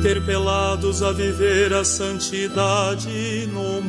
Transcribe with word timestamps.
interpelados 0.00 1.02
a 1.02 1.12
viver 1.12 1.74
a 1.74 1.84
santidade 1.84 3.46
no 3.52 3.79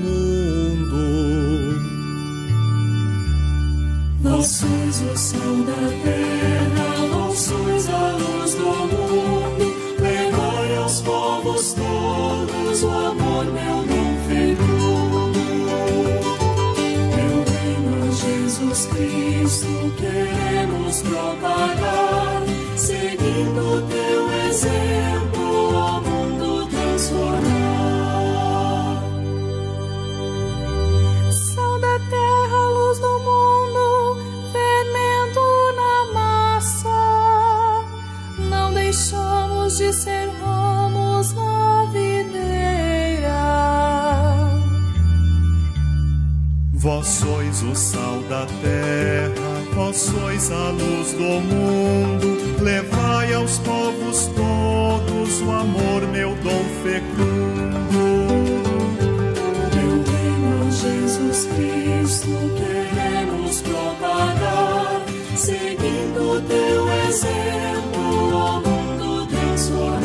exemplo 67.12 68.62
mundo 68.66 69.28
transformar. 69.28 70.00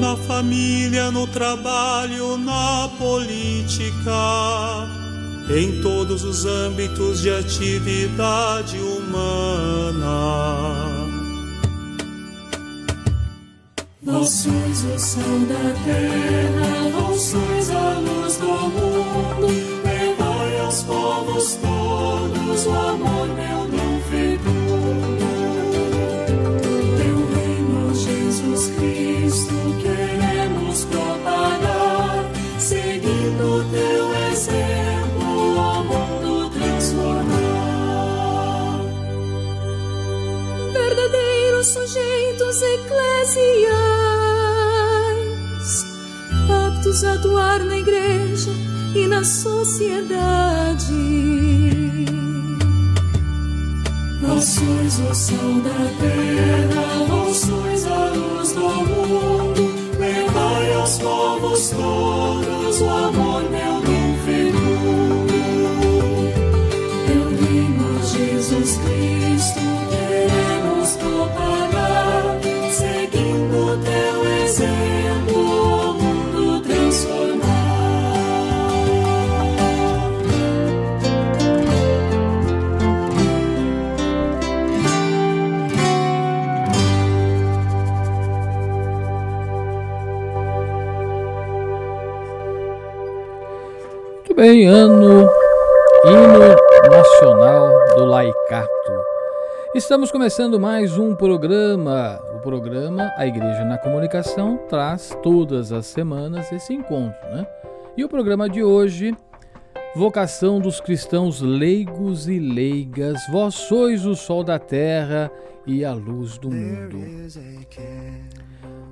Na 0.00 0.16
família, 0.16 1.10
no 1.10 1.26
trabalho, 1.26 2.38
na 2.38 2.88
política, 2.98 4.12
em 5.50 5.82
todos 5.82 6.24
os 6.24 6.46
âmbitos 6.46 7.20
de 7.20 7.30
atividade 7.30 8.78
humana. 8.78 10.06
Vós 14.02 14.30
sois 14.30 14.84
o 14.84 14.98
sal 14.98 15.38
da 15.50 15.74
terra, 15.84 16.88
vós 16.98 17.20
sois 17.20 17.70
a 17.70 17.98
luz 17.98 18.36
do 18.38 18.46
mundo 18.46 19.77
aos 20.68 20.82
povos 20.82 21.54
todos 21.62 22.66
o 22.66 22.70
amor 22.70 23.26
meu 23.28 23.66
não 23.68 24.00
fecundo. 24.02 25.24
Teu 26.98 27.16
reino, 27.34 27.94
Jesus 27.94 28.70
Cristo, 28.76 29.54
queremos 29.80 30.84
propagar, 30.84 32.30
seguindo 32.58 33.64
teu 33.70 34.14
exemplo 34.30 35.56
o 35.56 35.84
mundo 35.84 36.50
transformar. 36.50 37.24
Verdadeiros 40.74 41.66
sujeitos 41.66 42.60
eclesiais, 42.60 43.78
aptos 46.50 47.04
a 47.04 47.14
atuar 47.14 47.60
na 47.60 47.78
igreja 47.78 48.77
e 48.94 49.06
na 49.06 49.24
sociedade. 49.24 50.84
Vós 54.20 54.44
sois 54.44 54.98
o 55.00 55.14
sal 55.14 55.60
da 55.62 55.70
terra, 56.00 57.04
vós 57.06 57.36
sois 57.36 57.86
a 57.86 58.10
luz 58.10 58.52
do 58.52 58.60
mundo, 58.60 59.74
levai 59.98 60.74
aos 60.74 60.98
povos 60.98 61.70
todos 61.70 62.80
o 62.80 62.88
amor. 62.88 63.42
Meu 63.50 63.67
bem, 94.38 94.66
ano 94.66 95.28
hino 96.04 96.88
nacional 96.88 97.72
do 97.96 98.04
laicato. 98.04 98.68
Estamos 99.74 100.12
começando 100.12 100.60
mais 100.60 100.96
um 100.96 101.12
programa. 101.12 102.20
O 102.36 102.38
programa 102.38 103.12
A 103.16 103.26
Igreja 103.26 103.64
na 103.64 103.78
Comunicação 103.78 104.56
traz 104.68 105.10
todas 105.24 105.72
as 105.72 105.86
semanas 105.86 106.52
esse 106.52 106.72
encontro, 106.72 107.20
né? 107.30 107.48
E 107.96 108.04
o 108.04 108.08
programa 108.08 108.48
de 108.48 108.62
hoje, 108.62 109.12
vocação 109.96 110.60
dos 110.60 110.80
cristãos 110.80 111.40
leigos 111.40 112.28
e 112.28 112.38
leigas, 112.38 113.20
vós 113.32 113.56
sois 113.56 114.06
o 114.06 114.14
sol 114.14 114.44
da 114.44 114.60
terra 114.60 115.32
e 115.68 115.84
a 115.84 115.92
luz 115.92 116.38
do 116.38 116.50
mundo. 116.50 116.98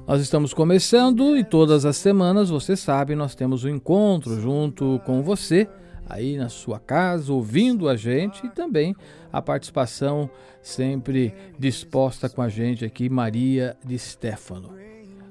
Nós 0.07 0.21
estamos 0.21 0.53
começando 0.53 1.37
e 1.37 1.43
todas 1.43 1.87
as 1.87 1.97
semanas, 1.97 2.51
você 2.51 2.77
sabe, 2.77 3.15
nós 3.17 3.35
temos 3.35 3.65
um 3.65 3.71
encontro 3.71 4.39
junto 4.39 5.01
com 5.07 5.23
você, 5.23 5.67
aí 6.07 6.37
na 6.37 6.51
sua 6.51 6.79
casa, 6.79 7.33
ouvindo 7.33 7.89
a 7.89 7.97
gente 7.97 8.47
e 8.47 8.51
também 8.51 8.95
a 9.33 9.41
participação 9.41 10.31
sempre 10.61 11.35
disposta 11.59 12.29
com 12.29 12.43
a 12.43 12.49
gente 12.49 12.85
aqui, 12.85 13.09
Maria 13.09 13.75
de 13.85 13.99
Stefano. 13.99 14.75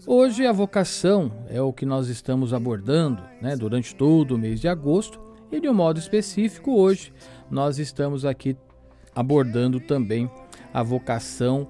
Hoje 0.08 0.48
a 0.48 0.52
vocação 0.52 1.32
é 1.48 1.62
o 1.62 1.72
que 1.72 1.86
nós 1.86 2.10
estamos 2.10 2.54
abordando 2.54 3.22
né, 3.40 3.56
durante 3.56 3.96
todo 3.96 4.36
o 4.36 4.38
mês 4.38 4.60
de 4.60 4.68
agosto 4.68 5.20
e 5.52 5.60
de 5.60 5.70
um 5.70 5.74
modo 5.74 6.00
específico 6.00 6.76
hoje 6.76 7.14
nós 7.50 7.78
estamos 7.78 8.26
aqui 8.26 8.58
abordando 9.16 9.80
também 9.80 10.30
a 10.76 10.84
vocação 10.84 11.70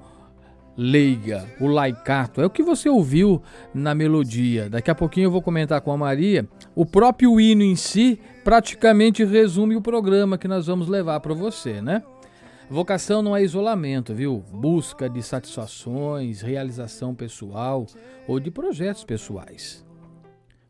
leiga, 0.75 1.47
o 1.61 1.67
laicato. 1.67 2.41
É 2.41 2.45
o 2.47 2.49
que 2.49 2.63
você 2.63 2.89
ouviu 2.89 3.39
na 3.71 3.93
melodia. 3.93 4.67
Daqui 4.67 4.89
a 4.89 4.95
pouquinho 4.95 5.27
eu 5.27 5.31
vou 5.31 5.43
comentar 5.43 5.79
com 5.81 5.91
a 5.91 5.97
Maria. 5.97 6.49
O 6.73 6.87
próprio 6.87 7.39
hino 7.39 7.61
em 7.61 7.75
si 7.75 8.19
praticamente 8.43 9.23
resume 9.23 9.75
o 9.75 9.81
programa 9.81 10.39
que 10.39 10.47
nós 10.47 10.65
vamos 10.65 10.87
levar 10.87 11.19
para 11.19 11.35
você, 11.35 11.83
né? 11.83 12.01
Vocação 12.67 13.21
não 13.21 13.37
é 13.37 13.43
isolamento, 13.43 14.11
viu? 14.11 14.43
Busca 14.51 15.07
de 15.07 15.21
satisfações, 15.21 16.41
realização 16.41 17.13
pessoal 17.13 17.85
ou 18.27 18.39
de 18.39 18.49
projetos 18.49 19.03
pessoais. 19.03 19.85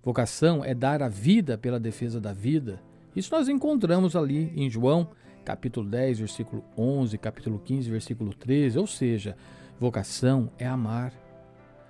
Vocação 0.03 0.61
é 0.61 0.75
dar 0.75 1.01
a 1.01 1.07
vida 1.07 1.57
pela 1.57 1.79
defesa 1.79 2.19
da 2.19 2.33
vida. 2.33 2.81
Isso 3.15 3.33
nós 3.33 3.47
encontramos 3.47 4.13
ali 4.13 4.51
em 4.57 4.69
João, 4.69 5.07
capítulo 5.45 5.87
10, 5.87 6.19
versículo 6.19 6.63
11, 6.75 7.17
capítulo 7.19 7.59
15, 7.59 7.89
versículo 7.91 8.33
13, 8.33 8.79
ou 8.79 8.87
seja, 8.87 9.37
Vocação 9.79 10.49
é 10.57 10.65
amar. 10.65 11.13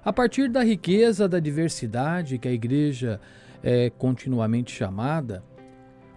A 0.03 0.11
partir 0.11 0.49
da 0.49 0.63
riqueza 0.63 1.27
da 1.27 1.39
diversidade 1.39 2.37
que 2.37 2.47
a 2.47 2.51
igreja 2.51 3.19
é 3.63 3.89
continuamente 3.89 4.71
chamada 4.71 5.43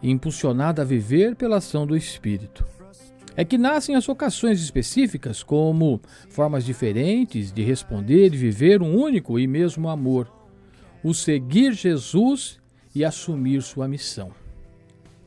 e 0.02 0.11
impulsionada 0.11 0.82
a 0.82 0.85
viver 0.85 1.37
pela 1.37 1.56
ação 1.56 1.87
do 1.87 1.96
Espírito. 1.96 2.67
É 3.37 3.44
que 3.44 3.56
nascem 3.56 3.94
as 3.94 4.05
vocações 4.05 4.61
específicas 4.61 5.43
como 5.43 6.00
formas 6.29 6.64
diferentes 6.64 7.52
de 7.52 7.62
responder 7.62 8.35
e 8.35 8.37
viver 8.37 8.82
um 8.82 8.96
único 8.96 9.38
e 9.38 9.46
mesmo 9.46 9.88
amor, 9.88 10.31
o 11.05 11.14
seguir 11.14 11.73
Jesus 11.73 12.58
e 12.94 13.05
assumir 13.05 13.62
sua 13.62 13.87
missão. 13.87 14.32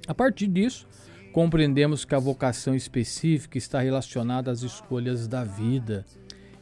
A 0.07 0.13
partir 0.13 0.47
disso, 0.47 0.87
compreendemos 1.31 2.03
que 2.05 2.13
a 2.13 2.19
vocação 2.19 2.75
específica 2.75 3.57
está 3.57 3.79
relacionada 3.79 4.51
às 4.51 4.61
escolhas 4.61 5.27
da 5.27 5.43
vida 5.43 6.05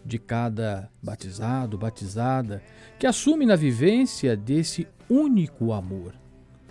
de 0.05 0.17
cada 0.17 0.89
batizado, 1.01 1.77
batizada, 1.77 2.61
que 2.97 3.05
assume 3.05 3.45
na 3.45 3.55
vivência 3.55 4.35
desse 4.35 4.87
único 5.09 5.73
amor. 5.73 6.13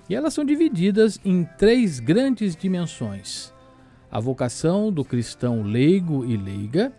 E 0.09 0.15
elas 0.15 0.33
são 0.33 0.45
divididas 0.45 1.21
em 1.25 1.45
três 1.59 2.01
grandes 2.01 2.57
dimensões: 2.57 3.53
a 4.11 4.19
vocação 4.19 4.91
do 4.91 5.05
cristão 5.05 5.63
leigo 5.63 6.25
e 6.25 6.37
leiga, 6.37 6.93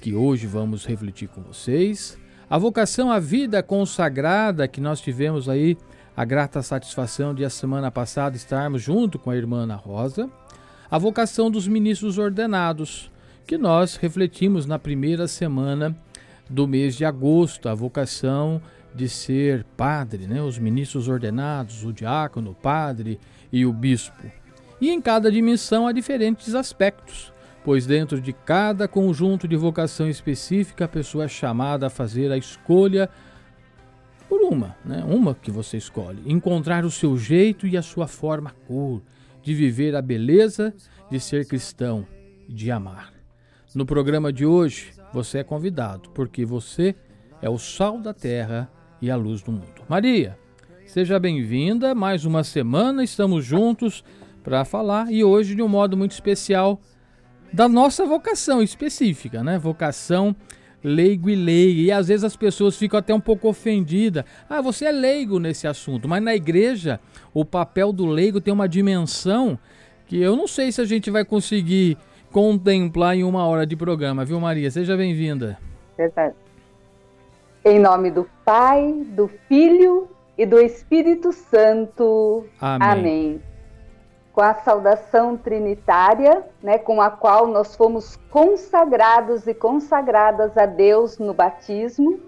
que 0.00 0.14
hoje 0.14 0.46
vamos 0.46 0.86
refletir 0.86 1.28
com 1.28 1.42
vocês, 1.42 2.16
a 2.48 2.58
vocação 2.58 3.10
à 3.10 3.18
vida 3.18 3.62
consagrada, 3.62 4.68
que 4.68 4.80
nós 4.80 5.00
tivemos 5.00 5.48
aí 5.48 5.76
a 6.16 6.24
grata 6.24 6.62
satisfação 6.62 7.34
de 7.34 7.44
a 7.44 7.50
semana 7.50 7.90
passada 7.90 8.36
estarmos 8.36 8.80
junto 8.80 9.18
com 9.18 9.30
a 9.30 9.36
irmã 9.36 9.64
Ana 9.64 9.76
Rosa, 9.76 10.30
a 10.90 10.96
vocação 10.96 11.50
dos 11.50 11.68
ministros 11.68 12.16
ordenados, 12.16 13.10
que 13.46 13.58
nós 13.58 13.96
refletimos 13.96 14.64
na 14.64 14.78
primeira 14.78 15.28
semana 15.28 15.94
do 16.48 16.66
mês 16.66 16.96
de 16.96 17.04
agosto, 17.04 17.68
a 17.68 17.74
vocação 17.74 18.62
de 18.94 19.10
ser 19.10 19.62
padre, 19.76 20.26
né? 20.26 20.40
os 20.40 20.58
ministros 20.58 21.06
ordenados, 21.06 21.84
o 21.84 21.92
diácono, 21.92 22.52
o 22.52 22.54
padre 22.54 23.20
e 23.52 23.66
o 23.66 23.72
bispo. 23.72 24.24
E 24.80 24.90
em 24.90 25.02
cada 25.02 25.30
dimensão 25.30 25.86
há 25.86 25.92
diferentes 25.92 26.54
aspectos, 26.54 27.30
pois 27.62 27.84
dentro 27.84 28.22
de 28.22 28.32
cada 28.32 28.88
conjunto 28.88 29.46
de 29.46 29.56
vocação 29.56 30.08
específica 30.08 30.86
a 30.86 30.88
pessoa 30.88 31.24
é 31.24 31.28
chamada 31.28 31.88
a 31.88 31.90
fazer 31.90 32.32
a 32.32 32.38
escolha 32.38 33.10
por 34.28 34.40
uma, 34.42 34.76
né? 34.84 35.04
uma 35.04 35.34
que 35.34 35.50
você 35.50 35.76
escolhe, 35.76 36.22
encontrar 36.26 36.84
o 36.84 36.90
seu 36.90 37.16
jeito 37.16 37.66
e 37.66 37.76
a 37.76 37.82
sua 37.82 38.06
forma 38.06 38.54
cor 38.66 39.02
de 39.42 39.54
viver 39.54 39.94
a 39.94 40.02
beleza 40.02 40.74
de 41.10 41.20
ser 41.20 41.46
cristão 41.46 42.06
de 42.48 42.70
amar. 42.70 43.12
No 43.74 43.86
programa 43.86 44.32
de 44.32 44.44
hoje, 44.44 44.92
você 45.12 45.38
é 45.38 45.44
convidado, 45.44 46.10
porque 46.10 46.44
você 46.44 46.94
é 47.40 47.48
o 47.48 47.58
sal 47.58 48.00
da 48.00 48.12
terra 48.14 48.70
e 49.00 49.10
a 49.10 49.16
luz 49.16 49.42
do 49.42 49.52
mundo. 49.52 49.82
Maria, 49.88 50.38
seja 50.86 51.18
bem-vinda. 51.18 51.94
Mais 51.94 52.24
uma 52.24 52.42
semana 52.42 53.04
estamos 53.04 53.44
juntos 53.44 54.02
para 54.42 54.64
falar 54.64 55.12
e 55.12 55.22
hoje 55.22 55.54
de 55.54 55.62
um 55.62 55.68
modo 55.68 55.96
muito 55.96 56.12
especial 56.12 56.80
da 57.52 57.68
nossa 57.68 58.04
vocação 58.04 58.62
específica, 58.62 59.42
né? 59.44 59.58
Vocação 59.58 60.34
leigo 60.86 61.28
e 61.28 61.34
leiga. 61.34 61.80
E 61.80 61.90
às 61.90 62.06
vezes 62.06 62.22
as 62.22 62.36
pessoas 62.36 62.76
ficam 62.76 62.98
até 62.98 63.12
um 63.12 63.20
pouco 63.20 63.48
ofendidas. 63.48 64.24
Ah, 64.48 64.60
você 64.60 64.84
é 64.84 64.92
leigo 64.92 65.40
nesse 65.40 65.66
assunto, 65.66 66.08
mas 66.08 66.22
na 66.22 66.34
igreja 66.34 67.00
o 67.34 67.44
papel 67.44 67.92
do 67.92 68.06
leigo 68.06 68.40
tem 68.40 68.54
uma 68.54 68.68
dimensão 68.68 69.58
que 70.06 70.20
eu 70.22 70.36
não 70.36 70.46
sei 70.46 70.70
se 70.70 70.80
a 70.80 70.84
gente 70.84 71.10
vai 71.10 71.24
conseguir 71.24 71.98
contemplar 72.30 73.16
em 73.16 73.24
uma 73.24 73.44
hora 73.46 73.66
de 73.66 73.74
programa, 73.74 74.24
viu, 74.24 74.38
Maria? 74.38 74.70
Seja 74.70 74.96
bem-vinda. 74.96 75.58
Verdade. 75.96 76.34
Em 77.64 77.80
nome 77.80 78.12
do 78.12 78.28
Pai, 78.44 79.04
do 79.08 79.28
Filho 79.48 80.08
e 80.38 80.46
do 80.46 80.60
Espírito 80.60 81.32
Santo. 81.32 82.46
Amém. 82.60 82.88
Amém. 82.88 83.42
Com 84.36 84.42
a 84.42 84.52
saudação 84.52 85.34
trinitária, 85.34 86.44
né, 86.62 86.76
com 86.76 87.00
a 87.00 87.10
qual 87.10 87.46
nós 87.46 87.74
fomos 87.74 88.16
consagrados 88.30 89.46
e 89.46 89.54
consagradas 89.54 90.58
a 90.58 90.66
Deus 90.66 91.16
no 91.18 91.32
batismo, 91.32 92.20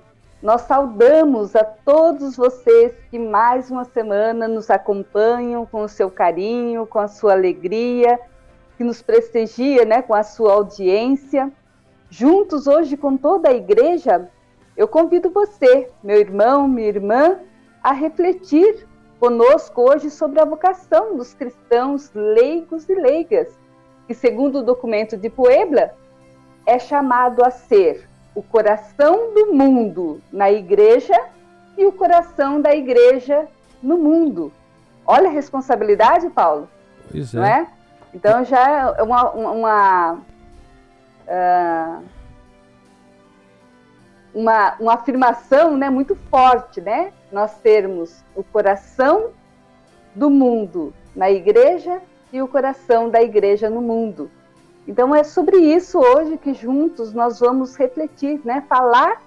nós 0.43 0.63
saudamos 0.63 1.55
a 1.55 1.63
todos 1.63 2.35
vocês 2.35 2.95
que 3.11 3.19
mais 3.19 3.71
uma 3.71 3.85
semana 3.85 4.49
nos 4.49 4.71
acompanham 4.71 5.67
com 5.67 5.83
o 5.83 5.89
seu 5.89 6.11
carinho, 6.11 6.87
com 6.87 6.99
a 6.99 7.09
sua 7.09 7.33
alegria 7.33 8.19
que 8.79 8.85
nos 8.85 9.03
prestigia 9.03 9.85
né, 9.85 10.01
com 10.01 10.15
a 10.15 10.23
sua 10.23 10.55
audiência. 10.55 11.53
Juntos 12.09 12.67
hoje 12.67 12.97
com 12.97 13.19
toda 13.19 13.51
a 13.51 13.55
igreja, 13.55 14.31
eu 14.75 14.89
convido 14.89 15.29
você, 15.29 15.91
meu 16.03 16.17
irmão, 16.17 16.67
minha 16.67 16.89
irmã, 16.89 17.39
a 17.83 17.93
refletir 17.93 18.88
conosco 19.19 19.83
hoje 19.83 20.11
sobre 20.11 20.41
a 20.41 20.45
vocação 20.45 21.17
dos 21.17 21.35
cristãos 21.35 22.11
leigos 22.15 22.89
e 22.89 22.95
leigas, 22.95 23.49
que, 24.07 24.15
segundo 24.15 24.61
o 24.61 24.63
documento 24.63 25.17
de 25.17 25.29
Puebla, 25.29 25.95
é 26.65 26.79
chamado 26.79 27.45
a 27.45 27.51
ser 27.51 28.09
o 28.35 28.43
coração 28.43 29.35
do 29.35 29.53
mundo 29.53 30.21
na 30.33 30.51
igreja 30.51 31.19
e 31.77 31.85
o 31.85 31.93
coração 31.93 32.61
da 32.61 32.75
igreja 32.75 33.49
no 33.83 33.99
mundo. 33.99 34.53
Olha 35.07 35.29
a 35.29 35.33
responsabilidade, 35.33 36.29
Paulo. 36.31 36.69
Pois 37.11 37.35
é. 37.35 37.37
Não 37.37 37.45
é? 37.45 37.67
Então 38.15 38.45
já 38.45 38.95
é 38.97 39.03
uma, 39.03 39.31
uma, 39.31 40.13
uh, 41.27 42.03
uma, 44.35 44.75
uma 44.79 44.95
afirmação 44.95 45.77
né, 45.77 45.91
muito 45.91 46.17
forte, 46.31 46.81
né? 46.81 47.13
Nós 47.33 47.59
termos 47.59 48.25
o 48.35 48.43
coração 48.43 49.31
do 50.15 50.31
mundo 50.31 50.93
na 51.15 51.31
igreja 51.31 52.01
e 52.33 52.41
o 52.41 52.49
coração 52.49 53.09
da 53.09 53.23
igreja 53.23 53.71
no 53.71 53.81
mundo. 53.81 54.31
Então 54.87 55.15
é 55.15 55.23
sobre 55.23 55.59
isso 55.59 55.99
hoje 55.99 56.39
que 56.39 56.55
juntos 56.55 57.13
nós 57.13 57.41
vamos 57.41 57.77
refletir, 57.77 58.41
né? 58.45 58.65
Falar 58.69 59.23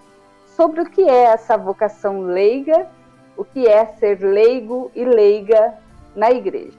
sobre 0.55 0.81
o 0.81 0.85
que 0.85 1.01
é 1.01 1.23
essa 1.25 1.57
vocação 1.57 2.21
leiga, 2.21 2.87
o 3.37 3.43
que 3.43 3.67
é 3.67 3.85
ser 3.85 4.19
leigo 4.21 4.91
e 4.95 5.05
leiga 5.05 5.73
na 6.15 6.31
igreja. 6.31 6.77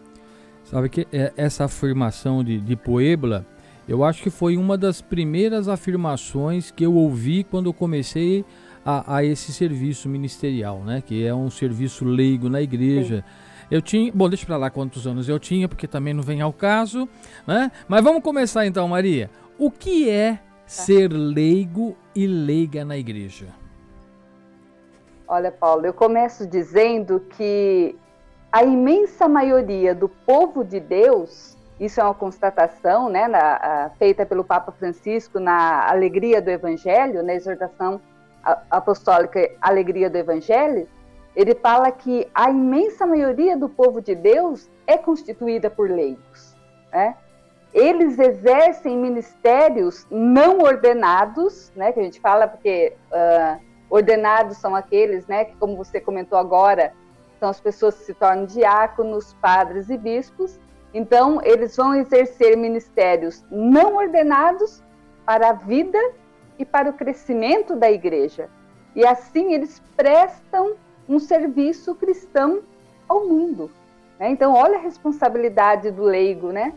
Sabe 0.64 0.88
que 0.88 1.06
é, 1.12 1.32
essa 1.36 1.64
afirmação 1.64 2.42
de, 2.42 2.60
de 2.60 2.76
Puebla, 2.76 3.44
eu 3.88 4.04
acho 4.04 4.22
que 4.22 4.30
foi 4.30 4.56
uma 4.56 4.78
das 4.78 5.00
primeiras 5.00 5.68
afirmações 5.68 6.70
que 6.70 6.84
eu 6.84 6.94
ouvi 6.94 7.44
quando 7.44 7.66
eu 7.66 7.74
comecei 7.74 8.44
a, 8.84 9.16
a 9.16 9.24
esse 9.24 9.52
serviço 9.52 10.08
ministerial, 10.08 10.80
né? 10.80 11.02
Que 11.04 11.26
é 11.26 11.34
um 11.34 11.50
serviço 11.50 12.04
leigo 12.04 12.48
na 12.48 12.60
igreja. 12.60 13.24
Eu 13.70 13.80
tinha, 13.80 14.12
bom, 14.12 14.28
deixa 14.28 14.44
para 14.46 14.56
lá 14.56 14.70
quantos 14.70 15.06
anos 15.06 15.28
eu 15.28 15.38
tinha, 15.38 15.68
porque 15.68 15.88
também 15.88 16.12
não 16.12 16.22
vem 16.22 16.40
ao 16.40 16.52
caso, 16.52 17.08
né? 17.46 17.72
Mas 17.88 18.02
vamos 18.04 18.22
começar 18.22 18.66
então, 18.66 18.86
Maria. 18.86 19.30
O 19.58 19.70
que 19.70 20.08
é 20.10 20.38
ser 20.66 21.12
leigo 21.12 21.96
e 22.14 22.26
leiga 22.26 22.84
na 22.84 22.96
igreja? 22.96 23.46
Olha, 25.26 25.50
Paulo, 25.50 25.86
eu 25.86 25.94
começo 25.94 26.46
dizendo 26.46 27.20
que 27.36 27.96
a 28.50 28.62
imensa 28.62 29.28
maioria 29.28 29.94
do 29.94 30.08
povo 30.08 30.62
de 30.62 30.78
Deus, 30.78 31.51
isso 31.84 32.00
é 32.00 32.04
uma 32.04 32.14
constatação, 32.14 33.08
né, 33.08 33.26
na, 33.26 33.56
a, 33.56 33.90
feita 33.98 34.24
pelo 34.24 34.44
Papa 34.44 34.70
Francisco 34.70 35.40
na 35.40 35.90
Alegria 35.90 36.40
do 36.40 36.48
Evangelho, 36.48 37.24
na 37.24 37.34
exortação 37.34 38.00
apostólica 38.70 39.50
Alegria 39.60 40.08
do 40.08 40.16
Evangelho, 40.16 40.86
ele 41.34 41.56
fala 41.56 41.90
que 41.90 42.28
a 42.32 42.50
imensa 42.50 43.04
maioria 43.04 43.56
do 43.56 43.68
povo 43.68 44.00
de 44.00 44.14
Deus 44.14 44.70
é 44.86 44.96
constituída 44.96 45.68
por 45.68 45.90
leigos. 45.90 46.54
Né? 46.92 47.16
Eles 47.74 48.16
exercem 48.16 48.96
ministérios 48.96 50.06
não 50.08 50.58
ordenados, 50.58 51.72
né, 51.74 51.90
que 51.90 51.98
a 51.98 52.02
gente 52.02 52.20
fala 52.20 52.46
porque 52.46 52.92
uh, 53.10 53.60
ordenados 53.90 54.58
são 54.58 54.76
aqueles, 54.76 55.26
né, 55.26 55.46
que 55.46 55.56
como 55.56 55.76
você 55.76 56.00
comentou 56.00 56.38
agora, 56.38 56.92
são 57.40 57.48
as 57.48 57.60
pessoas 57.60 57.96
que 57.96 58.04
se 58.04 58.14
tornam 58.14 58.44
diáconos, 58.44 59.34
padres 59.40 59.90
e 59.90 59.96
bispos. 59.96 60.60
Então, 60.94 61.40
eles 61.42 61.76
vão 61.76 61.94
exercer 61.94 62.56
ministérios 62.56 63.44
não 63.50 63.96
ordenados 63.96 64.82
para 65.24 65.50
a 65.50 65.52
vida 65.52 65.98
e 66.58 66.64
para 66.64 66.90
o 66.90 66.92
crescimento 66.92 67.74
da 67.74 67.90
igreja. 67.90 68.50
E 68.94 69.06
assim 69.06 69.54
eles 69.54 69.82
prestam 69.96 70.74
um 71.08 71.18
serviço 71.18 71.94
cristão 71.94 72.62
ao 73.08 73.26
mundo. 73.26 73.70
Né? 74.18 74.30
Então, 74.30 74.54
olha 74.54 74.76
a 74.76 74.80
responsabilidade 74.80 75.90
do 75.90 76.02
leigo, 76.02 76.52
né? 76.52 76.74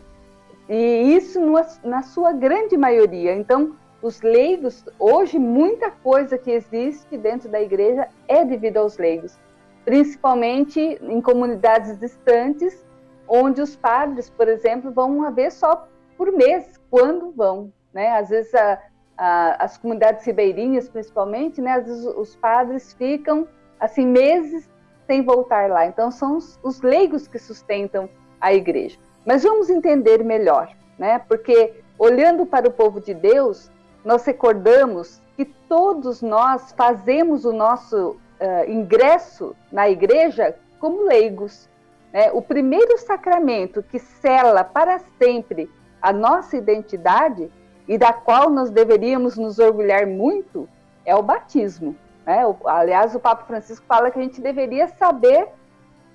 E 0.68 1.14
isso 1.14 1.40
no, 1.40 1.54
na 1.84 2.02
sua 2.02 2.32
grande 2.32 2.76
maioria. 2.76 3.34
Então, 3.34 3.76
os 4.02 4.20
leigos, 4.20 4.84
hoje, 4.98 5.38
muita 5.38 5.90
coisa 5.90 6.36
que 6.36 6.50
existe 6.50 7.16
dentro 7.16 7.48
da 7.48 7.60
igreja 7.60 8.08
é 8.28 8.44
devido 8.44 8.78
aos 8.78 8.98
leigos, 8.98 9.38
principalmente 9.84 10.80
em 10.80 11.20
comunidades 11.20 11.98
distantes, 11.98 12.84
onde 13.28 13.60
os 13.60 13.76
padres, 13.76 14.30
por 14.30 14.48
exemplo, 14.48 14.90
vão 14.90 15.16
uma 15.16 15.30
vez 15.30 15.54
só 15.54 15.86
por 16.16 16.32
mês, 16.32 16.80
quando 16.90 17.30
vão. 17.30 17.72
Né? 17.92 18.16
Às 18.16 18.28
vezes, 18.28 18.54
a, 18.54 18.78
a, 19.16 19.64
as 19.64 19.76
comunidades 19.76 20.24
ribeirinhas, 20.24 20.88
principalmente, 20.88 21.60
né? 21.60 21.72
às 21.72 21.86
vezes 21.86 22.06
os 22.06 22.36
padres 22.36 22.92
ficam 22.92 23.46
assim, 23.78 24.06
meses 24.06 24.68
sem 25.06 25.22
voltar 25.22 25.70
lá. 25.70 25.86
Então, 25.86 26.10
são 26.10 26.36
os, 26.36 26.58
os 26.62 26.80
leigos 26.82 27.28
que 27.28 27.38
sustentam 27.38 28.08
a 28.40 28.52
igreja. 28.52 28.98
Mas 29.24 29.42
vamos 29.42 29.70
entender 29.70 30.22
melhor, 30.24 30.72
né? 30.98 31.18
Porque 31.18 31.74
olhando 31.98 32.46
para 32.46 32.68
o 32.68 32.72
povo 32.72 33.00
de 33.00 33.12
Deus, 33.12 33.70
nós 34.04 34.24
recordamos 34.24 35.20
que 35.36 35.44
todos 35.44 36.22
nós 36.22 36.72
fazemos 36.72 37.44
o 37.44 37.52
nosso 37.52 38.10
uh, 38.10 38.70
ingresso 38.70 39.54
na 39.70 39.88
igreja 39.88 40.54
como 40.78 41.04
leigos. 41.04 41.68
Né? 42.12 42.30
O 42.32 42.40
primeiro 42.42 42.98
sacramento 42.98 43.82
que 43.82 43.98
sela 43.98 44.64
para 44.64 44.98
sempre 45.18 45.70
a 46.00 46.12
nossa 46.12 46.56
identidade 46.56 47.50
e 47.88 47.96
da 47.96 48.12
qual 48.12 48.50
nós 48.50 48.70
deveríamos 48.70 49.36
nos 49.36 49.58
orgulhar 49.58 50.06
muito 50.06 50.68
é 51.04 51.14
o 51.14 51.22
batismo. 51.22 51.96
Né? 52.24 52.42
Aliás, 52.64 53.14
o 53.14 53.20
Papa 53.20 53.44
Francisco 53.44 53.84
fala 53.86 54.10
que 54.10 54.18
a 54.18 54.22
gente 54.22 54.40
deveria 54.40 54.88
saber 54.88 55.48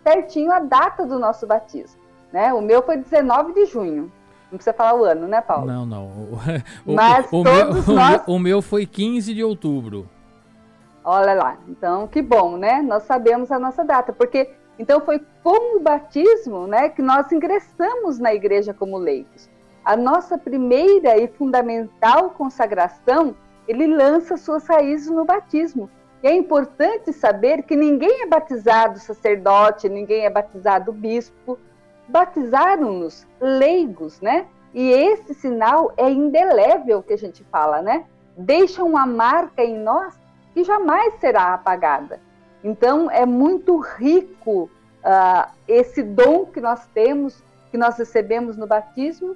certinho 0.03 0.51
a 0.51 0.59
data 0.59 1.05
do 1.05 1.17
nosso 1.17 1.47
batismo. 1.47 1.99
Né? 2.31 2.53
O 2.53 2.61
meu 2.61 2.81
foi 2.81 2.97
19 2.97 3.53
de 3.53 3.65
junho. 3.65 4.11
Não 4.51 4.57
precisa 4.57 4.73
falar 4.73 4.99
o 4.99 5.05
ano, 5.05 5.27
né, 5.27 5.39
Paulo? 5.39 5.65
Não, 5.65 5.85
não. 5.85 6.05
O, 6.05 6.39
Mas 6.93 7.25
o, 7.31 7.43
todos 7.43 7.85
meu, 7.87 7.95
nós... 7.95 8.21
o 8.27 8.39
meu 8.39 8.61
foi 8.61 8.85
15 8.85 9.33
de 9.33 9.43
outubro. 9.43 10.09
Olha 11.03 11.33
lá. 11.33 11.57
Então, 11.67 12.05
que 12.07 12.21
bom, 12.21 12.57
né? 12.57 12.81
Nós 12.81 13.03
sabemos 13.03 13.49
a 13.51 13.57
nossa 13.57 13.83
data, 13.83 14.11
porque 14.11 14.49
então 14.79 15.01
foi 15.01 15.21
como 15.43 15.77
o 15.77 15.79
batismo, 15.79 16.67
né, 16.67 16.89
que 16.89 17.01
nós 17.01 17.31
ingressamos 17.31 18.19
na 18.19 18.33
igreja 18.33 18.73
como 18.73 18.97
leigos. 18.97 19.49
A 19.83 19.95
nossa 19.95 20.37
primeira 20.37 21.17
e 21.17 21.27
fundamental 21.27 22.31
consagração, 22.31 23.35
ele 23.67 23.87
lança 23.87 24.37
suas 24.37 24.65
raízes 24.67 25.09
no 25.09 25.25
batismo. 25.25 25.89
E 26.23 26.27
é 26.27 26.35
importante 26.35 27.11
saber 27.11 27.63
que 27.63 27.75
ninguém 27.75 28.21
é 28.21 28.27
batizado 28.27 28.99
sacerdote, 28.99 29.89
ninguém 29.89 30.25
é 30.25 30.29
batizado 30.29 30.91
bispo. 30.91 31.57
Batizaram-nos 32.07 33.25
leigos, 33.39 34.21
né? 34.21 34.45
E 34.73 34.91
esse 34.91 35.33
sinal 35.33 35.91
é 35.97 36.09
indelével 36.09 37.01
que 37.01 37.13
a 37.13 37.17
gente 37.17 37.43
fala, 37.45 37.81
né? 37.81 38.05
Deixa 38.37 38.83
uma 38.83 39.07
marca 39.07 39.63
em 39.63 39.77
nós 39.79 40.19
que 40.53 40.63
jamais 40.63 41.15
será 41.19 41.53
apagada. 41.53 42.19
Então 42.63 43.09
é 43.09 43.25
muito 43.25 43.77
rico 43.79 44.69
uh, 45.03 45.51
esse 45.67 46.03
dom 46.03 46.45
que 46.45 46.61
nós 46.61 46.85
temos, 46.93 47.43
que 47.71 47.77
nós 47.77 47.97
recebemos 47.97 48.57
no 48.57 48.67
batismo, 48.67 49.35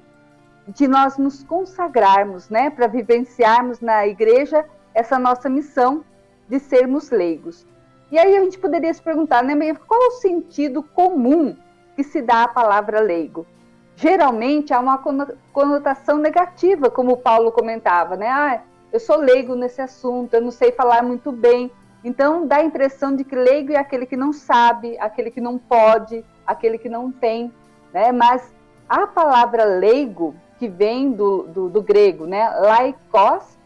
de 0.68 0.88
nós 0.88 1.18
nos 1.18 1.44
consagrarmos, 1.44 2.50
né? 2.50 2.70
Para 2.70 2.88
vivenciarmos 2.88 3.82
na 3.82 4.08
igreja 4.08 4.66
essa 4.94 5.20
nossa 5.20 5.50
missão 5.50 6.04
de 6.48 6.60
sermos 6.60 7.12
leigos. 7.12 7.66
E 8.12 8.18
aí 8.18 8.38
a 8.38 8.44
gente 8.44 8.58
poderia 8.58 8.94
se 8.94 9.02
perguntar, 9.02 9.44
né, 9.44 9.56
qual 9.88 10.02
é 10.02 10.08
o 10.08 10.12
sentido 10.12 10.84
comum 10.84 11.56
que 11.96 12.04
se 12.04 12.22
dá 12.22 12.44
à 12.44 12.48
palavra 12.48 13.00
leigo? 13.00 13.46
Geralmente 13.96 14.74
há 14.74 14.80
uma 14.80 15.02
conotação 15.52 16.18
negativa, 16.18 16.90
como 16.90 17.14
o 17.14 17.18
Paulo 17.18 17.52
comentava, 17.52 18.16
né? 18.16 18.28
Ah, 18.30 18.62
eu 18.92 19.00
sou 19.00 19.18
leigo 19.18 19.56
nesse 19.56 19.82
assunto, 19.82 20.34
eu 20.34 20.42
não 20.42 20.52
sei 20.52 20.72
falar 20.72 21.02
muito 21.04 21.32
bem. 21.32 21.72
Então 22.06 22.46
dá 22.46 22.58
a 22.58 22.64
impressão 22.64 23.16
de 23.16 23.24
que 23.24 23.36
leigo 23.36 23.74
é 23.74 23.78
aquele 23.78 24.06
que 24.06 24.16
não 24.16 24.32
sabe, 24.32 24.96
aquele 25.00 25.32
que 25.32 25.42
não 25.42 25.58
pode, 25.58 26.24
aquele 26.46 26.78
que 26.78 26.88
não 26.88 27.12
tem, 27.12 27.52
né? 27.92 28.12
Mas 28.12 28.54
a 28.88 29.08
palavra 29.08 29.66
leigo, 29.66 30.36
que 30.60 30.68
vem 30.68 31.12
do, 31.12 31.48
do, 31.48 31.68
do 31.68 31.82
grego, 31.82 32.28
né? 32.28 32.48
Laikos, 32.60 33.58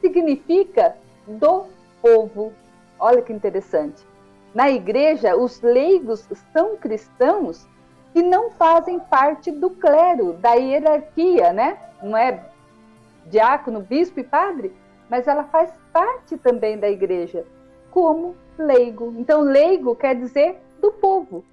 significa 0.00 0.96
do 1.26 1.66
povo. 2.00 2.54
Olha 2.98 3.20
que 3.20 3.30
interessante. 3.30 4.02
Na 4.54 4.70
igreja, 4.70 5.36
os 5.36 5.60
leigos 5.60 6.26
são 6.50 6.76
cristãos 6.78 7.68
que 8.14 8.22
não 8.22 8.50
fazem 8.52 8.98
parte 9.00 9.50
do 9.50 9.68
clero, 9.68 10.32
da 10.32 10.54
hierarquia, 10.54 11.52
né? 11.52 11.76
Não 12.02 12.16
é 12.16 12.42
diácono, 13.26 13.80
bispo 13.80 14.18
e 14.18 14.24
padre, 14.24 14.74
mas 15.10 15.28
ela 15.28 15.44
faz 15.44 15.70
parte 15.92 16.38
também 16.38 16.78
da 16.78 16.88
igreja, 16.88 17.44
como 17.92 18.34
leigo. 18.58 19.14
Então, 19.16 19.42
leigo 19.42 19.94
quer 19.94 20.16
dizer 20.16 20.60
do 20.80 20.90
povo. 20.90 21.44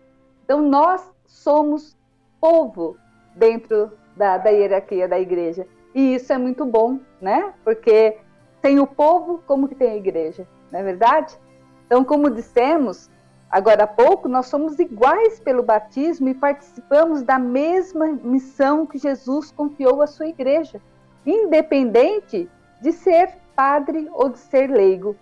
Então, 0.43 0.61
nós 0.61 1.13
somos 1.27 1.95
povo 2.41 2.97
dentro 3.35 3.91
da, 4.15 4.37
da 4.37 4.49
hierarquia 4.49 5.07
da 5.07 5.19
igreja. 5.19 5.67
E 5.93 6.15
isso 6.15 6.31
é 6.33 6.37
muito 6.37 6.65
bom, 6.65 6.99
né? 7.21 7.53
Porque 7.63 8.17
tem 8.61 8.79
o 8.79 8.87
povo, 8.87 9.43
como 9.45 9.67
que 9.67 9.75
tem 9.75 9.91
a 9.91 9.95
igreja, 9.95 10.47
não 10.71 10.79
é 10.79 10.83
verdade? 10.83 11.37
Então, 11.85 12.03
como 12.03 12.29
dissemos 12.29 13.09
agora 13.49 13.83
há 13.83 13.87
pouco, 13.87 14.27
nós 14.27 14.47
somos 14.47 14.77
iguais 14.79 15.39
pelo 15.39 15.63
batismo 15.63 16.29
e 16.29 16.33
participamos 16.33 17.23
da 17.23 17.39
mesma 17.39 18.07
missão 18.07 18.85
que 18.85 18.97
Jesus 18.97 19.51
confiou 19.51 20.01
à 20.01 20.07
sua 20.07 20.27
igreja, 20.27 20.79
independente 21.25 22.49
de 22.81 22.91
ser 22.91 23.37
padre 23.55 24.07
ou 24.13 24.29
de 24.29 24.39
ser 24.39 24.69
leigo. 24.69 25.15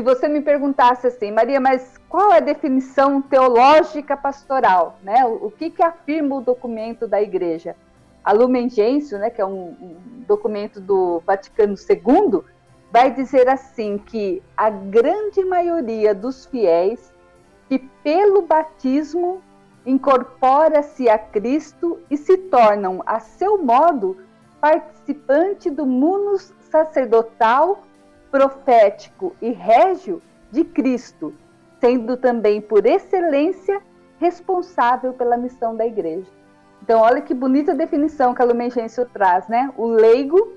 Se 0.00 0.04
você 0.04 0.28
me 0.28 0.40
perguntasse 0.40 1.06
assim, 1.06 1.30
Maria, 1.30 1.60
mas 1.60 2.00
qual 2.08 2.32
é 2.32 2.38
a 2.38 2.40
definição 2.40 3.20
teológica 3.20 4.16
pastoral? 4.16 4.98
Né? 5.02 5.22
O, 5.26 5.48
o 5.48 5.50
que, 5.50 5.68
que 5.68 5.82
afirma 5.82 6.36
o 6.36 6.40
documento 6.40 7.06
da 7.06 7.20
igreja? 7.20 7.76
a 8.24 8.32
Lumen 8.32 8.70
Gentium, 8.70 9.18
né, 9.18 9.28
que 9.28 9.42
é 9.42 9.44
um, 9.44 9.76
um 9.78 10.24
documento 10.26 10.80
do 10.80 11.22
Vaticano 11.26 11.74
II, 11.74 12.40
vai 12.90 13.10
dizer 13.10 13.46
assim 13.46 13.98
que 13.98 14.42
a 14.56 14.70
grande 14.70 15.44
maioria 15.44 16.14
dos 16.14 16.46
fiéis 16.46 17.12
que 17.68 17.78
pelo 18.02 18.40
batismo 18.40 19.42
incorpora-se 19.84 21.10
a 21.10 21.18
Cristo 21.18 22.00
e 22.10 22.16
se 22.16 22.38
tornam 22.38 23.02
a 23.04 23.20
seu 23.20 23.62
modo 23.62 24.16
participante 24.62 25.68
do 25.68 25.84
munus 25.84 26.54
sacerdotal, 26.70 27.82
profético 28.30 29.34
e 29.40 29.50
régio 29.50 30.22
de 30.50 30.64
Cristo, 30.64 31.34
sendo 31.80 32.16
também 32.16 32.60
por 32.60 32.86
excelência 32.86 33.80
responsável 34.18 35.12
pela 35.12 35.36
missão 35.36 35.74
da 35.74 35.86
igreja. 35.86 36.30
Então, 36.82 37.00
olha 37.00 37.20
que 37.20 37.34
bonita 37.34 37.74
definição 37.74 38.34
que 38.34 38.42
a 38.42 38.44
Lumen 38.44 38.70
traz, 39.12 39.46
né? 39.48 39.72
O 39.76 39.86
leigo 39.86 40.56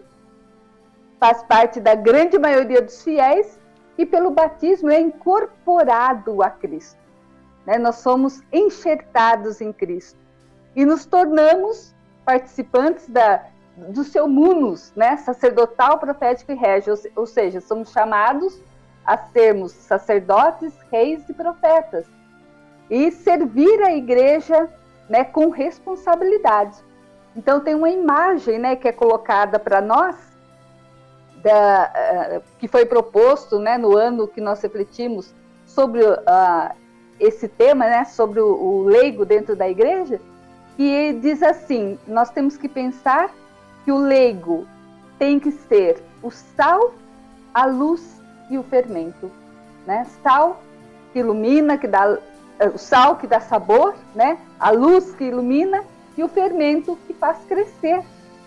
faz 1.19 1.43
parte 1.43 1.79
da 1.79 1.95
grande 1.95 2.37
maioria 2.37 2.81
dos 2.81 3.01
fiéis 3.01 3.59
e 3.97 4.05
pelo 4.05 4.31
batismo 4.31 4.89
é 4.89 4.99
incorporado 4.99 6.41
a 6.41 6.49
Cristo. 6.49 6.99
né? 7.65 7.77
Nós 7.77 7.95
somos 7.95 8.41
enxertados 8.51 9.61
em 9.61 9.71
Cristo 9.71 10.19
e 10.75 10.85
nos 10.85 11.05
tornamos 11.05 11.93
participantes 12.25 13.07
da, 13.07 13.45
do 13.75 14.03
seu 14.03 14.27
munus, 14.27 14.91
né? 14.95 15.17
Sacerdotal, 15.17 15.97
profético 15.97 16.51
e 16.51 16.55
régio, 16.55 16.93
ou, 17.15 17.25
seja, 17.25 17.59
somos 17.59 17.91
chamados 17.91 18.59
a 19.05 19.17
sermos 19.17 19.71
sacerdotes, 19.71 20.73
reis 20.91 21.27
e 21.27 21.33
profetas 21.33 22.05
e 22.89 23.11
servir 23.11 23.81
a 23.81 23.93
igreja, 23.93 24.69
né, 25.09 25.23
com 25.23 25.49
responsabilidade. 25.49 26.77
Então 27.35 27.59
tem 27.59 27.75
uma 27.75 27.89
imagem, 27.89 28.59
né, 28.59 28.75
que 28.75 28.87
é 28.87 28.91
colocada 28.91 29.59
para 29.59 29.81
nós 29.81 30.15
da, 31.41 31.91
uh, 32.37 32.43
que 32.59 32.67
foi 32.67 32.85
proposto, 32.85 33.59
né, 33.59 33.77
no 33.77 33.97
ano 33.97 34.27
que 34.27 34.39
nós 34.39 34.61
refletimos 34.61 35.33
sobre 35.65 36.01
uh, 36.03 36.73
esse 37.19 37.47
tema, 37.47 37.85
né, 37.85 38.05
sobre 38.05 38.39
o, 38.39 38.47
o 38.47 38.83
leigo 38.83 39.25
dentro 39.25 39.55
da 39.55 39.67
igreja, 39.67 40.21
que 40.77 41.13
diz 41.13 41.43
assim: 41.43 41.99
nós 42.07 42.29
temos 42.29 42.55
que 42.55 42.69
pensar 42.69 43.29
que 43.83 43.91
o 43.91 43.97
leigo 43.97 44.67
tem 45.17 45.39
que 45.39 45.51
ser 45.51 46.03
o 46.21 46.31
sal, 46.31 46.93
a 47.53 47.65
luz 47.65 48.21
e 48.49 48.57
o 48.57 48.63
fermento, 48.63 49.31
né? 49.85 50.05
Sal 50.21 50.61
que 51.11 51.19
ilumina, 51.19 51.77
que 51.77 51.87
dá 51.87 52.17
eh, 52.59 52.67
o 52.69 52.77
sal 52.77 53.17
que 53.17 53.27
dá 53.27 53.39
sabor, 53.39 53.95
né? 54.15 54.37
A 54.59 54.71
luz 54.71 55.13
que 55.15 55.25
ilumina 55.25 55.83
e 56.17 56.23
o 56.23 56.27
fermento 56.27 56.97
que 57.07 57.13
faz 57.13 57.37
crescer 57.47 58.03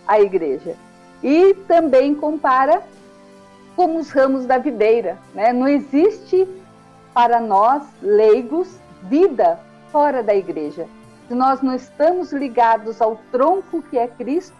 a 0.06 0.20
igreja. 0.20 0.76
E 1.22 1.54
também 1.66 2.14
compara 2.14 2.82
como 3.74 3.98
os 3.98 4.10
ramos 4.10 4.46
da 4.46 4.58
videira, 4.58 5.18
né? 5.34 5.52
Não 5.52 5.68
existe 5.68 6.48
para 7.12 7.40
nós 7.40 7.82
leigos 8.02 8.68
vida 9.02 9.60
fora 9.90 10.22
da 10.22 10.34
igreja. 10.34 10.86
Se 11.28 11.34
nós 11.34 11.60
não 11.60 11.74
estamos 11.74 12.32
ligados 12.32 13.02
ao 13.02 13.16
tronco 13.32 13.82
que 13.82 13.98
é 13.98 14.06
Cristo, 14.06 14.56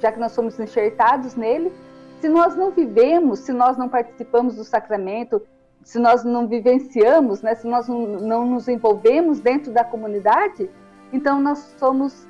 já 0.00 0.12
que 0.12 0.18
nós 0.18 0.32
somos 0.32 0.58
enxertados 0.58 1.34
nele, 1.34 1.72
se 2.20 2.28
nós 2.28 2.56
não 2.56 2.70
vivemos, 2.70 3.40
se 3.40 3.52
nós 3.52 3.76
não 3.76 3.88
participamos 3.88 4.56
do 4.56 4.64
sacramento, 4.64 5.42
se 5.82 5.98
nós 5.98 6.24
não 6.24 6.48
vivenciamos, 6.48 7.42
né, 7.42 7.54
se 7.54 7.66
nós 7.66 7.86
não, 7.86 8.44
nos 8.44 8.66
envolvemos 8.66 9.40
dentro 9.40 9.72
da 9.72 9.84
comunidade, 9.84 10.68
então 11.12 11.40
nós 11.40 11.58
somos 11.78 12.26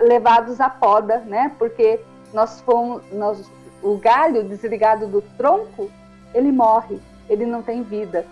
levados 0.00 0.60
à 0.60 0.68
poda, 0.68 1.20
né? 1.20 1.52
Porque 1.58 2.00
nós 2.32 2.60
fomos, 2.60 3.02
nós, 3.12 3.50
o 3.82 3.96
galho 3.96 4.44
desligado 4.44 5.06
do 5.06 5.22
tronco, 5.36 5.90
ele 6.34 6.52
morre, 6.52 7.00
ele 7.28 7.46
não 7.46 7.62
tem 7.62 7.82
vida. 7.82 8.26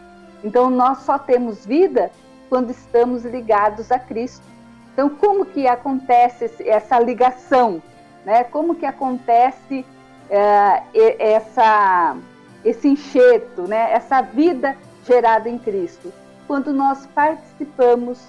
Então 0.45 0.71
nós 0.71 0.99
só 0.99 1.19
temos 1.19 1.65
vida 1.65 2.11
quando 2.49 2.71
estamos 2.71 3.25
ligados 3.25 3.91
a 3.91 3.99
Cristo. 3.99 4.45
Então 4.93 5.09
como 5.09 5.47
que 5.47 5.67
acontece 5.67 6.51
essa 6.69 6.99
ligação, 6.99 7.83
né? 8.25 8.45
Como 8.45 8.75
que 8.75 8.87
acontece 8.87 9.85
é, 10.29 10.83
essa 11.19 12.17
esse 12.65 12.89
enxerto, 12.89 13.63
né? 13.63 13.93
Essa 13.93 14.21
vida 14.21 14.77
gerada 15.07 15.49
em 15.49 15.59
Cristo, 15.59 16.13
quando 16.47 16.73
nós 16.73 17.07
participamos 17.07 18.21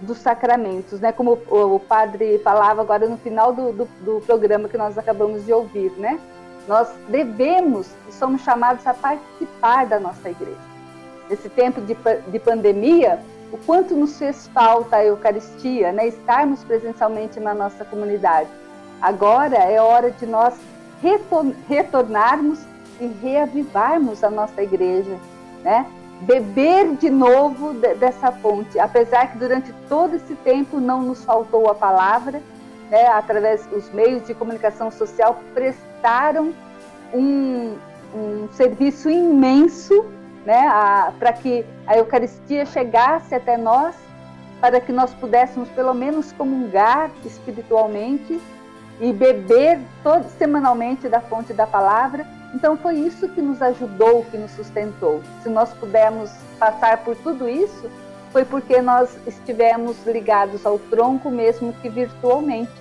dos 0.00 0.18
sacramentos, 0.18 1.00
né? 1.00 1.12
Como 1.12 1.38
o, 1.48 1.76
o 1.76 1.80
padre 1.80 2.38
falava 2.38 2.80
agora 2.80 3.06
no 3.08 3.18
final 3.18 3.52
do, 3.52 3.72
do, 3.72 3.84
do 4.00 4.20
programa 4.26 4.68
que 4.68 4.78
nós 4.78 4.96
acabamos 4.96 5.44
de 5.44 5.52
ouvir, 5.52 5.92
né? 5.98 6.18
Nós 6.66 6.88
devemos 7.08 7.88
e 8.08 8.12
somos 8.12 8.42
chamados 8.42 8.86
a 8.86 8.94
participar 8.94 9.86
da 9.86 10.00
nossa 10.00 10.28
igreja 10.28 10.76
nesse 11.28 11.48
tempo 11.48 11.80
de, 11.80 11.96
de 12.30 12.38
pandemia, 12.38 13.20
o 13.52 13.58
quanto 13.58 13.94
nos 13.94 14.18
fez 14.18 14.48
falta 14.48 14.96
a 14.96 15.04
Eucaristia, 15.04 15.92
né? 15.92 16.08
estarmos 16.08 16.62
presencialmente 16.64 17.38
na 17.38 17.54
nossa 17.54 17.84
comunidade. 17.84 18.48
Agora 19.06 19.54
é 19.54 19.80
hora 19.80 20.10
de 20.10 20.26
nós 20.26 20.52
retornarmos 21.68 22.58
e 22.98 23.06
reavivarmos 23.06 24.24
a 24.24 24.28
nossa 24.28 24.60
igreja, 24.60 25.16
né? 25.62 25.86
beber 26.22 26.96
de 26.96 27.08
novo 27.08 27.72
dessa 27.72 28.32
fonte, 28.32 28.80
apesar 28.80 29.30
que 29.30 29.38
durante 29.38 29.72
todo 29.88 30.16
esse 30.16 30.34
tempo 30.34 30.80
não 30.80 31.02
nos 31.02 31.24
faltou 31.24 31.70
a 31.70 31.74
palavra, 31.76 32.42
né? 32.90 33.06
através 33.06 33.64
dos 33.66 33.88
meios 33.92 34.26
de 34.26 34.34
comunicação 34.34 34.90
social 34.90 35.38
prestaram 35.54 36.52
um, 37.14 37.76
um 38.12 38.48
serviço 38.54 39.08
imenso 39.08 40.04
né, 40.44 40.68
para 41.16 41.32
que 41.32 41.64
a 41.86 41.96
Eucaristia 41.96 42.66
chegasse 42.66 43.36
até 43.36 43.56
nós, 43.56 43.94
para 44.60 44.80
que 44.80 44.90
nós 44.90 45.14
pudéssemos 45.14 45.68
pelo 45.68 45.94
menos 45.94 46.32
comungar 46.32 47.12
espiritualmente 47.24 48.40
e 49.00 49.12
beber 49.12 49.80
todo, 50.02 50.28
semanalmente 50.38 51.08
da 51.08 51.20
fonte 51.20 51.52
da 51.52 51.66
palavra. 51.66 52.26
Então 52.54 52.76
foi 52.76 52.94
isso 52.94 53.28
que 53.28 53.42
nos 53.42 53.60
ajudou, 53.60 54.24
que 54.30 54.38
nos 54.38 54.50
sustentou. 54.52 55.22
Se 55.42 55.48
nós 55.48 55.72
pudermos 55.74 56.30
passar 56.58 56.98
por 56.98 57.14
tudo 57.16 57.48
isso, 57.48 57.90
foi 58.32 58.44
porque 58.44 58.80
nós 58.80 59.16
estivemos 59.26 59.96
ligados 60.06 60.64
ao 60.64 60.78
tronco 60.78 61.30
mesmo 61.30 61.72
que 61.74 61.88
virtualmente. 61.88 62.72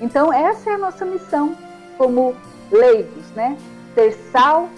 Então 0.00 0.32
essa 0.32 0.70
é 0.70 0.74
a 0.74 0.78
nossa 0.78 1.04
missão 1.04 1.56
como 1.96 2.34
leigos, 2.70 3.30
né? 3.34 3.56
Ser 3.94 4.12
sal, 4.32 4.68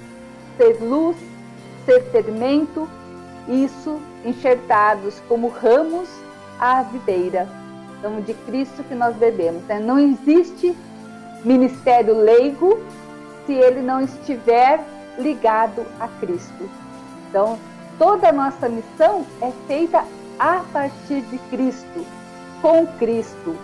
ser 0.57 0.79
luz, 0.81 1.17
ser 1.85 2.03
fermento, 2.11 2.89
isso 3.49 4.01
enxertados 4.25 5.21
como 5.29 5.49
ramos 5.49 6.09
à 6.59 6.83
videira. 6.83 7.49
Então, 7.99 8.21
de 8.21 8.35
Cristo 8.35 8.85
que 8.85 8.95
nós 8.95 9.17
bebemos. 9.17 9.63
Né? 9.65 9.81
Não 9.81 9.99
existe 9.99 10.77
ministério 11.45 12.15
leigo 12.17 12.79
se 13.47 13.55
ele 13.55 13.81
não 13.81 14.01
estiver 14.01 14.85
ligado 15.19 15.87
a 15.99 16.09
Cristo. 16.21 16.69
Então, 17.29 17.59
toda 17.99 18.29
a 18.29 18.33
nossa 18.33 18.69
missão 18.69 19.25
é 19.41 19.51
feita 19.67 20.05
a 20.39 20.63
partir 20.73 21.23
de 21.23 21.39
Cristo, 21.51 22.07
com 22.61 22.87
Cristo, 22.99 23.57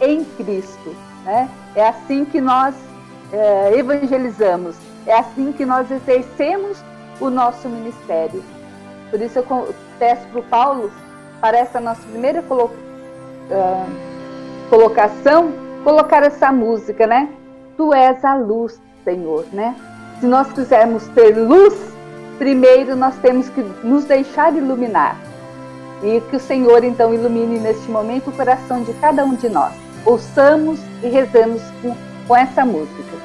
em 0.00 0.24
Cristo. 0.24 0.94
Né? 1.24 1.48
É 1.74 1.88
assim 1.88 2.24
que 2.24 2.40
nós 2.40 2.74
é, 3.32 3.76
evangelizamos, 3.76 4.76
é 5.06 5.14
assim 5.14 5.52
que 5.52 5.64
nós 5.64 5.90
exercemos 5.90 6.82
o 7.20 7.30
nosso 7.30 7.68
ministério. 7.68 8.42
Por 9.10 9.20
isso 9.20 9.38
eu 9.38 9.74
peço 9.98 10.26
para 10.28 10.40
o 10.40 10.44
Paulo, 10.44 10.92
para 11.40 11.58
essa 11.58 11.80
nossa 11.80 12.02
primeira 12.02 12.42
colo 12.42 12.70
uh, 13.50 14.68
colocação, 14.68 15.52
colocar 15.84 16.22
essa 16.22 16.52
música, 16.52 17.06
né? 17.06 17.28
Tu 17.76 17.92
és 17.94 18.24
a 18.24 18.34
luz, 18.34 18.80
Senhor, 19.04 19.44
né? 19.52 19.74
Se 20.20 20.26
nós 20.26 20.52
quisermos 20.52 21.06
ter 21.08 21.36
luz, 21.36 21.74
primeiro 22.38 22.96
nós 22.96 23.16
temos 23.18 23.48
que 23.48 23.62
nos 23.82 24.04
deixar 24.04 24.54
iluminar. 24.54 25.16
E 26.02 26.20
que 26.30 26.36
o 26.36 26.40
Senhor 26.40 26.82
então 26.84 27.12
ilumine 27.12 27.58
neste 27.58 27.90
momento 27.90 28.30
o 28.30 28.32
coração 28.32 28.82
de 28.82 28.92
cada 28.94 29.24
um 29.24 29.34
de 29.34 29.48
nós. 29.48 29.72
Ouçamos 30.04 30.80
e 31.02 31.08
rezamos 31.08 31.62
com, 31.82 31.94
com 32.26 32.36
essa 32.36 32.64
música. 32.64 33.19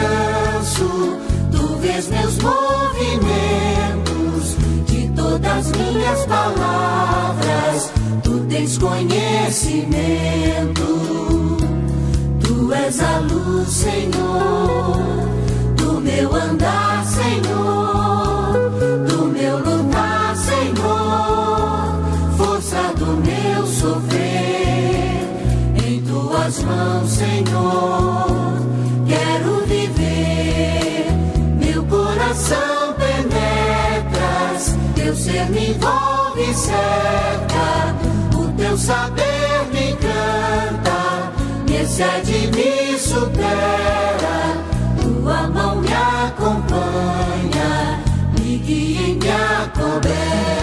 descanso, 0.00 1.18
tu 1.50 1.76
vês 1.76 2.08
meus 2.08 2.38
movimentos, 2.38 3.26
de 4.86 5.08
todas 5.10 5.70
minhas 5.72 6.26
palavras, 6.26 7.92
tu 8.22 8.40
tens 8.48 8.78
conhecimento. 8.78 10.00
Tu 12.42 12.72
és 12.72 13.00
a 13.00 13.18
luz, 13.18 13.68
Senhor, 13.68 14.96
do 15.76 16.00
meu 16.00 16.34
andar, 16.34 17.04
Senhor, 17.04 18.52
do 19.06 19.26
meu 19.26 19.58
lutar, 19.58 20.36
Senhor, 20.36 21.94
força 22.36 22.92
do 22.96 23.06
meu 23.06 23.66
sofrer, 23.66 25.28
em 25.86 26.00
tuas 26.02 26.62
mãos, 26.64 27.10
Senhor. 27.10 28.39
Teu 35.10 35.16
ser 35.16 35.50
me 35.50 35.70
envolve 35.70 36.40
e 36.40 36.54
cerca, 36.54 37.96
o 38.38 38.46
teu 38.56 38.78
saber 38.78 39.66
me 39.72 39.90
encanta, 39.90 41.32
me 41.68 41.82
excede, 41.82 42.46
me 42.54 42.96
supera, 42.96 44.56
tua 45.02 45.48
mão 45.48 45.80
me 45.80 45.92
acompanha, 45.92 47.98
me 48.38 48.58
guia 48.58 49.08
em 49.08 49.16
minha 49.16 49.68
coberta. 49.74 50.59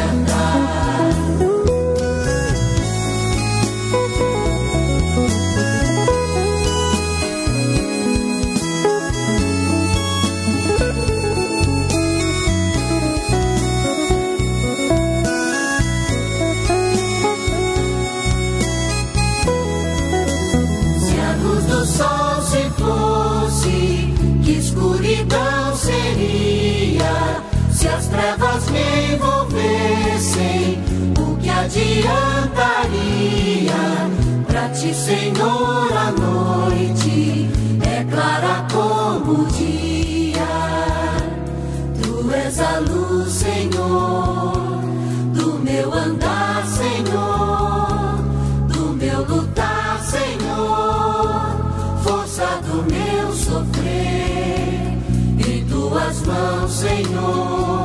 Trevas 28.07 28.69
me 28.69 29.13
envolvessem, 29.13 30.83
o 31.19 31.37
que 31.37 31.49
adiantaria? 31.49 32.91
Pra 34.47 34.69
ti, 34.69 34.93
Senhor, 34.93 35.91
a 35.93 36.11
noite 36.11 37.49
é 37.81 38.03
clara 38.03 38.65
como 38.71 39.43
o 39.43 39.45
dia. 39.47 40.37
Tu 42.01 42.31
és 42.31 42.59
a 42.59 42.79
luz, 42.79 43.33
Senhor, 43.33 44.81
do 45.33 45.59
meu 45.59 45.93
andar, 45.93 46.65
Senhor, 46.65 48.17
do 48.67 48.93
meu 48.93 49.25
lutar, 49.25 49.99
Senhor, 50.01 51.51
força 52.03 52.45
do 52.63 52.83
meu 52.91 53.31
sofrer. 53.33 54.07
Tuas 55.69 56.21
mãos, 56.25 56.71
Senhor 56.71 57.76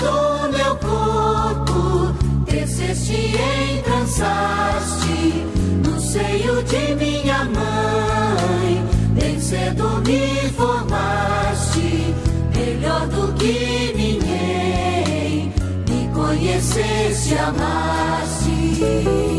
do 0.00 0.48
meu 0.50 0.76
corpo, 0.76 2.14
desceste 2.46 3.12
e 3.12 3.78
entrançaste 3.78 5.44
no 5.84 6.00
seio 6.00 6.62
de 6.62 6.94
minha 6.94 7.44
mãe, 7.44 8.84
bem 9.14 9.38
cedo 9.38 10.02
me 10.06 10.48
formaste, 10.56 12.14
melhor 12.56 13.06
do 13.08 13.32
que 13.34 13.92
ninguém, 13.94 15.52
me 15.88 16.08
conheceste, 16.14 17.34
amaste. 17.34 19.29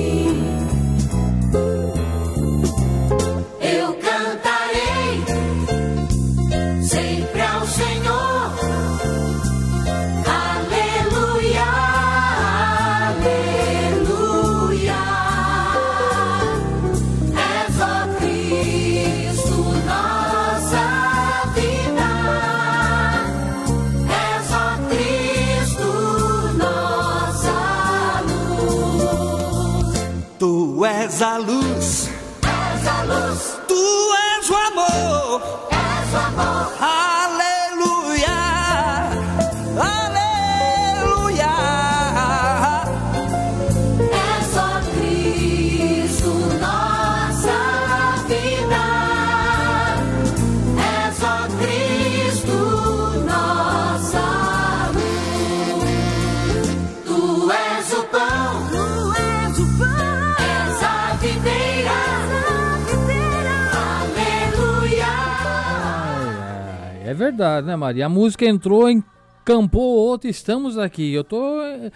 Verdade, 67.32 67.66
né, 67.66 67.76
Maria? 67.76 68.06
A 68.06 68.10
música 68.10 68.46
entrou, 68.46 68.90
encampou 68.90 69.98
outra, 69.98 70.30
estamos 70.30 70.78
aqui. 70.78 71.14
Eu 71.14 71.24
tô 71.24 71.62
eh, 71.62 71.92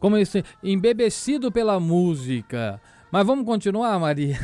como 0.00 0.16
esse, 0.16 0.42
embebecido 0.62 1.52
pela 1.52 1.78
música. 1.78 2.80
Mas 3.12 3.26
vamos 3.26 3.44
continuar, 3.44 3.98
Maria? 4.00 4.38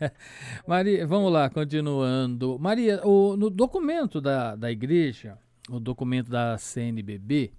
Maria, 0.68 1.06
vamos 1.06 1.32
lá, 1.32 1.48
continuando. 1.48 2.58
Maria, 2.60 3.00
o, 3.04 3.36
no 3.36 3.50
documento 3.50 4.20
da, 4.20 4.54
da 4.54 4.70
igreja, 4.70 5.38
o 5.68 5.80
documento 5.80 6.30
da 6.30 6.56
CNBB, 6.58 7.52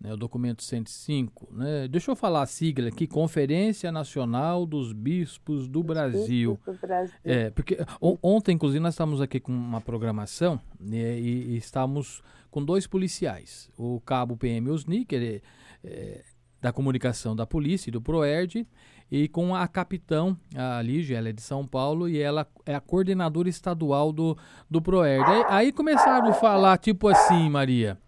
né, 0.00 0.12
o 0.12 0.16
documento 0.16 0.62
105, 0.62 1.48
né, 1.52 1.88
deixa 1.88 2.10
eu 2.10 2.16
falar 2.16 2.42
a 2.42 2.46
sigla 2.46 2.88
aqui, 2.88 3.06
Conferência 3.06 3.90
Nacional 3.90 4.64
dos 4.64 4.92
Bispos 4.92 5.68
do 5.68 5.82
Brasil. 5.82 6.58
do 6.64 6.74
Brasil. 6.74 7.16
É, 7.24 7.50
porque 7.50 7.78
ontem, 8.00 8.52
inclusive, 8.52 8.80
nós 8.80 8.94
estávamos 8.94 9.20
aqui 9.20 9.40
com 9.40 9.52
uma 9.52 9.80
programação 9.80 10.60
né, 10.78 11.18
e, 11.18 11.54
e 11.54 11.56
estávamos 11.56 12.22
com 12.50 12.64
dois 12.64 12.86
policiais, 12.86 13.70
o 13.76 14.00
cabo 14.00 14.36
PM 14.36 14.70
Osni, 14.70 15.04
que 15.04 15.16
é, 15.16 15.40
é, 15.84 16.22
da 16.60 16.72
comunicação 16.72 17.34
da 17.34 17.46
polícia 17.46 17.90
e 17.90 17.92
do 17.92 18.00
PROERD, 18.00 18.66
e 19.10 19.26
com 19.26 19.54
a 19.54 19.66
capitão, 19.66 20.36
a 20.54 20.82
Lígia, 20.82 21.16
ela 21.16 21.30
é 21.30 21.32
de 21.32 21.40
São 21.40 21.66
Paulo 21.66 22.08
e 22.08 22.20
ela 22.20 22.46
é 22.66 22.74
a 22.74 22.80
coordenadora 22.80 23.48
estadual 23.48 24.12
do, 24.12 24.36
do 24.70 24.82
PROERD. 24.82 25.24
Aí, 25.26 25.44
aí 25.48 25.72
começaram 25.72 26.28
a 26.28 26.34
falar, 26.34 26.76
tipo 26.76 27.08
assim, 27.08 27.48
Maria, 27.48 27.98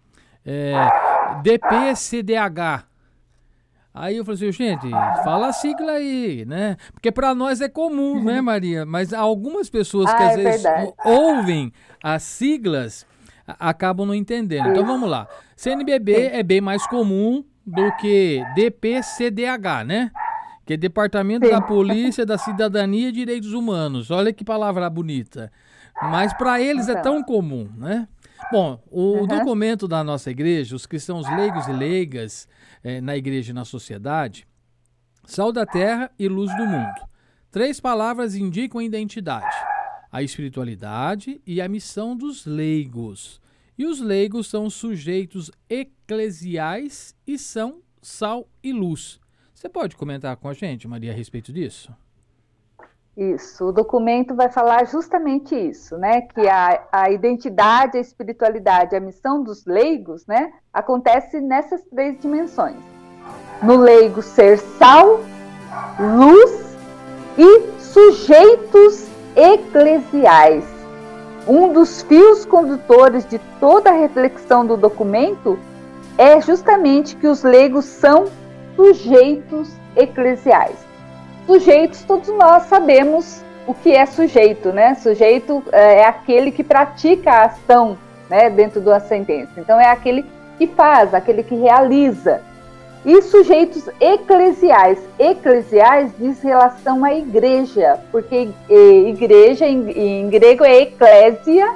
é, 0.45 0.73
DPCDH. 1.41 2.85
Aí 3.93 4.15
eu 4.15 4.23
falei 4.23 4.49
assim, 4.49 4.51
gente, 4.51 4.89
fala 5.23 5.47
a 5.47 5.53
sigla 5.53 5.93
aí, 5.93 6.45
né? 6.45 6.77
Porque 6.93 7.11
para 7.11 7.35
nós 7.35 7.59
é 7.59 7.67
comum, 7.67 8.23
né, 8.23 8.39
Maria? 8.41 8.85
Mas 8.85 9.13
algumas 9.13 9.69
pessoas 9.69 10.09
ah, 10.09 10.15
que 10.15 10.23
às 10.23 10.33
é 10.33 10.37
vezes 10.37 10.63
verdade. 10.63 10.93
ouvem 11.03 11.73
as 12.01 12.23
siglas 12.23 13.05
acabam 13.59 14.07
não 14.07 14.15
entendendo. 14.15 14.69
Então 14.69 14.85
vamos 14.85 15.09
lá. 15.09 15.27
CNBB 15.55 16.13
é 16.27 16.41
bem 16.41 16.61
mais 16.61 16.87
comum 16.87 17.43
do 17.65 17.91
que 17.97 18.43
DPCDH, 18.55 19.85
né? 19.85 20.11
Que 20.65 20.73
é 20.73 20.77
Departamento 20.77 21.45
Sim. 21.45 21.51
da 21.51 21.61
Polícia 21.61 22.25
da 22.25 22.37
Cidadania 22.37 23.09
e 23.09 23.11
Direitos 23.11 23.53
Humanos. 23.53 24.09
Olha 24.09 24.31
que 24.31 24.45
palavra 24.45 24.89
bonita. 24.89 25.51
Mas 26.01 26.33
para 26.33 26.61
eles 26.61 26.87
é 26.87 26.91
então. 26.91 26.99
é 26.99 27.03
tão 27.03 27.23
comum, 27.23 27.69
né? 27.77 28.07
Bom, 28.51 28.81
o 28.89 29.19
uhum. 29.19 29.27
documento 29.27 29.87
da 29.87 30.03
nossa 30.03 30.31
igreja, 30.31 30.75
os 30.75 30.85
cristãos 30.85 31.27
leigos 31.35 31.67
e 31.67 31.73
leigas 31.73 32.47
eh, 32.83 33.01
na 33.01 33.15
igreja 33.15 33.51
e 33.51 33.53
na 33.53 33.65
sociedade, 33.65 34.47
sal 35.25 35.51
da 35.51 35.65
terra 35.65 36.11
e 36.17 36.27
luz 36.27 36.55
do 36.55 36.65
mundo. 36.65 37.11
Três 37.51 37.79
palavras 37.79 38.35
indicam 38.35 38.79
a 38.79 38.83
identidade: 38.83 39.55
a 40.11 40.23
espiritualidade 40.23 41.41
e 41.45 41.61
a 41.61 41.67
missão 41.67 42.15
dos 42.15 42.45
leigos. 42.45 43.41
E 43.77 43.85
os 43.85 43.99
leigos 43.99 44.47
são 44.47 44.69
sujeitos 44.69 45.49
eclesiais 45.69 47.15
e 47.25 47.37
são 47.37 47.81
sal 48.01 48.47
e 48.63 48.71
luz. 48.71 49.19
Você 49.53 49.69
pode 49.69 49.95
comentar 49.95 50.35
com 50.37 50.47
a 50.47 50.53
gente, 50.53 50.87
Maria, 50.87 51.11
a 51.11 51.15
respeito 51.15 51.51
disso? 51.53 51.93
Isso, 53.15 53.65
o 53.65 53.71
documento 53.73 54.33
vai 54.33 54.49
falar 54.49 54.85
justamente 54.85 55.53
isso, 55.53 55.97
né? 55.97 56.21
Que 56.21 56.47
a, 56.47 56.81
a 56.91 57.11
identidade, 57.11 57.97
a 57.97 58.01
espiritualidade, 58.01 58.95
a 58.95 59.01
missão 59.01 59.43
dos 59.43 59.65
leigos, 59.65 60.25
né? 60.25 60.53
Acontece 60.73 61.41
nessas 61.41 61.83
três 61.83 62.17
dimensões. 62.21 62.77
No 63.61 63.75
leigo 63.75 64.21
ser 64.21 64.57
sal, 64.57 65.19
luz 65.99 66.77
e 67.37 67.81
sujeitos 67.81 69.07
eclesiais. 69.35 70.63
Um 71.45 71.73
dos 71.73 72.01
fios 72.03 72.45
condutores 72.45 73.25
de 73.25 73.39
toda 73.59 73.89
a 73.89 73.93
reflexão 73.93 74.65
do 74.65 74.77
documento 74.77 75.59
é 76.17 76.39
justamente 76.39 77.15
que 77.17 77.27
os 77.27 77.43
leigos 77.43 77.83
são 77.85 78.25
sujeitos 78.75 79.69
eclesiais. 79.97 80.90
Sujeitos, 81.51 82.01
todos 82.03 82.29
nós 82.29 82.63
sabemos 82.63 83.43
o 83.67 83.73
que 83.73 83.93
é 83.93 84.05
sujeito, 84.05 84.71
né? 84.71 84.95
Sujeito 84.95 85.61
é, 85.69 85.95
é 85.95 86.05
aquele 86.05 86.49
que 86.49 86.63
pratica 86.63 87.29
a 87.29 87.43
ação 87.43 87.97
né, 88.29 88.49
dentro 88.49 88.79
da 88.79 89.01
sentença. 89.01 89.51
Então 89.57 89.77
é 89.77 89.87
aquele 89.87 90.25
que 90.57 90.65
faz, 90.65 91.13
aquele 91.13 91.43
que 91.43 91.53
realiza. 91.55 92.39
E 93.05 93.21
sujeitos 93.21 93.89
eclesiais. 93.99 94.97
Eclesiais 95.19 96.13
diz 96.17 96.41
relação 96.41 97.03
à 97.03 97.13
igreja, 97.13 97.99
porque 98.13 98.47
igreja 98.69 99.67
em, 99.67 100.29
grego 100.29 100.63
é 100.63 100.83
eclésia, 100.83 101.69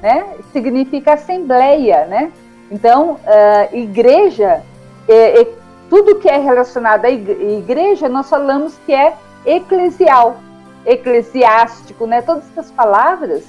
né? 0.00 0.24
Significa 0.54 1.12
assembleia, 1.12 2.06
né? 2.06 2.32
Então, 2.70 3.12
uh, 3.12 3.76
igreja, 3.76 4.62
é, 5.06 5.46
tudo 5.88 6.16
que 6.16 6.28
é 6.28 6.36
relacionado 6.36 7.04
à 7.04 7.10
igreja, 7.10 8.08
nós 8.08 8.28
falamos 8.28 8.74
que 8.84 8.92
é 8.92 9.16
eclesial, 9.44 10.36
eclesiástico, 10.84 12.06
né? 12.06 12.22
Todas 12.22 12.44
essas 12.50 12.70
palavras 12.70 13.44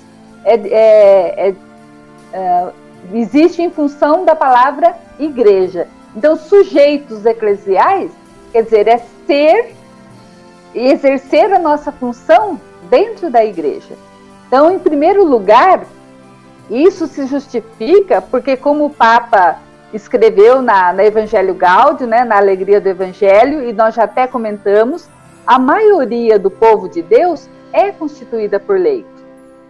é, 0.45 0.56
é, 0.56 1.49
é, 1.49 1.56
é 2.34 2.69
existem 3.13 3.65
em 3.65 3.69
função 3.69 4.25
da 4.25 4.36
palavra 4.36 4.95
igreja. 5.19 5.88
Então, 6.15 6.36
sujeitos 6.36 7.25
eclesiais, 7.25 8.12
quer 8.52 8.63
dizer, 8.63 8.88
é 8.88 9.02
ser 9.25 9.75
e 10.73 10.91
exercer 10.91 11.52
a 11.54 11.60
nossa 11.60 11.91
função 11.91 12.60
dentro 12.89 13.30
da 13.30 13.43
igreja. 13.43 13.95
Então, 14.47 14.71
em 14.71 14.80
primeiro 14.80 15.23
lugar, 15.23 15.86
isso 16.69 17.08
se 17.08 17.25
justifica 17.25 18.21
porque, 18.21 18.58
como 18.58 18.86
o 18.86 18.89
Papa 18.89 19.60
escreveu 19.93 20.62
na, 20.62 20.93
na 20.93 21.04
Evangelho 21.04 21.54
Gáudio, 21.54 22.08
né, 22.08 22.23
na 22.23 22.38
Alegria 22.38 22.80
do 22.80 22.88
Evangelho, 22.88 23.63
e 23.67 23.73
nós 23.73 23.95
já 23.95 24.04
até 24.04 24.28
comentamos, 24.28 25.08
a 25.45 25.58
maioria 25.58 26.38
do 26.38 26.52
povo 26.52 26.88
de 26.88 27.02
Deus 27.02 27.49
é 27.73 27.91
constituída 27.91 28.60
por 28.60 28.80
leigos. 28.80 29.19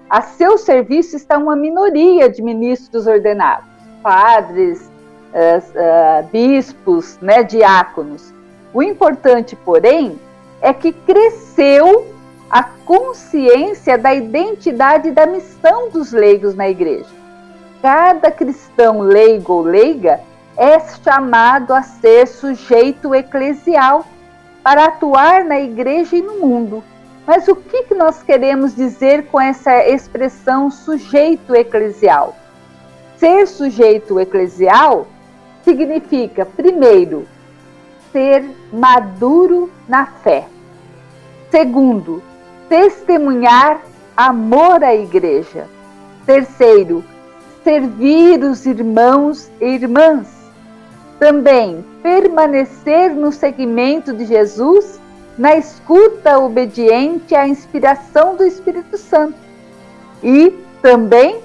A 0.09 0.21
seu 0.21 0.57
serviço 0.57 1.15
está 1.15 1.37
uma 1.37 1.55
minoria 1.55 2.29
de 2.29 2.41
ministros 2.41 3.05
ordenados, 3.05 3.69
padres, 4.01 4.89
uh, 5.33 5.59
uh, 5.59 6.27
bispos, 6.31 7.17
né, 7.21 7.43
diáconos. 7.43 8.33
O 8.73 8.81
importante, 8.81 9.55
porém, 9.55 10.19
é 10.61 10.73
que 10.73 10.91
cresceu 10.91 12.07
a 12.49 12.63
consciência 12.63 13.97
da 13.97 14.13
identidade 14.13 15.11
da 15.11 15.25
missão 15.25 15.89
dos 15.89 16.11
leigos 16.11 16.55
na 16.55 16.67
igreja. 16.67 17.18
Cada 17.81 18.29
cristão 18.29 18.99
leigo 18.99 19.53
ou 19.53 19.61
leiga 19.61 20.19
é 20.57 20.79
chamado 20.79 21.73
a 21.73 21.81
ser 21.81 22.27
sujeito 22.27 23.15
eclesial 23.15 24.05
para 24.61 24.85
atuar 24.85 25.45
na 25.45 25.59
igreja 25.59 26.17
e 26.17 26.21
no 26.21 26.39
mundo. 26.39 26.83
Mas 27.25 27.47
o 27.47 27.55
que, 27.55 27.83
que 27.83 27.95
nós 27.95 28.21
queremos 28.21 28.75
dizer 28.75 29.27
com 29.27 29.39
essa 29.39 29.87
expressão 29.87 30.69
sujeito 30.69 31.55
eclesial? 31.55 32.35
Ser 33.17 33.47
sujeito 33.47 34.19
eclesial 34.19 35.07
significa, 35.63 36.45
primeiro, 36.45 37.27
ser 38.11 38.43
maduro 38.73 39.71
na 39.87 40.05
fé. 40.05 40.47
Segundo, 41.51 42.21
testemunhar 42.67 43.79
amor 44.17 44.83
à 44.83 44.93
igreja. 44.93 45.67
Terceiro, 46.25 47.03
servir 47.69 48.43
os 48.43 48.65
irmãos 48.65 49.47
e 49.61 49.65
irmãs. 49.75 50.27
Também 51.19 51.85
permanecer 52.01 53.13
no 53.13 53.31
seguimento 53.31 54.11
de 54.11 54.25
Jesus, 54.25 54.99
na 55.37 55.55
escuta 55.55 56.39
obediente 56.39 57.35
à 57.35 57.47
inspiração 57.47 58.35
do 58.35 58.43
Espírito 58.43 58.97
Santo. 58.97 59.35
E 60.23 60.49
também 60.81 61.41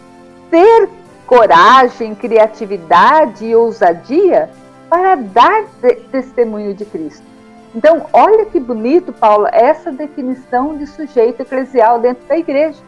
ter 0.50 0.88
coragem, 1.26 2.14
criatividade 2.14 3.44
e 3.44 3.54
ousadia 3.54 4.48
para 4.88 5.16
dar 5.16 5.64
testemunho 6.10 6.72
de 6.72 6.86
Cristo. 6.86 7.26
Então, 7.74 8.06
olha 8.14 8.46
que 8.46 8.58
bonito, 8.58 9.12
Paulo, 9.12 9.46
essa 9.52 9.92
definição 9.92 10.74
de 10.78 10.86
sujeito 10.86 11.42
eclesial 11.42 11.98
dentro 11.98 12.26
da 12.26 12.38
igreja. 12.38 12.78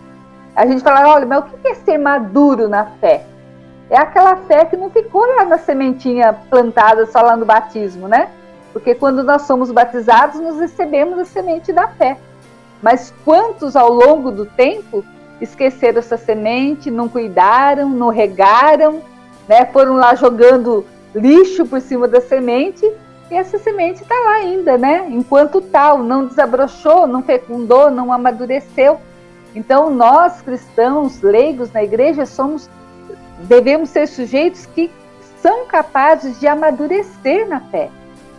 A 0.56 0.64
gente 0.64 0.82
fala, 0.82 1.06
olha, 1.12 1.26
mas 1.26 1.40
o 1.40 1.42
que 1.42 1.68
é 1.68 1.74
ser 1.74 1.98
maduro 1.98 2.66
na 2.66 2.86
fé? 2.86 3.26
É 3.90 3.98
aquela 3.98 4.36
fé 4.36 4.64
que 4.64 4.76
não 4.76 4.88
ficou 4.88 5.24
lá 5.36 5.44
na 5.44 5.58
sementinha 5.58 6.32
plantada 6.32 7.04
só 7.06 7.20
lá 7.20 7.36
no 7.36 7.44
batismo, 7.44 8.08
né? 8.08 8.30
Porque 8.72 8.94
quando 8.94 9.22
nós 9.22 9.42
somos 9.42 9.70
batizados, 9.70 10.40
nós 10.40 10.58
recebemos 10.58 11.18
a 11.18 11.24
semente 11.26 11.72
da 11.72 11.86
fé. 11.88 12.16
Mas 12.82 13.12
quantos 13.24 13.76
ao 13.76 13.92
longo 13.92 14.30
do 14.30 14.46
tempo 14.46 15.04
esqueceram 15.40 15.98
essa 15.98 16.16
semente, 16.16 16.90
não 16.90 17.08
cuidaram, 17.08 17.90
não 17.90 18.08
regaram, 18.08 19.02
né? 19.46 19.66
Foram 19.66 19.94
lá 19.94 20.14
jogando 20.14 20.84
lixo 21.14 21.66
por 21.66 21.80
cima 21.80 22.08
da 22.08 22.20
semente 22.20 22.90
e 23.30 23.34
essa 23.34 23.58
semente 23.58 24.02
está 24.02 24.14
lá 24.14 24.36
ainda, 24.36 24.78
né? 24.78 25.06
Enquanto 25.10 25.60
tal, 25.60 25.98
não 25.98 26.26
desabrochou, 26.26 27.06
não 27.06 27.22
fecundou, 27.22 27.90
não 27.90 28.12
amadureceu. 28.12 28.98
Então, 29.56 29.88
nós 29.88 30.42
cristãos, 30.42 31.22
leigos 31.22 31.72
na 31.72 31.82
igreja, 31.82 32.26
somos, 32.26 32.68
devemos 33.40 33.88
ser 33.88 34.06
sujeitos 34.06 34.66
que 34.66 34.90
são 35.40 35.64
capazes 35.64 36.38
de 36.38 36.46
amadurecer 36.46 37.48
na 37.48 37.58
fé, 37.60 37.88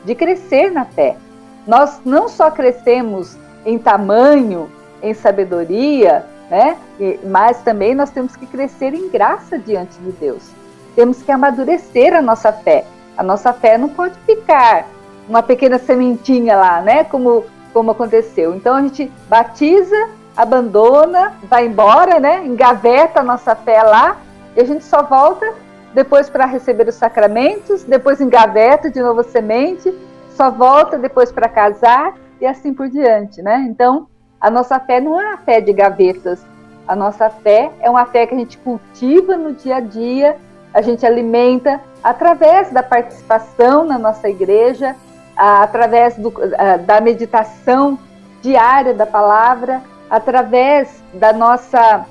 de 0.05 0.13
crescer 0.13 0.71
na 0.71 0.85
fé. 0.85 1.17
Nós 1.65 1.99
não 2.05 2.29
só 2.29 2.51
crescemos 2.51 3.35
em 3.65 3.79
tamanho, 3.79 4.69
em 5.01 5.11
sabedoria, 5.15 6.23
né? 6.51 6.77
Mas 7.23 7.63
também 7.63 7.95
nós 7.95 8.11
temos 8.11 8.35
que 8.35 8.45
crescer 8.45 8.93
em 8.93 9.09
graça 9.09 9.57
diante 9.57 9.97
de 9.97 10.11
Deus. 10.11 10.43
Temos 10.95 11.23
que 11.23 11.31
amadurecer 11.31 12.13
a 12.13 12.21
nossa 12.21 12.53
fé. 12.53 12.85
A 13.17 13.23
nossa 13.23 13.51
fé 13.51 13.75
não 13.75 13.89
pode 13.89 14.13
ficar 14.19 14.85
uma 15.27 15.41
pequena 15.41 15.79
sementinha 15.79 16.55
lá, 16.55 16.79
né? 16.79 17.03
Como, 17.03 17.43
como 17.73 17.89
aconteceu. 17.89 18.55
Então 18.55 18.75
a 18.75 18.81
gente 18.83 19.11
batiza, 19.27 20.09
abandona, 20.37 21.33
vai 21.43 21.65
embora, 21.65 22.19
né? 22.19 22.45
Engaveta 22.45 23.21
a 23.21 23.23
nossa 23.23 23.55
fé 23.55 23.81
lá 23.81 24.17
e 24.55 24.61
a 24.61 24.63
gente 24.63 24.83
só 24.83 25.01
volta 25.01 25.51
depois 25.93 26.29
para 26.29 26.45
receber 26.45 26.87
os 26.87 26.95
sacramentos, 26.95 27.83
depois 27.83 28.21
engaveta 28.21 28.89
de 28.91 29.01
novo 29.01 29.21
a 29.21 29.23
semente, 29.23 29.91
só 30.35 30.51
volta 30.51 30.99
depois 30.99 31.31
para 31.31 31.49
casar 31.49 32.13
e 32.39 32.45
assim 32.45 32.71
por 32.71 32.87
diante, 32.87 33.41
né? 33.41 33.65
Então 33.67 34.07
a 34.39 34.51
nossa 34.51 34.79
fé 34.79 35.01
não 35.01 35.19
é 35.19 35.25
uma 35.29 35.37
fé 35.37 35.59
de 35.59 35.73
gavetas. 35.73 36.45
A 36.87 36.95
nossa 36.95 37.29
fé 37.29 37.71
é 37.81 37.89
uma 37.89 38.05
fé 38.05 38.27
que 38.27 38.35
a 38.35 38.37
gente 38.37 38.57
cultiva 38.59 39.35
no 39.35 39.53
dia 39.53 39.77
a 39.77 39.79
dia, 39.79 40.37
a 40.73 40.81
gente 40.81 41.05
alimenta 41.05 41.81
através 42.03 42.69
da 42.69 42.83
participação 42.83 43.83
na 43.83 43.97
nossa 43.97 44.29
igreja, 44.29 44.95
através 45.35 46.15
do, 46.15 46.31
da 46.85 47.01
meditação 47.01 47.97
diária 48.41 48.93
da 48.93 49.05
palavra, 49.05 49.81
através 50.09 51.03
da 51.13 51.33
nossa 51.33 52.05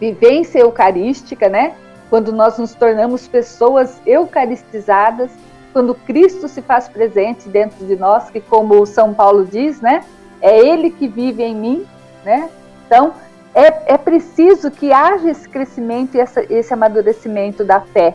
vivência 0.00 0.58
eucarística, 0.60 1.48
né? 1.48 1.74
Quando 2.08 2.32
nós 2.32 2.58
nos 2.58 2.74
tornamos 2.74 3.26
pessoas 3.26 4.00
eucaristizadas, 4.06 5.30
quando 5.72 5.94
Cristo 5.94 6.48
se 6.48 6.62
faz 6.62 6.88
presente 6.88 7.48
dentro 7.48 7.84
de 7.84 7.96
nós, 7.96 8.30
que 8.30 8.40
como 8.40 8.86
São 8.86 9.12
Paulo 9.12 9.44
diz, 9.44 9.80
né? 9.80 10.04
É 10.40 10.58
Ele 10.58 10.90
que 10.90 11.08
vive 11.08 11.42
em 11.42 11.54
mim, 11.54 11.86
né? 12.24 12.48
Então, 12.86 13.14
é, 13.54 13.94
é 13.94 13.98
preciso 13.98 14.70
que 14.70 14.92
haja 14.92 15.30
esse 15.30 15.48
crescimento 15.48 16.14
e 16.14 16.20
essa, 16.20 16.42
esse 16.52 16.72
amadurecimento 16.72 17.64
da 17.64 17.80
fé. 17.80 18.14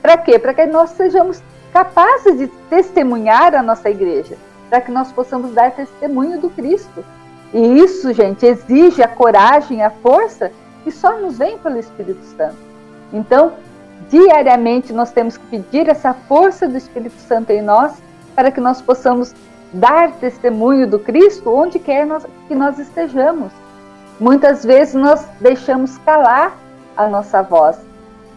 Para 0.00 0.16
quê? 0.16 0.38
Para 0.38 0.54
que 0.54 0.66
nós 0.66 0.90
sejamos 0.90 1.42
capazes 1.72 2.38
de 2.38 2.46
testemunhar 2.70 3.54
a 3.54 3.62
nossa 3.62 3.90
igreja, 3.90 4.36
para 4.70 4.80
que 4.80 4.90
nós 4.90 5.12
possamos 5.12 5.52
dar 5.52 5.72
testemunho 5.72 6.40
do 6.40 6.48
Cristo. 6.50 7.04
E 7.52 7.78
isso, 7.78 8.12
gente, 8.12 8.44
exige 8.44 9.02
a 9.02 9.08
coragem, 9.08 9.82
a 9.82 9.90
força 9.90 10.50
que 10.84 10.90
só 10.90 11.18
nos 11.18 11.38
vem 11.38 11.58
pelo 11.58 11.78
Espírito 11.78 12.22
Santo. 12.36 12.56
Então, 13.12 13.52
diariamente 14.08 14.92
nós 14.92 15.10
temos 15.10 15.36
que 15.36 15.46
pedir 15.46 15.88
essa 15.88 16.12
força 16.14 16.68
do 16.68 16.76
Espírito 16.76 17.18
Santo 17.20 17.50
em 17.50 17.62
nós 17.62 17.94
para 18.34 18.50
que 18.50 18.60
nós 18.60 18.82
possamos 18.82 19.34
dar 19.72 20.12
testemunho 20.12 20.86
do 20.86 20.98
Cristo 20.98 21.50
onde 21.50 21.78
quer 21.78 22.06
nós, 22.06 22.26
que 22.46 22.54
nós 22.54 22.78
estejamos. 22.78 23.52
Muitas 24.18 24.64
vezes 24.64 24.94
nós 24.94 25.26
deixamos 25.40 25.98
calar 25.98 26.56
a 26.96 27.08
nossa 27.08 27.42
voz. 27.42 27.78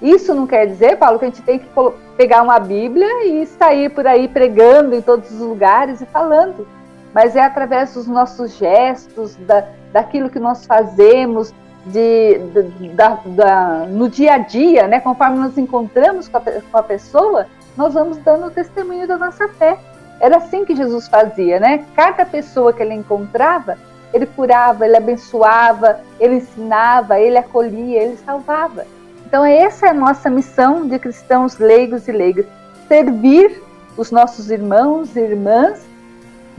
Isso 0.02 0.34
não 0.34 0.48
quer 0.48 0.66
dizer, 0.66 0.98
Paulo, 0.98 1.20
que 1.20 1.26
a 1.26 1.28
gente 1.28 1.42
tem 1.42 1.60
que 1.60 1.68
pegar 2.16 2.42
uma 2.42 2.60
Bíblia 2.60 3.26
e 3.26 3.46
sair 3.46 3.90
por 3.90 4.08
aí 4.08 4.28
pregando 4.28 4.96
em 4.96 5.02
todos 5.02 5.30
os 5.32 5.40
lugares 5.40 6.02
e 6.02 6.06
falando. 6.06 6.66
Mas 7.14 7.36
é 7.36 7.44
através 7.44 7.94
dos 7.94 8.08
nossos 8.08 8.58
gestos, 8.58 9.36
da, 9.38 9.66
daquilo 9.92 10.30
que 10.30 10.40
nós 10.40 10.66
fazemos, 10.66 11.54
de, 11.86 12.40
de 12.78 12.90
da, 12.90 13.20
da, 13.26 13.86
no 13.88 14.10
dia 14.10 14.34
a 14.34 14.38
dia, 14.38 14.88
né? 14.88 15.00
conforme 15.00 15.40
nos 15.40 15.58
encontramos 15.58 16.28
com 16.28 16.38
a, 16.38 16.42
com 16.42 16.78
a 16.78 16.84
pessoa, 16.84 17.48
nós 17.76 17.94
vamos 17.94 18.18
dando 18.18 18.52
testemunho 18.52 19.08
da 19.08 19.18
nossa 19.18 19.48
fé. 19.48 19.78
Era 20.20 20.38
assim 20.38 20.66
que 20.66 20.76
Jesus 20.76 21.08
fazia, 21.08 21.60
né? 21.60 21.86
Cada 21.96 22.26
pessoa 22.26 22.74
que 22.74 22.84
ele 22.84 22.94
encontrava, 22.94 23.78
ele 24.14 24.26
curava, 24.26 24.86
ele 24.86 24.98
abençoava, 24.98 26.02
ele 26.20 26.36
ensinava, 26.36 27.20
ele 27.20 27.38
acolhia, 27.38 28.04
ele 28.04 28.18
salvava. 28.18 28.86
Então, 29.26 29.46
essa 29.46 29.88
é 29.88 29.90
a 29.92 29.94
nossa 29.94 30.30
missão 30.30 30.88
de 30.88 31.00
cristãos 31.00 31.58
leigos 31.58 32.08
e 32.08 32.12
leigas: 32.12 32.46
servir 32.88 33.62
os 33.96 34.12
nossos 34.12 34.52
irmãos 34.52 35.16
e 35.16 35.22
irmãs, 35.22 35.86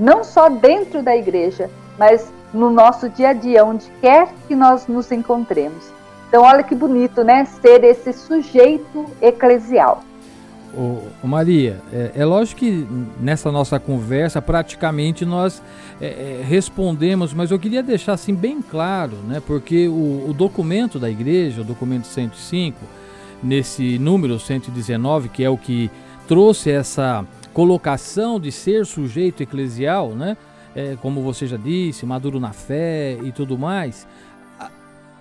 não 0.01 0.25
só 0.25 0.49
dentro 0.49 1.03
da 1.03 1.15
igreja, 1.15 1.71
mas 1.99 2.33
no 2.53 2.71
nosso 2.71 3.09
dia 3.09 3.29
a 3.29 3.33
dia, 3.33 3.65
onde 3.65 3.87
quer 4.01 4.29
que 4.49 4.57
nós 4.57 4.87
nos 4.87 5.13
encontremos. 5.13 5.93
Então, 6.29 6.43
olha 6.43 6.63
que 6.63 6.75
bonito, 6.75 7.23
né? 7.23 7.45
Ser 7.45 7.85
esse 7.85 8.13
sujeito 8.13 9.07
eclesial. 9.21 10.03
Ô, 10.73 11.27
Maria, 11.27 11.81
é, 11.93 12.13
é, 12.15 12.25
lógico 12.25 12.61
que 12.61 12.87
nessa 13.21 13.51
nossa 13.51 13.81
conversa 13.81 14.41
praticamente 14.41 15.25
nós 15.25 15.61
é, 16.01 16.07
é, 16.07 16.45
respondemos, 16.45 17.35
mas 17.35 17.51
eu 17.51 17.59
queria 17.59 17.83
deixar 17.83 18.13
assim 18.13 18.33
bem 18.33 18.63
claro, 18.63 19.17
né? 19.27 19.43
Porque 19.45 19.89
o, 19.89 20.29
o, 20.29 20.33
documento 20.33 20.97
da 20.97 21.11
igreja, 21.11 21.63
o 21.63 21.65
documento 21.65 22.07
105, 22.07 22.79
nesse 23.43 23.99
número 23.99 24.39
119, 24.39 25.29
que 25.31 25.43
é 25.43 25.51
o 25.51 25.59
que 25.59 25.91
trouxe 26.29 26.71
essa 26.71 27.25
colocação 27.61 28.41
de 28.41 28.51
ser 28.51 28.87
sujeito 28.87 29.43
eclesial, 29.43 30.15
né? 30.15 30.35
É, 30.75 30.97
como 31.03 31.21
você 31.21 31.47
já 31.47 31.59
disse, 31.59 32.07
maduro 32.07 32.41
na 32.41 32.55
fé 32.55 33.19
e 33.23 33.31
tudo 33.33 33.59
mais. 33.59 34.09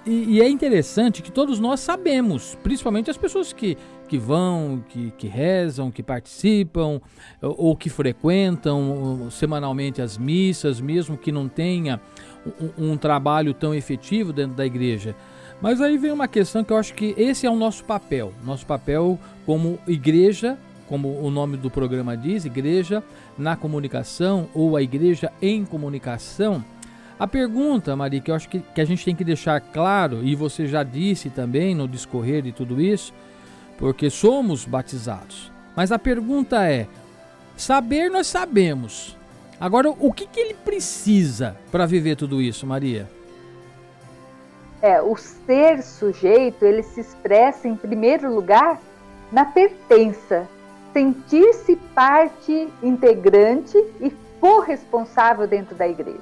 E, 0.06 0.38
e, 0.38 0.42
é 0.42 0.48
interessante 0.48 1.22
que 1.22 1.34
todos 1.34 1.60
nós 1.60 1.82
sabemos, 1.82 2.58
principalmente 2.64 3.12
as 3.12 3.18
pessoas 3.18 3.52
que, 3.52 3.78
que 4.08 4.18
vão, 4.18 4.82
que, 4.88 5.12
que 5.18 5.28
rezam, 5.28 5.92
que 5.92 6.02
participam 6.02 7.02
ou, 7.42 7.56
ou 7.58 7.76
que 7.76 7.90
frequentam 7.90 9.28
semanalmente 9.30 10.02
as 10.02 10.18
missas, 10.18 10.80
mesmo 10.80 11.18
que 11.18 11.34
não 11.34 11.50
tenha 11.50 12.00
um, 12.78 12.92
um 12.92 12.98
trabalho 12.98 13.54
tão 13.54 13.76
efetivo 13.76 14.32
dentro 14.32 14.56
da 14.56 14.66
igreja. 14.66 15.14
Mas 15.62 15.82
aí 15.82 15.98
vem 15.98 16.14
uma 16.14 16.28
questão 16.30 16.64
que 16.64 16.72
eu 16.72 16.78
acho 16.78 16.94
que 16.94 17.14
esse 17.18 17.46
é 17.46 17.50
o 17.50 17.56
nosso 17.58 17.84
papel, 17.84 18.32
nosso 18.46 18.66
papel 18.66 19.20
como 19.46 19.78
igreja, 19.86 20.58
como 20.90 21.22
o 21.22 21.32
nome 21.32 21.56
do 21.56 21.70
programa 21.70 22.18
diz, 22.18 22.44
igreja 22.44 23.02
na 23.38 23.56
comunicação 23.56 24.50
ou 24.54 24.76
a 24.76 24.82
igreja 24.82 25.32
em 25.42 25.64
comunicação 25.64 26.66
a 27.20 27.28
pergunta, 27.28 27.98
Maria, 27.98 28.22
que 28.22 28.32
eu 28.32 28.36
acho 28.36 28.48
que, 28.48 28.60
que 28.60 28.80
a 28.80 28.86
gente 28.86 29.04
tem 29.04 29.14
que 29.14 29.26
deixar 29.26 29.60
claro, 29.60 30.24
e 30.24 30.36
você 30.36 30.66
já 30.66 30.84
disse 30.84 31.30
também 31.30 31.76
no 31.76 31.86
discorrer 31.86 32.42
de 32.42 32.54
tudo 32.54 32.80
isso, 32.80 33.14
porque 33.78 34.10
somos 34.10 34.64
batizados. 34.64 35.52
Mas 35.76 35.92
a 35.92 36.00
pergunta 36.00 36.66
é: 36.66 36.88
saber 37.58 38.10
nós 38.10 38.26
sabemos. 38.28 39.18
Agora, 39.60 39.90
o 39.90 40.14
que, 40.14 40.26
que 40.26 40.40
ele 40.40 40.54
precisa 40.54 41.58
para 41.70 41.86
viver 41.86 42.16
tudo 42.16 42.42
isso, 42.42 42.66
Maria? 42.66 43.10
É, 44.82 45.02
o 45.02 45.18
ser 45.18 45.84
sujeito, 45.84 46.64
ele 46.64 46.82
se 46.82 47.02
expressa 47.02 47.68
em 47.68 47.76
primeiro 47.76 48.34
lugar 48.34 48.80
na 49.30 49.44
pertença, 49.44 50.48
sentir-se 50.94 51.76
parte 51.94 52.72
integrante 52.82 53.78
e 54.00 54.10
corresponsável 54.40 55.48
dentro 55.48 55.76
da 55.76 55.88
igreja. 55.88 56.20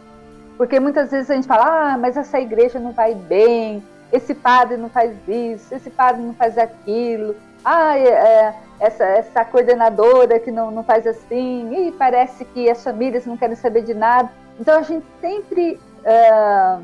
Porque 0.58 0.80
muitas 0.80 1.12
vezes 1.12 1.30
a 1.30 1.36
gente 1.36 1.48
fala, 1.48 1.94
ah, 1.94 1.98
mas 1.98 2.18
essa 2.18 2.40
igreja 2.40 2.80
não 2.80 2.92
vai 2.92 3.14
bem, 3.14 3.84
esse 4.12 4.34
padre 4.34 4.78
não 4.78 4.90
faz 4.90 5.16
isso, 5.28 5.74
esse 5.74 5.90
padre 5.90 6.22
não 6.22 6.34
faz 6.34 6.58
aquilo, 6.58 7.36
ah, 7.64 7.98
é, 7.98 8.56
essa, 8.80 9.04
essa 9.04 9.46
coordenadora 9.46 10.40
que 10.40 10.52
não, 10.52 10.72
não 10.72 10.84
faz 10.84 11.06
assim, 11.06 11.88
e 11.88 11.92
parece 11.92 12.46
que 12.46 12.70
as 12.70 12.84
famílias 12.84 13.26
não 13.26 13.38
querem 13.38 13.56
saber 13.56 13.84
de 13.84 13.94
nada. 13.94 14.30
Então 14.60 14.80
a 14.80 14.82
gente 14.82 15.06
sempre 15.22 15.80
uh, 16.04 16.82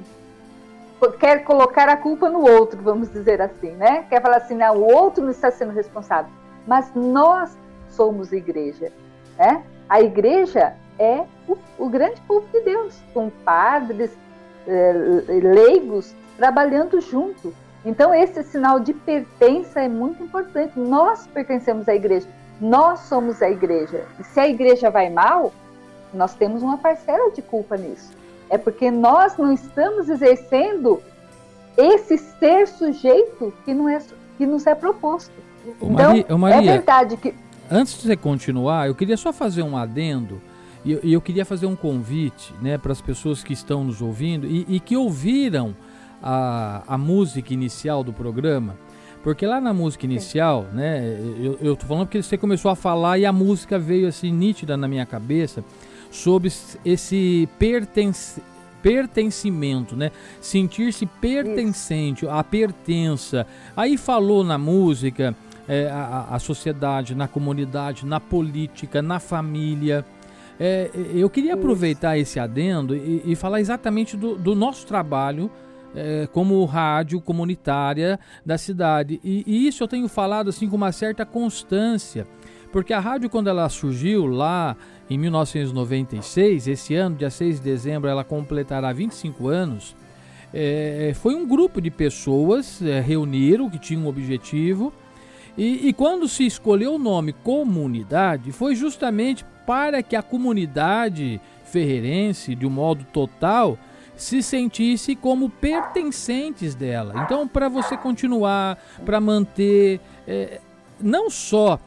quer 1.20 1.44
colocar 1.44 1.90
a 1.90 1.98
culpa 1.98 2.30
no 2.30 2.48
outro, 2.48 2.82
vamos 2.82 3.12
dizer 3.12 3.42
assim, 3.42 3.72
né? 3.72 4.06
Quer 4.10 4.22
falar 4.22 4.38
assim, 4.38 4.56
não, 4.56 4.78
o 4.78 4.94
outro 4.94 5.24
não 5.24 5.32
está 5.32 5.50
sendo 5.52 5.72
responsável. 5.72 6.32
Mas 6.68 6.92
nós 6.94 7.56
somos 7.94 8.32
igreja, 8.32 8.92
né? 9.38 9.64
A 9.90 10.02
igreja 10.02 10.74
é 10.98 11.24
o, 11.48 11.58
o 11.78 11.90
grande 11.90 12.20
povo 12.22 12.48
de 12.52 12.62
Deus, 12.62 12.96
com 13.14 13.30
padres, 13.30 14.12
é, 14.68 14.94
leigos, 15.42 16.16
trabalhando 16.38 17.00
junto. 17.02 17.54
Então, 17.86 18.14
esse 18.14 18.44
sinal 18.44 18.80
de 18.80 18.94
pertença 18.94 19.82
é 19.82 19.90
muito 19.90 20.24
importante. 20.24 20.80
Nós 20.80 21.28
pertencemos 21.28 21.88
à 21.90 21.96
igreja, 21.96 22.28
nós 22.60 23.02
somos 23.02 23.42
a 23.42 23.50
igreja. 23.50 24.06
E 24.20 24.24
se 24.24 24.40
a 24.40 24.48
igreja 24.48 24.90
vai 24.90 25.10
mal, 25.10 25.52
nós 26.14 26.34
temos 26.34 26.62
uma 26.62 26.78
parcela 26.78 27.32
de 27.32 27.42
culpa 27.42 27.76
nisso. 27.76 28.12
É 28.50 28.58
porque 28.58 28.90
nós 28.90 29.36
não 29.38 29.52
estamos 29.52 30.10
exercendo 30.10 31.02
esse 31.78 32.18
ser 32.18 32.68
sujeito 32.68 33.54
que, 33.66 33.74
não 33.74 33.90
é, 33.90 34.00
que 34.38 34.46
nos 34.46 34.66
é 34.68 34.76
proposto. 34.76 35.34
Ô, 35.82 35.88
então, 35.88 36.38
Maria, 36.38 36.38
Maria, 36.38 36.58
é 36.58 36.74
verdade 36.74 37.18
que. 37.18 37.34
Antes 37.76 37.96
de 37.96 38.02
você 38.04 38.16
continuar, 38.16 38.88
eu 38.88 38.94
queria 38.94 39.18
só 39.18 39.34
fazer 39.34 39.64
um 39.64 39.76
adendo 39.76 40.40
e, 40.86 41.00
e 41.02 41.12
eu 41.12 41.20
queria 41.20 41.44
fazer 41.44 41.66
um 41.66 41.76
convite 41.76 42.54
né, 42.62 42.78
para 42.78 42.92
as 42.92 43.02
pessoas 43.02 43.44
que 43.44 43.52
estão 43.52 43.84
nos 43.84 44.00
ouvindo 44.00 44.46
e, 44.46 44.64
e 44.70 44.80
que 44.80 44.96
ouviram 44.96 45.76
a, 46.22 46.84
a 46.88 47.00
música 47.00 47.52
inicial 47.52 48.04
do 48.04 48.14
programa. 48.14 48.78
Porque 49.24 49.44
lá 49.44 49.60
na 49.60 49.74
música 49.74 50.06
inicial, 50.06 50.68
né, 50.72 51.18
eu, 51.40 51.58
eu 51.60 51.76
tô 51.76 51.88
falando 51.88 52.06
porque 52.06 52.22
você 52.22 52.38
começou 52.38 52.70
a 52.70 52.76
falar 52.76 53.18
e 53.18 53.26
a 53.26 53.34
música 53.34 53.80
veio 53.80 54.08
assim 54.08 54.32
nítida 54.32 54.78
na 54.78 54.88
minha 54.88 55.06
cabeça 55.08 55.66
sobre 56.12 56.54
esse 56.86 57.50
pertence, 57.58 58.40
pertencimento, 58.84 59.96
né? 59.96 60.12
Sentir-se 60.40 61.08
pertencente, 61.08 62.28
a 62.28 62.44
pertença. 62.44 63.48
Aí 63.76 63.98
falou 63.98 64.44
na 64.44 64.60
música 64.60 65.36
é, 65.68 65.88
a, 65.90 66.28
a 66.32 66.40
sociedade, 66.40 67.16
na 67.16 67.28
comunidade, 67.28 68.06
na 68.06 68.20
política, 68.20 69.02
na 69.02 69.20
família. 69.20 70.06
É, 70.60 70.90
eu 71.14 71.30
queria 71.30 71.56
aproveitar 71.56 72.18
esse 72.18 72.40
adendo 72.40 72.96
e, 72.96 73.24
e 73.26 73.36
falar 73.36 73.60
exatamente 73.60 74.16
do, 74.16 74.36
do 74.36 74.54
nosso 74.54 74.86
trabalho 74.86 75.50
é, 75.96 76.28
como 76.32 76.64
rádio 76.66 77.22
comunitária 77.22 78.20
da 78.46 78.58
cidade. 78.58 79.20
E, 79.24 79.44
e, 79.46 79.68
isso 79.68 79.84
eu 79.84 79.88
tenho 79.88 80.08
falado 80.08 80.50
assim 80.50 80.70
com 80.70 80.76
uma 80.76 80.92
certa 80.92 81.26
constância, 81.26 82.28
porque 82.72 82.94
a 82.94 83.00
rádio, 83.00 83.30
quando 83.30 83.48
ela 83.48 83.68
surgiu 83.70 84.26
lá 84.26 84.76
em 85.10 85.18
1996, 85.18 86.68
esse 86.68 86.96
ano, 86.96 87.16
dia 87.16 87.30
6 87.30 87.58
de 87.58 87.64
dezembro, 87.64 88.10
ela 88.10 88.24
completará 88.24 88.92
25 88.92 89.48
anos. 89.48 89.96
É, 90.54 91.14
foi 91.16 91.34
um 91.34 91.48
grupo 91.48 91.82
de 91.82 91.90
pessoas 91.90 92.82
é, 92.82 93.00
reuniram 93.00 93.70
que 93.70 93.80
tinham 93.80 94.04
um 94.04 94.08
objetivo. 94.08 94.94
E, 95.58 95.88
e 95.88 95.94
quando 95.94 96.28
se 96.28 96.46
escolheu 96.46 96.96
o 96.96 97.00
nome 97.00 97.34
comunidade, 97.34 98.52
foi 98.52 98.76
justamente 98.76 99.46
para 99.66 100.02
que 100.02 100.16
a 100.16 100.22
comunidade 100.22 101.40
ferreirense, 101.66 102.56
de 102.56 102.66
um 102.66 102.70
modo 102.70 103.04
total, 103.06 103.78
se 104.16 104.44
sentisse 104.44 105.16
como 105.16 105.50
pertencentes 105.50 106.76
dela. 106.76 107.24
Então, 107.24 107.48
para 107.48 107.68
você 107.68 107.98
continuar, 107.98 108.78
para 109.06 109.20
manter, 109.20 110.00
é, 110.28 110.60
não 111.00 111.30
só, 111.30 111.80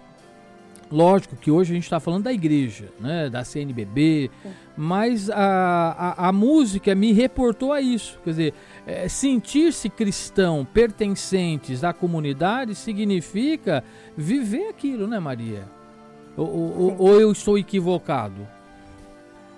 lógico 0.90 1.36
que 1.36 1.50
hoje 1.50 1.72
a 1.72 1.74
gente 1.74 1.84
está 1.84 2.00
falando 2.00 2.24
da 2.24 2.32
igreja, 2.32 2.88
né, 2.98 3.30
da 3.30 3.44
CNBB, 3.44 4.30
mas 4.76 5.30
a, 5.30 6.14
a, 6.16 6.28
a, 6.28 6.32
música 6.32 6.94
me 6.94 7.12
reportou 7.12 7.72
a 7.72 7.80
isso. 7.80 8.18
Quer 8.24 8.30
dizer, 8.30 8.54
é, 8.86 9.08
sentir-se 9.08 9.90
cristão, 9.90 10.64
pertencentes 10.64 11.82
à 11.82 11.92
comunidade, 11.92 12.74
significa 12.74 13.82
viver 14.16 14.68
aquilo, 14.68 15.06
né, 15.06 15.18
Maria? 15.18 15.64
Ou, 16.36 16.46
ou, 16.46 16.96
ou 16.98 17.20
eu 17.20 17.32
estou 17.32 17.58
equivocado? 17.58 18.46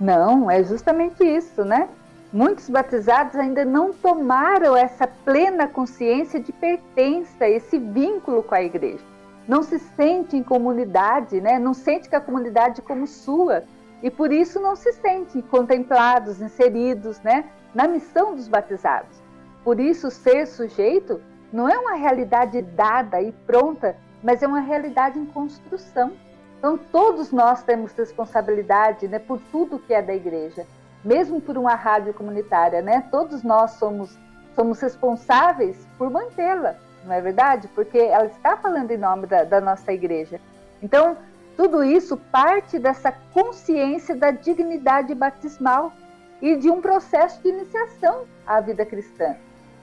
Não, 0.00 0.50
é 0.50 0.62
justamente 0.64 1.22
isso, 1.24 1.64
né? 1.64 1.88
Muitos 2.32 2.68
batizados 2.68 3.36
ainda 3.36 3.64
não 3.64 3.92
tomaram 3.92 4.76
essa 4.76 5.06
plena 5.06 5.66
consciência 5.66 6.38
de 6.38 6.52
pertença, 6.52 7.48
esse 7.48 7.78
vínculo 7.78 8.42
com 8.42 8.54
a 8.54 8.62
igreja. 8.62 9.02
Não 9.46 9.62
se 9.62 9.78
sente 9.78 10.36
em 10.36 10.42
comunidade, 10.42 11.40
né? 11.40 11.58
não 11.58 11.72
sente 11.72 12.08
que 12.08 12.14
a 12.14 12.20
comunidade 12.20 12.80
é 12.80 12.84
como 12.84 13.06
sua. 13.06 13.64
E 14.02 14.10
por 14.10 14.32
isso 14.32 14.60
não 14.60 14.76
se 14.76 14.92
sentem 14.92 15.42
contemplados, 15.42 16.40
inseridos 16.40 17.20
né? 17.20 17.44
na 17.74 17.88
missão 17.88 18.34
dos 18.34 18.48
batizados. 18.48 19.22
Por 19.64 19.80
isso, 19.80 20.10
ser 20.10 20.46
sujeito 20.46 21.20
não 21.52 21.68
é 21.68 21.78
uma 21.78 21.94
realidade 21.94 22.62
dada 22.62 23.20
e 23.20 23.32
pronta, 23.32 23.96
mas 24.22 24.42
é 24.42 24.46
uma 24.46 24.60
realidade 24.60 25.18
em 25.18 25.26
construção. 25.26 26.12
Então, 26.58 26.76
todos 26.76 27.30
nós 27.30 27.62
temos 27.62 27.92
responsabilidade 27.92 29.06
né, 29.06 29.18
por 29.18 29.40
tudo 29.52 29.78
que 29.78 29.94
é 29.94 30.02
da 30.02 30.14
igreja, 30.14 30.66
mesmo 31.04 31.40
por 31.40 31.56
uma 31.56 31.74
rádio 31.74 32.12
comunitária, 32.12 32.82
né? 32.82 33.04
Todos 33.10 33.42
nós 33.44 33.72
somos, 33.72 34.18
somos 34.56 34.80
responsáveis 34.80 35.86
por 35.96 36.10
mantê-la, 36.10 36.74
não 37.04 37.14
é 37.14 37.20
verdade? 37.20 37.68
Porque 37.68 37.98
ela 37.98 38.26
está 38.26 38.56
falando 38.56 38.90
em 38.90 38.98
nome 38.98 39.26
da, 39.26 39.44
da 39.44 39.60
nossa 39.60 39.92
igreja. 39.92 40.40
Então, 40.82 41.16
tudo 41.58 41.82
isso 41.82 42.16
parte 42.16 42.78
dessa 42.78 43.12
consciência 43.34 44.14
da 44.14 44.30
dignidade 44.30 45.12
batismal 45.12 45.92
e 46.40 46.56
de 46.56 46.70
um 46.70 46.80
processo 46.80 47.42
de 47.42 47.48
iniciação 47.48 48.22
à 48.46 48.60
vida 48.60 48.86
cristã. 48.86 49.34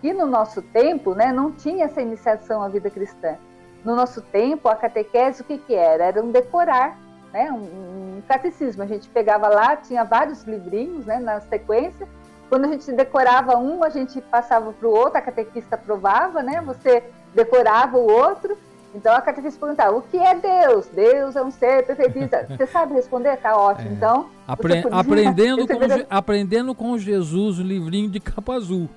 aqui 0.06 0.14
no 0.14 0.28
nosso 0.28 0.62
tempo, 0.62 1.16
né, 1.16 1.34
não 1.34 1.52
tinha 1.52 1.86
essa 1.86 2.02
iniciação 2.02 2.62
à 2.62 2.70
vida 2.70 2.90
cristã. 2.90 3.36
No 3.84 3.96
nosso 3.96 4.22
tempo, 4.22 4.70
a 4.70 4.76
catequese, 4.76 5.42
o 5.42 5.44
que, 5.44 5.58
que 5.58 5.74
era? 5.74 6.06
Era 6.06 6.24
um 6.24 6.32
decorar, 6.32 6.98
né, 7.34 7.52
um, 7.52 8.18
um 8.18 8.24
catecismo. 8.28 8.84
A 8.84 8.86
gente 8.86 9.10
pegava 9.10 9.48
lá, 9.48 9.76
tinha 9.76 10.04
vários 10.04 10.44
livrinhos 10.44 11.06
né, 11.06 11.20
na 11.20 11.42
sequência. 11.42 12.08
Quando 12.50 12.66
a 12.66 12.68
gente 12.68 12.92
decorava 12.92 13.58
um, 13.58 13.84
a 13.84 13.90
gente 13.90 14.22
passava 14.22 14.72
para 14.72 14.88
o 14.88 14.92
outro, 14.92 15.18
a 15.18 15.22
catequista 15.22 15.76
aprovava, 15.76 16.42
né, 16.42 16.62
você 16.62 17.04
decorava 17.34 17.98
o 17.98 18.10
outro. 18.10 18.58
Então 18.96 19.14
a 19.14 19.22
catequista 19.22 19.60
perguntava: 19.60 19.98
o 19.98 20.02
que 20.02 20.18
é 20.18 20.34
Deus? 20.36 20.88
Deus 20.88 21.36
é 21.36 21.44
um 21.44 21.52
ser 21.52 21.86
perfeito. 21.86 22.18
Você 22.48 22.66
sabe 22.66 22.94
responder? 22.94 23.38
Tá 23.38 23.58
ótimo. 23.58 23.90
É. 23.90 23.94
Então. 23.94 24.30
Apre 24.48 24.84
aprendendo, 24.90 25.68
com, 25.68 25.76
aprendendo 26.10 26.74
com 26.74 26.98
Jesus, 26.98 27.60
o 27.60 27.64
livrinho 27.64 28.10
de 28.10 28.20
capa 28.22 28.54
azul. 28.54 28.90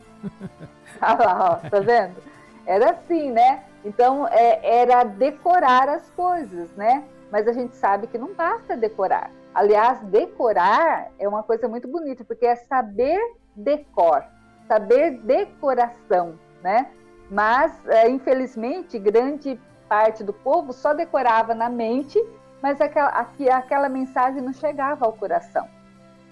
Ah 1.01 1.15
lá, 1.19 1.61
ó, 1.65 1.69
tá 1.69 1.81
vendo? 1.81 2.17
Era 2.65 2.93
assim, 2.93 3.33
né? 3.33 3.65
Então 3.85 4.27
é, 4.29 4.81
era 4.81 5.03
decorar 5.03 5.89
as 5.89 6.09
coisas, 6.11 6.71
né? 6.77 7.03
Mas 7.31 7.49
a 7.49 7.53
gente 7.53 7.75
sabe 7.77 8.07
que 8.07 8.17
não 8.17 8.33
basta 8.35 8.77
decorar. 8.77 9.31
Aliás, 9.55 10.01
decorar 10.05 11.11
é 11.19 11.29
uma 11.29 11.43
coisa 11.43 11.69
muito 11.69 11.89
bonita, 11.89 12.25
porque 12.25 12.47
é 12.47 12.55
saber 12.55 13.19
decor, 13.57 14.25
saber 14.69 15.19
decoração, 15.23 16.39
né? 16.63 16.87
Mas, 17.31 17.73
é, 17.87 18.09
infelizmente, 18.09 18.99
grande 18.99 19.61
parte 19.89 20.23
do 20.23 20.33
povo 20.33 20.73
só 20.73 20.93
decorava 20.93 21.55
na 21.55 21.69
mente, 21.69 22.23
mas 22.63 22.81
aquela, 22.81 23.27
aquela 23.53 23.89
mensagem 23.89 24.43
não 24.43 24.53
chegava 24.53 25.07
ao 25.07 25.13
coração. 25.13 25.67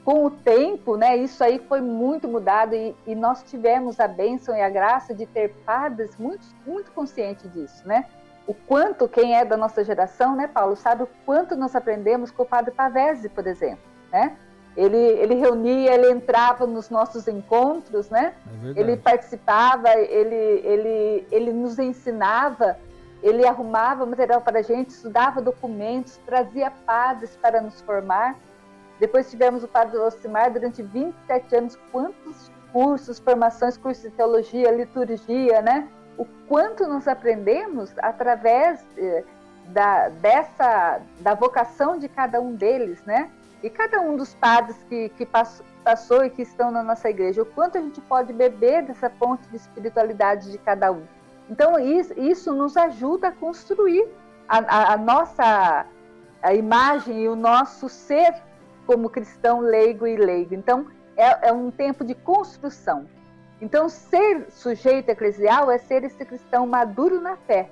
Com 0.05 0.25
o 0.25 0.31
tempo, 0.31 0.97
né, 0.97 1.17
isso 1.17 1.43
aí 1.43 1.59
foi 1.59 1.81
muito 1.81 2.29
mudado 2.29 2.75
e, 2.75 2.95
e 3.07 3.15
nós 3.15 3.43
tivemos 3.43 3.99
a 3.99 4.07
bênção 4.07 4.57
e 4.57 4.61
a 4.61 4.69
graça 4.69 5.13
de 5.13 5.27
ter 5.27 5.53
padres 5.65 6.17
muito, 6.17 6.47
muito 6.65 6.93
conscientes 6.93 7.53
disso, 7.53 7.87
né? 7.87 8.07
O 8.47 8.55
quanto, 8.55 9.09
quem 9.09 9.37
é 9.37 9.45
da 9.45 9.57
nossa 9.57 9.83
geração, 9.83 10.37
né, 10.37 10.47
Paulo, 10.47 10.77
sabe 10.77 11.03
o 11.03 11.09
quanto 11.25 11.57
nós 11.57 11.75
aprendemos 11.75 12.31
com 12.31 12.45
o 12.45 12.47
padre 12.47 12.71
Pavese, 12.71 13.29
por 13.29 13.47
exemplo, 13.49 13.83
né? 14.13 14.37
Ele, 14.77 14.97
ele 14.97 15.35
reunia, 15.35 15.95
ele 15.95 16.11
entrava 16.13 16.67
nos 16.67 16.89
nossos 16.89 17.27
encontros, 17.27 18.09
né? 18.11 18.35
É 18.77 18.81
ele 18.81 18.97
participava, 18.97 19.89
ele, 19.95 20.37
ele, 20.63 21.27
ele 21.33 21.53
nos 21.53 21.79
ensinava 21.79 22.77
ele 23.23 23.47
arrumava 23.47 24.05
material 24.05 24.41
para 24.41 24.59
a 24.61 24.63
gente, 24.63 24.91
estudava 24.91 25.41
documentos, 25.41 26.19
trazia 26.27 26.71
padres 26.71 27.37
para 27.37 27.61
nos 27.61 27.81
formar. 27.81 28.37
Depois 28.99 29.31
tivemos 29.31 29.63
o 29.63 29.69
padre 29.69 29.99
Ocimar 29.99 30.51
durante 30.51 30.83
27 30.83 31.57
anos. 31.57 31.79
Quantos 31.93 32.51
cursos, 32.73 33.19
formações, 33.19 33.77
cursos 33.77 34.05
de 34.05 34.11
teologia, 34.11 34.71
liturgia, 34.71 35.61
né? 35.63 35.89
O 36.17 36.25
quanto 36.49 36.87
nós 36.87 37.07
aprendemos 37.07 37.93
através 37.99 38.85
eh, 38.97 39.25
da, 39.69 40.09
dessa, 40.09 41.01
da 41.21 41.35
vocação 41.35 41.99
de 41.99 42.09
cada 42.09 42.41
um 42.41 42.55
deles, 42.55 43.03
né? 43.05 43.31
E 43.63 43.71
cada 43.71 44.01
um 44.01 44.17
dos 44.17 44.35
padres 44.35 44.77
que, 44.89 45.09
que 45.11 45.27
passou, 45.27 45.65
passou 45.83 46.25
e 46.25 46.31
que 46.31 46.43
estão 46.43 46.71
na 46.71 46.83
nossa 46.83 47.09
igreja, 47.09 47.43
o 47.43 47.47
quanto 47.47 47.79
a 47.79 47.81
gente 47.81 48.01
pode 48.01 48.33
beber 48.33 48.83
dessa 48.83 49.09
fonte 49.09 49.47
de 49.49 49.57
espiritualidade 49.57 50.51
de 50.51 50.59
cada 50.59 50.91
um. 50.91 51.03
Então, 51.49 51.79
isso, 51.79 52.13
isso 52.19 52.53
nos 52.53 52.77
ajuda 52.77 53.29
a 53.29 53.33
construir 53.33 54.07
a, 54.49 54.59
a, 54.59 54.93
a 54.95 54.97
nossa 54.97 55.87
a 56.43 56.55
imagem 56.55 57.25
e 57.25 57.29
o 57.29 57.35
nosso 57.35 57.89
ser 57.89 58.35
como 58.87 59.11
cristão 59.11 59.61
leigo 59.61 60.07
e 60.07 60.17
leigo. 60.17 60.55
Então, 60.55 60.87
é, 61.17 61.49
é, 61.49 61.53
um 61.53 61.71
tempo 61.71 62.05
de 62.05 62.15
construção. 62.15 63.07
Então, 63.61 63.89
ser 63.89 64.47
sujeito 64.51 65.09
eclesial 65.09 65.71
é 65.71 65.79
ser 65.79 66.05
esse 66.05 66.25
cristão 66.25 66.67
maduro 66.67 67.21
na 67.21 67.37
fé, 67.37 67.69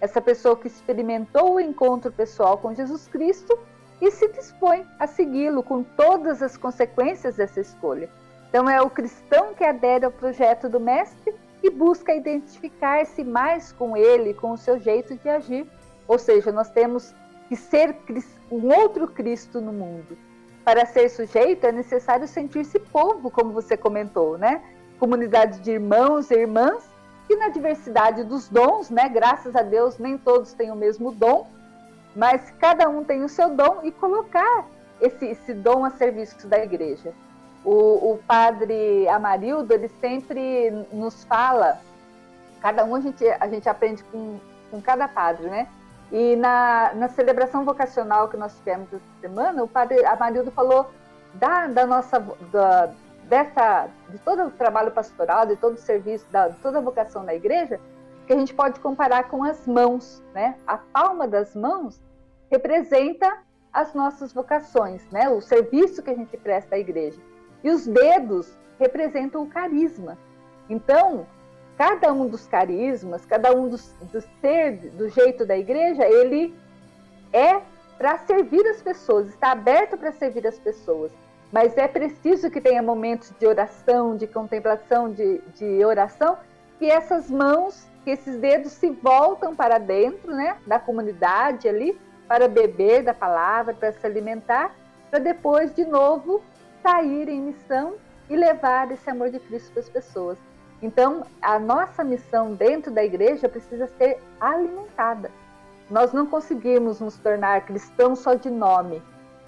essa 0.00 0.20
pessoa 0.20 0.56
que 0.56 0.66
experimentou 0.66 1.54
o 1.54 1.60
encontro 1.60 2.12
pessoal 2.12 2.58
com 2.58 2.74
Jesus 2.74 3.08
Cristo 3.08 3.58
e 4.00 4.10
se 4.10 4.28
dispõe 4.28 4.86
a 4.98 5.06
segui-lo 5.06 5.62
com 5.62 5.82
todas 5.82 6.42
as 6.42 6.56
consequências 6.56 7.36
dessa 7.36 7.60
escolha. 7.60 8.10
Então, 8.48 8.68
é 8.68 8.82
o 8.82 8.90
cristão 8.90 9.54
que 9.54 9.64
adere 9.64 10.04
ao 10.04 10.12
projeto 10.12 10.68
do 10.68 10.80
Mestre 10.80 11.34
e 11.62 11.70
busca 11.70 12.14
identificar-se 12.14 13.24
mais 13.24 13.72
com 13.72 13.96
ele, 13.96 14.34
com 14.34 14.52
o 14.52 14.56
seu 14.56 14.78
jeito 14.78 15.16
de 15.16 15.28
agir. 15.28 15.66
Ou 16.06 16.18
seja, 16.18 16.52
nós 16.52 16.70
temos 16.70 17.14
que 17.48 17.56
ser 17.56 17.96
um 18.50 18.72
outro 18.74 19.08
Cristo 19.08 19.60
no 19.60 19.72
mundo. 19.72 20.16
Para 20.64 20.84
ser 20.84 21.08
sujeito 21.08 21.64
é 21.64 21.72
necessário 21.72 22.28
sentir-se 22.28 22.78
povo, 22.78 23.30
como 23.30 23.52
você 23.52 23.76
comentou, 23.76 24.36
né? 24.36 24.62
Comunidade 24.98 25.60
de 25.60 25.72
irmãos 25.72 26.30
e 26.30 26.34
irmãs 26.34 26.88
e 27.28 27.36
na 27.36 27.48
diversidade 27.48 28.24
dos 28.24 28.48
dons, 28.48 28.90
né? 28.90 29.08
Graças 29.08 29.54
a 29.56 29.62
Deus 29.62 29.98
nem 29.98 30.16
todos 30.16 30.52
têm 30.52 30.70
o 30.70 30.76
mesmo 30.76 31.12
dom, 31.12 31.46
mas 32.14 32.52
cada 32.58 32.88
um 32.88 33.04
tem 33.04 33.22
o 33.22 33.28
seu 33.28 33.50
dom 33.50 33.80
e 33.82 33.90
colocar 33.92 34.66
esse, 35.00 35.26
esse 35.26 35.54
dom 35.54 35.84
a 35.84 35.90
serviço 35.90 36.46
da 36.46 36.58
igreja. 36.58 37.14
O, 37.70 38.12
o 38.12 38.18
padre 38.26 39.06
Amarildo, 39.10 39.74
ele 39.74 39.88
sempre 40.00 40.70
nos 40.90 41.24
fala, 41.24 41.78
cada 42.62 42.82
um 42.82 42.94
a 42.94 43.00
gente, 43.00 43.22
a 43.28 43.46
gente 43.46 43.68
aprende 43.68 44.02
com, 44.04 44.40
com 44.70 44.80
cada 44.80 45.06
padre, 45.06 45.48
né? 45.48 45.68
E 46.10 46.34
na, 46.36 46.94
na 46.94 47.08
celebração 47.08 47.66
vocacional 47.66 48.30
que 48.30 48.38
nós 48.38 48.56
tivemos 48.56 48.88
essa 48.90 49.04
semana, 49.20 49.62
o 49.62 49.68
padre 49.68 50.02
Amarildo 50.06 50.50
falou 50.50 50.90
da, 51.34 51.66
da 51.66 51.86
nossa, 51.86 52.18
da, 52.50 52.90
dessa, 53.24 53.88
de 54.08 54.16
todo 54.20 54.44
o 54.44 54.50
trabalho 54.50 54.90
pastoral, 54.90 55.44
de 55.44 55.56
todo 55.56 55.74
o 55.74 55.78
serviço, 55.78 56.24
da, 56.30 56.48
de 56.48 56.56
toda 56.60 56.78
a 56.78 56.80
vocação 56.80 57.22
da 57.22 57.34
igreja, 57.34 57.78
que 58.26 58.32
a 58.32 58.36
gente 58.38 58.54
pode 58.54 58.80
comparar 58.80 59.24
com 59.24 59.44
as 59.44 59.66
mãos, 59.66 60.22
né? 60.32 60.54
A 60.66 60.78
palma 60.78 61.28
das 61.28 61.54
mãos 61.54 62.00
representa 62.50 63.30
as 63.70 63.92
nossas 63.92 64.32
vocações, 64.32 65.06
né? 65.10 65.28
O 65.28 65.42
serviço 65.42 66.02
que 66.02 66.08
a 66.08 66.14
gente 66.14 66.34
presta 66.38 66.76
à 66.76 66.78
igreja. 66.78 67.20
E 67.62 67.70
os 67.70 67.86
dedos 67.86 68.52
representam 68.78 69.42
o 69.42 69.46
carisma. 69.46 70.16
Então, 70.68 71.26
cada 71.76 72.12
um 72.12 72.28
dos 72.28 72.46
carismas, 72.46 73.24
cada 73.24 73.54
um 73.54 73.68
dos, 73.68 73.92
do 74.12 74.20
ser, 74.40 74.90
do 74.90 75.08
jeito 75.08 75.46
da 75.46 75.56
igreja, 75.56 76.04
ele 76.06 76.54
é 77.32 77.60
para 77.96 78.18
servir 78.18 78.64
as 78.66 78.80
pessoas, 78.80 79.28
está 79.28 79.52
aberto 79.52 79.96
para 79.96 80.12
servir 80.12 80.46
as 80.46 80.58
pessoas. 80.58 81.10
Mas 81.50 81.76
é 81.76 81.88
preciso 81.88 82.50
que 82.50 82.60
tenha 82.60 82.82
momentos 82.82 83.32
de 83.38 83.46
oração, 83.46 84.16
de 84.16 84.26
contemplação, 84.26 85.10
de, 85.10 85.40
de 85.54 85.84
oração, 85.84 86.36
que 86.78 86.86
essas 86.90 87.30
mãos, 87.30 87.86
que 88.04 88.10
esses 88.10 88.36
dedos 88.36 88.72
se 88.72 88.90
voltam 88.90 89.56
para 89.56 89.78
dentro 89.78 90.32
né, 90.32 90.56
da 90.66 90.78
comunidade 90.78 91.66
ali, 91.66 91.98
para 92.28 92.46
beber 92.46 93.02
da 93.02 93.14
palavra, 93.14 93.72
para 93.72 93.90
se 93.90 94.06
alimentar, 94.06 94.74
para 95.10 95.18
depois 95.18 95.74
de 95.74 95.84
novo 95.84 96.42
sair 96.88 97.28
em 97.28 97.42
missão 97.42 97.96
e 98.30 98.36
levar 98.36 98.90
esse 98.90 99.10
amor 99.10 99.30
de 99.30 99.38
Cristo 99.38 99.72
para 99.72 99.82
as 99.82 99.88
pessoas. 99.90 100.38
Então, 100.80 101.26
a 101.42 101.58
nossa 101.58 102.02
missão 102.02 102.54
dentro 102.54 102.90
da 102.90 103.04
igreja 103.04 103.46
precisa 103.46 103.86
ser 103.98 104.18
alimentada. 104.40 105.30
Nós 105.90 106.14
não 106.14 106.24
conseguimos 106.24 107.00
nos 107.00 107.18
tornar 107.18 107.66
cristãos 107.66 108.20
só 108.20 108.34
de 108.34 108.48
nome. 108.48 109.02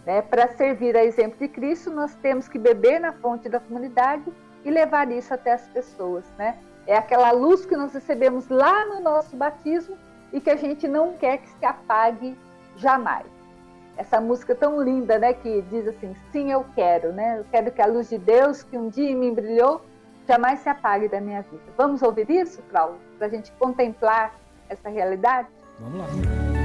Né? 0.05 0.21
Para 0.21 0.49
servir 0.49 0.95
a 0.97 1.05
exemplo 1.05 1.39
de 1.39 1.49
Cristo, 1.49 1.91
nós 1.91 2.15
temos 2.17 2.47
que 2.47 2.59
beber 2.59 3.01
na 3.01 3.13
fonte 3.13 3.49
da 3.49 3.59
comunidade 3.59 4.31
e 4.63 4.71
levar 4.71 5.11
isso 5.11 5.33
até 5.33 5.53
as 5.53 5.67
pessoas. 5.69 6.25
Né? 6.37 6.59
É 6.87 6.97
aquela 6.97 7.31
luz 7.31 7.65
que 7.65 7.77
nós 7.77 7.95
recebemos 7.95 8.49
lá 8.49 8.85
no 8.85 9.01
nosso 9.01 9.35
batismo 9.35 9.97
e 10.31 10.41
que 10.41 10.51
a 10.51 10.57
gente 10.57 10.87
não 10.87 11.15
quer 11.15 11.39
que 11.39 11.49
se 11.49 11.65
apague 11.65 12.37
jamais 12.77 13.40
essa 13.97 14.21
música 14.21 14.55
tão 14.55 14.81
linda, 14.81 15.19
né, 15.19 15.35
que 15.35 15.63
diz 15.63 15.87
assim: 15.89 16.15
"Sim, 16.33 16.51
eu 16.53 16.65
quero", 16.75 17.13
né? 17.13 17.39
Eu 17.39 17.45
quero 17.51 17.71
que 17.71 17.83
a 17.83 17.87
luz 17.87 18.09
de 18.09 18.19
Deus 18.19 18.63
que 18.63 18.77
um 18.77 18.89
dia 18.89 19.15
me 19.15 19.31
brilhou 19.31 19.83
jamais 20.27 20.61
se 20.61 20.69
apague 20.69 21.09
da 21.09 21.21
minha 21.21 21.43
vida. 21.43 21.63
Vamos 21.77 22.03
ouvir 22.03 22.31
isso, 22.31 22.63
Paulo, 22.73 22.99
para 23.19 23.27
a 23.27 23.31
gente 23.31 23.51
contemplar 23.53 24.35
essa 24.69 24.89
realidade? 24.89 25.49
Vamos 25.81 25.99
lá. 25.99 26.60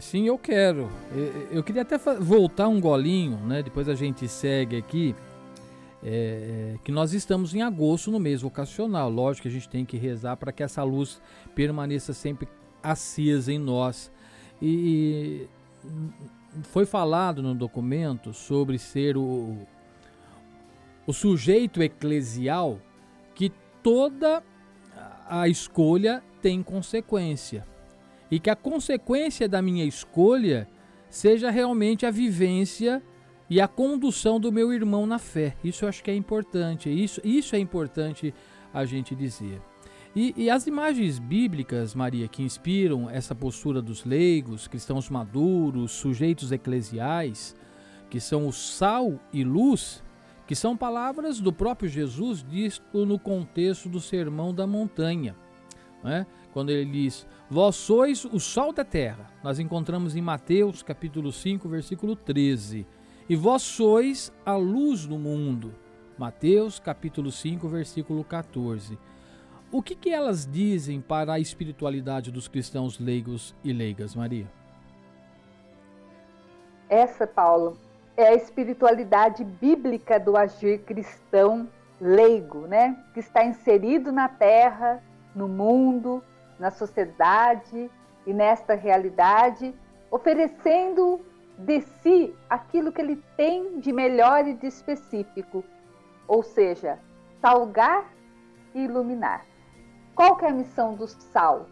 Sim, 0.00 0.26
eu 0.26 0.38
quero. 0.38 0.90
Eu, 1.50 1.62
queria 1.62 1.82
até 1.82 1.98
voltar 1.98 2.68
um 2.68 2.80
golinho, 2.80 3.36
né? 3.38 3.62
Depois 3.62 3.88
a 3.88 3.94
gente 3.94 4.26
segue 4.28 4.76
aqui. 4.76 5.14
É, 6.02 6.76
que 6.82 6.90
nós 6.90 7.12
estamos 7.12 7.54
em 7.54 7.60
agosto 7.60 8.10
no 8.10 8.18
mês 8.18 8.40
vocacional. 8.40 9.10
Lógico 9.10 9.42
que 9.42 9.48
a 9.48 9.50
gente 9.50 9.68
tem 9.68 9.84
que 9.84 9.98
rezar 9.98 10.36
para 10.36 10.50
que 10.50 10.62
essa 10.62 10.82
luz 10.82 11.20
permaneça 11.54 12.12
sempre 12.12 12.48
acesa 12.82 13.52
em 13.52 13.58
nós. 13.58 14.10
E, 14.62 15.46
e 15.84 16.62
foi 16.64 16.86
falado 16.86 17.42
no 17.42 17.54
documento 17.54 18.32
sobre 18.32 18.78
ser 18.78 19.16
o, 19.16 19.58
o 21.06 21.12
sujeito 21.12 21.82
eclesial 21.82 22.78
que 23.34 23.52
toda 23.82 24.42
a 25.28 25.48
escolha 25.48 26.22
tem 26.40 26.62
consequência 26.62 27.69
e 28.30 28.38
que 28.38 28.50
a 28.50 28.56
consequência 28.56 29.48
da 29.48 29.60
minha 29.60 29.84
escolha 29.84 30.68
seja 31.08 31.50
realmente 31.50 32.06
a 32.06 32.10
vivência 32.10 33.02
e 33.48 33.60
a 33.60 33.66
condução 33.66 34.38
do 34.38 34.52
meu 34.52 34.72
irmão 34.72 35.06
na 35.06 35.18
fé. 35.18 35.56
Isso 35.64 35.84
eu 35.84 35.88
acho 35.88 36.04
que 36.04 36.10
é 36.10 36.14
importante. 36.14 36.88
Isso, 36.88 37.20
isso 37.24 37.56
é 37.56 37.58
importante 37.58 38.32
a 38.72 38.84
gente 38.84 39.14
dizer. 39.14 39.60
E, 40.14 40.34
e, 40.36 40.50
as 40.50 40.66
imagens 40.66 41.18
bíblicas, 41.18 41.94
Maria, 41.94 42.26
que 42.26 42.42
inspiram 42.42 43.08
essa 43.08 43.32
postura 43.34 43.80
dos 43.80 44.04
leigos, 44.04 44.66
cristãos 44.66 45.08
maduros, 45.08 45.92
sujeitos 45.92 46.50
eclesiais, 46.50 47.54
que 48.08 48.18
são 48.18 48.46
o 48.46 48.52
sal 48.52 49.20
e 49.32 49.44
luz, 49.44 50.02
que 50.48 50.56
são 50.56 50.76
palavras 50.76 51.40
do 51.40 51.52
próprio 51.52 51.88
Jesus, 51.88 52.44
dito 52.48 53.06
no 53.06 53.20
contexto 53.20 53.88
do 53.88 54.00
Sermão 54.00 54.52
da 54.52 54.66
Montanha. 54.66 55.36
Né? 56.02 56.26
Quando 56.52 56.70
ele 56.70 56.90
diz: 56.90 57.26
Vós 57.48 57.76
sois 57.76 58.24
o 58.24 58.38
sol 58.38 58.72
da 58.72 58.84
terra. 58.84 59.30
Nós 59.42 59.58
encontramos 59.58 60.16
em 60.16 60.22
Mateus 60.22 60.82
capítulo 60.82 61.32
5, 61.32 61.68
versículo 61.68 62.16
13. 62.16 62.86
E 63.28 63.36
vós 63.36 63.62
sois 63.62 64.32
a 64.44 64.56
luz 64.56 65.06
do 65.06 65.18
mundo. 65.18 65.74
Mateus 66.18 66.78
capítulo 66.78 67.30
5, 67.30 67.68
versículo 67.68 68.24
14. 68.24 68.98
O 69.72 69.80
que, 69.80 69.94
que 69.94 70.10
elas 70.10 70.44
dizem 70.44 71.00
para 71.00 71.34
a 71.34 71.38
espiritualidade 71.38 72.32
dos 72.32 72.48
cristãos 72.48 72.98
leigos 72.98 73.54
e 73.62 73.72
leigas, 73.72 74.16
Maria? 74.16 74.50
Essa, 76.88 77.24
Paulo, 77.24 77.78
é 78.16 78.28
a 78.28 78.34
espiritualidade 78.34 79.44
bíblica 79.44 80.18
do 80.18 80.36
agir 80.36 80.80
cristão 80.80 81.68
leigo, 82.00 82.66
né? 82.66 82.96
Que 83.14 83.20
está 83.20 83.44
inserido 83.44 84.10
na 84.10 84.28
terra, 84.28 85.00
no 85.34 85.46
mundo, 85.46 86.22
na 86.60 86.70
sociedade 86.70 87.90
e 88.26 88.32
nesta 88.34 88.74
realidade, 88.74 89.74
oferecendo 90.10 91.24
de 91.58 91.80
si 91.80 92.36
aquilo 92.48 92.92
que 92.92 93.00
ele 93.00 93.16
tem 93.36 93.80
de 93.80 93.92
melhor 93.92 94.46
e 94.46 94.54
de 94.54 94.66
específico, 94.66 95.64
ou 96.28 96.42
seja, 96.42 96.98
salgar 97.40 98.04
e 98.74 98.84
iluminar. 98.84 99.44
Qual 100.14 100.36
que 100.36 100.44
é 100.44 100.48
a 100.48 100.52
missão 100.52 100.94
do 100.94 101.08
sal? 101.08 101.66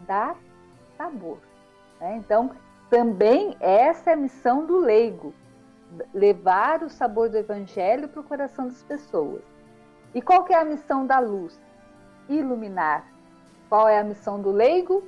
Dar 0.00 0.36
sabor. 0.98 1.38
Né? 1.98 2.16
Então, 2.16 2.50
também 2.90 3.56
essa 3.58 4.10
é 4.10 4.12
a 4.12 4.16
missão 4.16 4.66
do 4.66 4.76
leigo, 4.76 5.32
levar 6.12 6.82
o 6.82 6.90
sabor 6.90 7.30
do 7.30 7.38
evangelho 7.38 8.08
para 8.08 8.20
o 8.20 8.24
coração 8.24 8.66
das 8.66 8.82
pessoas. 8.82 9.42
E 10.14 10.20
qual 10.20 10.44
que 10.44 10.52
é 10.52 10.58
a 10.58 10.64
missão 10.64 11.06
da 11.06 11.18
luz? 11.18 11.58
Iluminar, 12.28 13.13
qual 13.74 13.88
é 13.88 13.98
a 13.98 14.04
missão 14.04 14.40
do 14.40 14.52
leigo? 14.52 15.02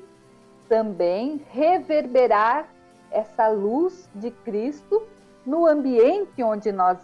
Também 0.68 1.36
reverberar 1.52 2.66
essa 3.12 3.46
luz 3.46 4.10
de 4.12 4.32
Cristo 4.32 5.06
no 5.46 5.68
ambiente 5.68 6.42
onde 6.42 6.72
nós 6.72 6.98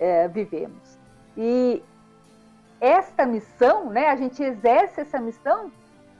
é, 0.00 0.26
vivemos. 0.28 0.98
E 1.36 1.84
esta 2.80 3.26
missão, 3.26 3.90
né, 3.90 4.08
a 4.08 4.16
gente 4.16 4.42
exerce 4.42 5.02
essa 5.02 5.20
missão 5.20 5.70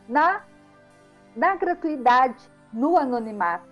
na, 0.06 0.44
na 1.34 1.56
gratuidade, 1.56 2.46
no 2.70 2.98
anonimato. 2.98 3.64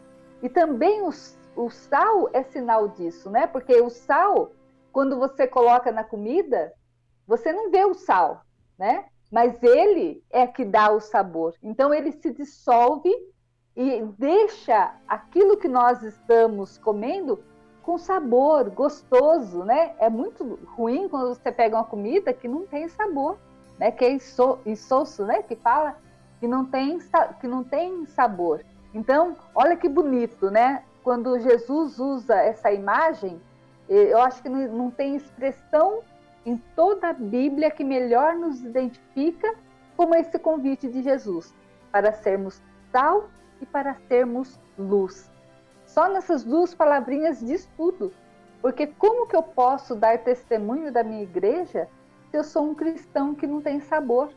E 0.43 0.49
também 0.49 1.03
o, 1.03 1.11
o 1.55 1.69
sal 1.69 2.31
é 2.33 2.43
sinal 2.45 2.89
disso, 2.89 3.29
né? 3.29 3.47
Porque 3.47 3.79
o 3.79 3.91
sal, 3.91 4.53
quando 4.91 5.19
você 5.19 5.47
coloca 5.47 5.93
na 5.93 6.03
comida, 6.03 6.73
você 7.27 7.53
não 7.53 7.71
vê 7.71 7.85
o 7.85 7.93
sal, 7.93 8.41
né? 8.79 9.05
Mas 9.31 9.63
ele 9.63 10.23
é 10.31 10.47
que 10.47 10.65
dá 10.65 10.91
o 10.91 11.01
sabor. 11.01 11.55
Então 11.63 11.95
ele 11.95 12.13
se 12.13 12.33
dissolve 12.33 13.11
e 13.77 14.03
deixa 14.19 14.95
aquilo 15.07 15.57
que 15.57 15.69
nós 15.69 16.03
estamos 16.03 16.77
comendo 16.79 17.43
com 17.83 17.97
sabor 17.97 18.69
gostoso, 18.71 19.65
né? 19.65 19.93
É 19.99 20.11
muito 20.11 20.59
ruim 20.77 21.09
quando 21.09 21.29
você 21.29 21.51
pega 21.51 21.77
uma 21.77 21.85
comida 21.85 22.33
que 22.33 22.49
não 22.49 22.67
tem 22.67 22.89
sabor, 22.89 23.39
né? 23.79 23.91
Que 23.91 24.05
é 24.05 24.19
insosso, 24.67 25.25
né? 25.25 25.43
Que 25.43 25.57
fala 25.57 25.97
que 26.39 26.49
não 26.49 26.65
tem 26.65 26.99
que 27.41 27.47
não 27.47 27.63
tem 27.63 28.05
sabor. 28.07 28.65
Então, 28.93 29.37
olha 29.55 29.77
que 29.77 29.89
bonito, 29.89 30.51
né? 30.51 30.83
Quando 31.03 31.39
Jesus 31.39 31.99
usa 31.99 32.35
essa 32.35 32.73
imagem, 32.73 33.41
eu 33.89 34.21
acho 34.21 34.43
que 34.43 34.49
não 34.49 34.91
tem 34.91 35.17
expressão 35.17 36.01
em 36.45 36.57
toda 36.75 37.09
a 37.09 37.13
Bíblia 37.13 37.71
que 37.71 37.85
melhor 37.85 38.35
nos 38.35 38.63
identifica 38.63 39.55
como 39.97 40.15
esse 40.15 40.39
convite 40.39 40.89
de 40.89 41.03
Jesus 41.03 41.55
para 41.93 42.13
sermos 42.13 42.63
sal 42.91 43.29
e 43.61 43.67
para 43.67 43.95
sermos 44.09 44.59
luz. 44.79 45.31
Só 45.87 46.09
nessas 46.09 46.45
duas 46.45 46.75
palavrinhas 46.75 47.41
diz 47.41 47.69
tudo. 47.77 48.13
Porque 48.63 48.87
como 48.87 49.27
que 49.27 49.35
eu 49.35 49.43
posso 49.43 49.95
dar 49.95 50.19
testemunho 50.19 50.93
da 50.93 51.03
minha 51.03 51.23
igreja 51.23 51.89
se 52.31 52.37
eu 52.37 52.45
sou 52.45 52.71
um 52.71 52.75
cristão 52.75 53.35
que 53.35 53.47
não 53.47 53.61
tem 53.61 53.81
sabor, 53.81 54.31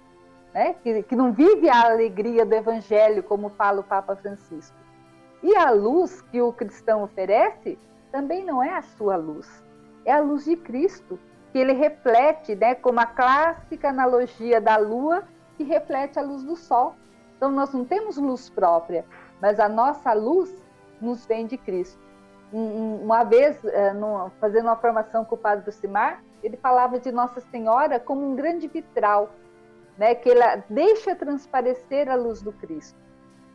né? 0.54 0.74
que, 0.82 1.04
que 1.04 1.16
não 1.16 1.32
vive 1.32 1.70
a 1.70 1.84
alegria 1.84 2.45
do 2.45 2.54
evangelho, 2.54 3.22
como 3.22 3.49
fala 3.49 3.82
o 3.82 3.84
Papa 3.84 4.16
Francisco? 4.16 4.76
E 5.43 5.56
a 5.56 5.70
luz 5.72 6.22
que 6.22 6.41
o 6.41 6.54
cristão 6.54 7.04
oferece 7.04 7.78
também 8.12 8.45
não 8.45 8.64
é 8.64 8.76
a 8.76 8.82
sua 8.82 9.16
luz, 9.16 9.64
é 10.06 10.14
a 10.14 10.22
luz 10.22 10.45
de 10.45 10.56
Cristo, 10.56 11.20
que 11.54 11.60
ele 11.60 11.74
reflete, 11.74 12.56
né, 12.56 12.74
como 12.74 12.99
a 12.99 13.06
clássica 13.06 13.89
analogia 13.89 14.60
da 14.60 14.76
lua 14.76 15.24
que 15.56 15.64
reflete 15.64 16.18
a 16.18 16.22
luz 16.24 16.43
do 16.43 16.56
sol. 16.56 16.95
Então 17.38 17.51
nós 17.51 17.72
não 17.72 17.86
temos 17.86 18.18
luz 18.18 18.49
própria, 18.49 19.06
mas 19.39 19.60
a 19.60 19.70
nossa 19.70 20.12
luz 20.14 20.51
nos 20.99 21.28
vem 21.28 21.45
de 21.45 21.56
Cristo. 21.56 22.01
Uma 22.51 23.24
vez, 23.24 23.64
eh, 23.66 23.93
fazendo 24.39 24.66
uma 24.66 24.76
formação 24.76 25.24
com 25.24 25.36
o 25.36 25.38
Padre 25.38 25.72
Simar, 25.72 26.24
ele 26.43 26.58
falava 26.58 26.99
de 26.99 27.12
Nossa 27.12 27.39
Senhora 27.39 27.99
como 27.99 28.28
um 28.28 28.36
grande 28.36 28.68
vitral, 28.68 29.30
né, 29.95 30.16
que 30.16 30.32
ela 30.32 30.64
deixa 30.68 31.16
transparecer 31.16 32.10
a 32.10 32.16
luz 32.16 32.41
do 32.41 32.51
Cristo. 32.51 32.97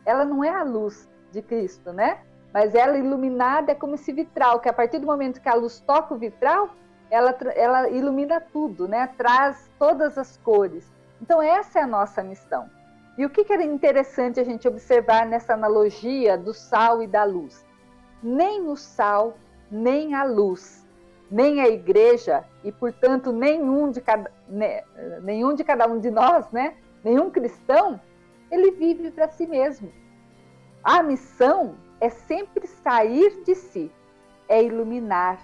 Ela 0.05 0.23
não 0.23 0.41
é 0.41 0.49
a 0.49 0.63
luz 0.63 1.09
de 1.33 1.41
Cristo, 1.41 1.91
né? 1.91 2.19
Mas 2.53 2.73
ela 2.73 2.97
iluminada 2.97 3.73
é 3.73 3.75
como 3.75 3.95
esse 3.95 4.13
vitral, 4.13 4.61
que 4.61 4.69
a 4.69 4.73
partir 4.73 4.99
do 4.99 5.05
momento 5.05 5.41
que 5.41 5.49
a 5.49 5.53
luz 5.53 5.81
toca 5.81 6.13
o 6.13 6.17
vitral, 6.17 6.69
ela, 7.09 7.35
ela 7.55 7.89
ilumina 7.89 8.39
tudo, 8.39 8.87
né? 8.87 9.07
traz 9.17 9.69
todas 9.77 10.17
as 10.17 10.37
cores. 10.37 10.91
Então, 11.21 11.41
essa 11.41 11.79
é 11.79 11.81
a 11.81 11.87
nossa 11.87 12.23
missão. 12.23 12.69
E 13.17 13.25
o 13.25 13.29
que, 13.29 13.43
que 13.43 13.51
era 13.51 13.63
interessante 13.63 14.39
a 14.39 14.43
gente 14.43 14.67
observar 14.67 15.25
nessa 15.25 15.53
analogia 15.53 16.37
do 16.37 16.53
sal 16.53 17.01
e 17.01 17.07
da 17.07 17.23
luz? 17.23 17.65
Nem 18.23 18.67
o 18.69 18.77
sal, 18.77 19.37
nem 19.69 20.13
a 20.13 20.23
luz, 20.23 20.87
nem 21.29 21.61
a 21.61 21.67
igreja, 21.67 22.43
e 22.63 22.71
portanto 22.71 23.31
nenhum 23.31 23.91
de 23.91 24.01
cada, 24.01 24.31
né, 24.47 24.83
nenhum 25.21 25.53
de 25.53 25.63
cada 25.63 25.87
um 25.87 25.99
de 25.99 26.09
nós, 26.09 26.49
né? 26.51 26.75
nenhum 27.03 27.29
cristão, 27.29 27.99
ele 28.49 28.71
vive 28.71 29.11
para 29.11 29.29
si 29.29 29.45
mesmo. 29.45 29.91
A 30.83 31.03
missão 31.03 31.75
é 32.01 32.09
sempre 32.09 32.67
sair 32.67 33.43
de 33.43 33.53
si, 33.53 33.91
é 34.47 34.63
iluminar, 34.63 35.39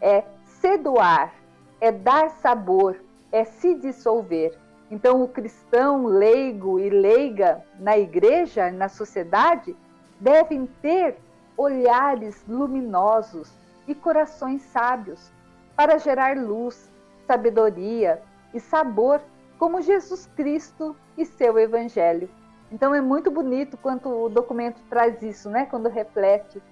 é 0.00 0.24
se 0.64 0.78
doar, 0.78 1.34
é 1.78 1.92
dar 1.92 2.30
sabor, 2.30 2.96
é 3.30 3.44
se 3.44 3.74
dissolver. 3.74 4.58
Então, 4.90 5.22
o 5.22 5.28
cristão 5.28 6.06
leigo 6.06 6.80
e 6.80 6.88
leiga 6.88 7.62
na 7.78 7.98
igreja, 7.98 8.72
na 8.72 8.88
sociedade, 8.88 9.76
devem 10.18 10.64
ter 10.80 11.18
olhares 11.54 12.42
luminosos 12.48 13.52
e 13.86 13.94
corações 13.94 14.62
sábios 14.62 15.30
para 15.76 15.98
gerar 15.98 16.34
luz, 16.34 16.90
sabedoria 17.26 18.22
e 18.54 18.58
sabor, 18.58 19.20
como 19.58 19.82
Jesus 19.82 20.26
Cristo 20.34 20.96
e 21.18 21.26
seu 21.26 21.58
Evangelho. 21.58 22.30
Então, 22.72 22.94
é 22.94 23.02
muito 23.02 23.30
bonito 23.30 23.76
quando 23.76 24.08
o 24.08 24.30
documento 24.30 24.80
traz 24.88 25.20
isso, 25.20 25.50
né? 25.50 25.66
quando 25.66 25.90
reflete 25.90 26.62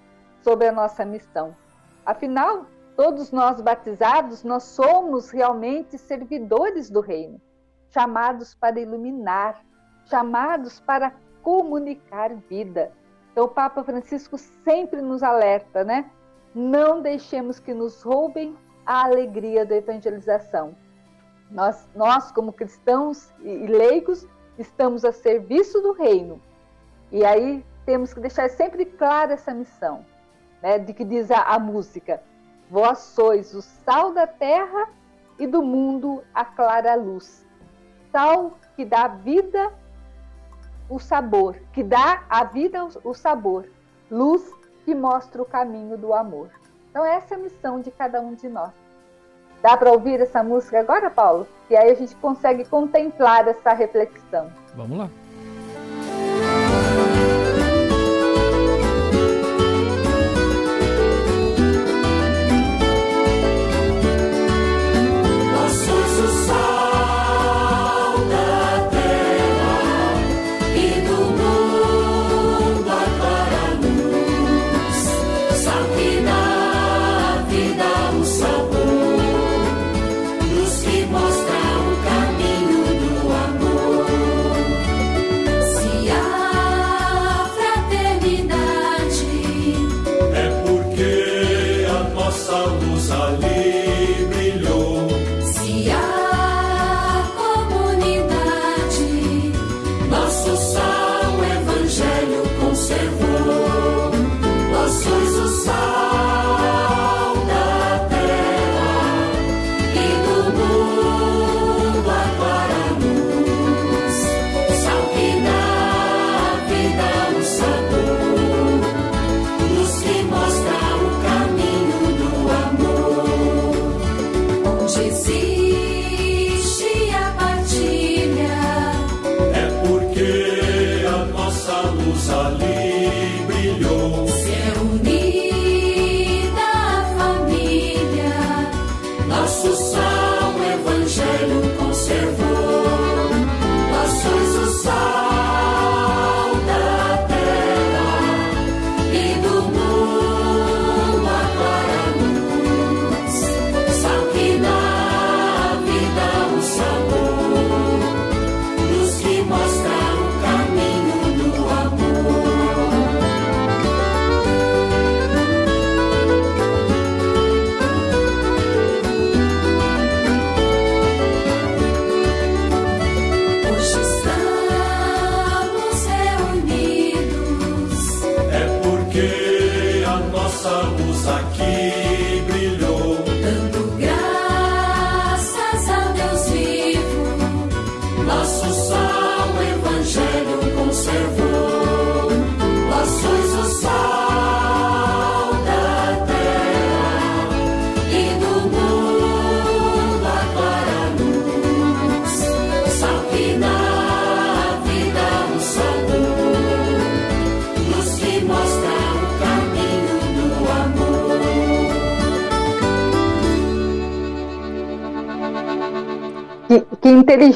sobre 0.41 0.67
a 0.67 0.71
nossa 0.71 1.05
missão. 1.05 1.55
Afinal, 2.03 2.65
Todos 2.95 3.31
nós 3.31 3.59
batizados, 3.59 4.43
nós 4.43 4.63
somos 4.63 5.31
realmente 5.31 5.97
servidores 5.97 6.89
do 6.89 6.99
reino, 6.99 7.41
chamados 7.89 8.53
para 8.53 8.79
iluminar, 8.79 9.63
chamados 10.05 10.79
para 10.79 11.13
comunicar 11.41 12.35
vida. 12.35 12.91
Então, 13.31 13.45
o 13.45 13.49
Papa 13.49 13.83
Francisco 13.83 14.37
sempre 14.37 15.01
nos 15.01 15.23
alerta, 15.23 15.83
né? 15.83 16.09
Não 16.53 17.01
deixemos 17.01 17.59
que 17.59 17.73
nos 17.73 18.03
roubem 18.03 18.55
a 18.85 19.05
alegria 19.05 19.65
da 19.65 19.75
evangelização. 19.75 20.75
Nós, 21.49 21.87
nós 21.95 22.31
como 22.31 22.53
cristãos 22.53 23.31
e 23.39 23.65
leigos, 23.65 24.27
estamos 24.57 25.03
a 25.03 25.11
serviço 25.11 25.81
do 25.81 25.93
reino. 25.93 26.39
E 27.11 27.25
aí 27.25 27.65
temos 27.85 28.13
que 28.13 28.19
deixar 28.19 28.49
sempre 28.51 28.85
clara 28.85 29.33
essa 29.33 29.51
missão, 29.51 30.05
né? 30.61 30.77
De 30.77 30.93
que 30.93 31.03
diz 31.03 31.31
a, 31.31 31.41
a 31.41 31.57
música: 31.57 32.21
Vós 32.73 32.97
sois 32.97 33.53
o 33.53 33.61
sal 33.61 34.13
da 34.13 34.25
terra 34.25 34.89
e 35.37 35.45
do 35.45 35.61
mundo 35.61 36.23
a 36.33 36.43
clara 36.43 36.95
luz. 36.95 37.45
Sal 38.11 38.57
que 38.75 38.83
dá 38.83 39.07
vida 39.07 39.71
o 40.89 40.97
sabor, 40.97 41.55
que 41.71 41.83
dá 41.83 42.23
à 42.27 42.43
vida 42.43 42.83
o 43.03 43.13
sabor, 43.13 43.69
luz 44.09 44.51
que 44.85 44.95
mostra 44.95 45.39
o 45.39 45.45
caminho 45.45 45.99
do 45.99 46.15
amor. 46.15 46.49
Então, 46.89 47.05
essa 47.05 47.35
é 47.35 47.37
a 47.37 47.41
missão 47.41 47.79
de 47.79 47.91
cada 47.91 48.19
um 48.19 48.33
de 48.33 48.49
nós. 48.49 48.71
Dá 49.61 49.77
para 49.77 49.91
ouvir 49.91 50.19
essa 50.19 50.41
música 50.41 50.79
agora, 50.79 51.11
Paulo? 51.11 51.47
E 51.69 51.75
aí 51.75 51.91
a 51.91 51.95
gente 51.95 52.15
consegue 52.15 52.65
contemplar 52.65 53.47
essa 53.47 53.71
reflexão. 53.73 54.51
Vamos 54.75 54.97
lá. 54.97 55.09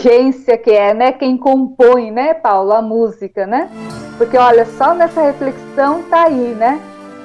Inteligência 0.07 0.57
que 0.57 0.71
é, 0.71 0.93
né? 0.93 1.11
Quem 1.11 1.37
compõe, 1.37 2.11
né, 2.11 2.33
Paulo, 2.33 2.71
a 2.71 2.81
música, 2.81 3.45
né? 3.45 3.69
Porque 4.17 4.37
olha, 4.37 4.65
só 4.65 4.93
nessa 4.93 5.21
reflexão 5.21 6.03
tá 6.03 6.23
aí, 6.23 6.55
né? 6.55 6.79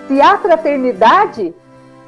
Se 0.08 0.20
há 0.20 0.36
fraternidade, 0.38 1.54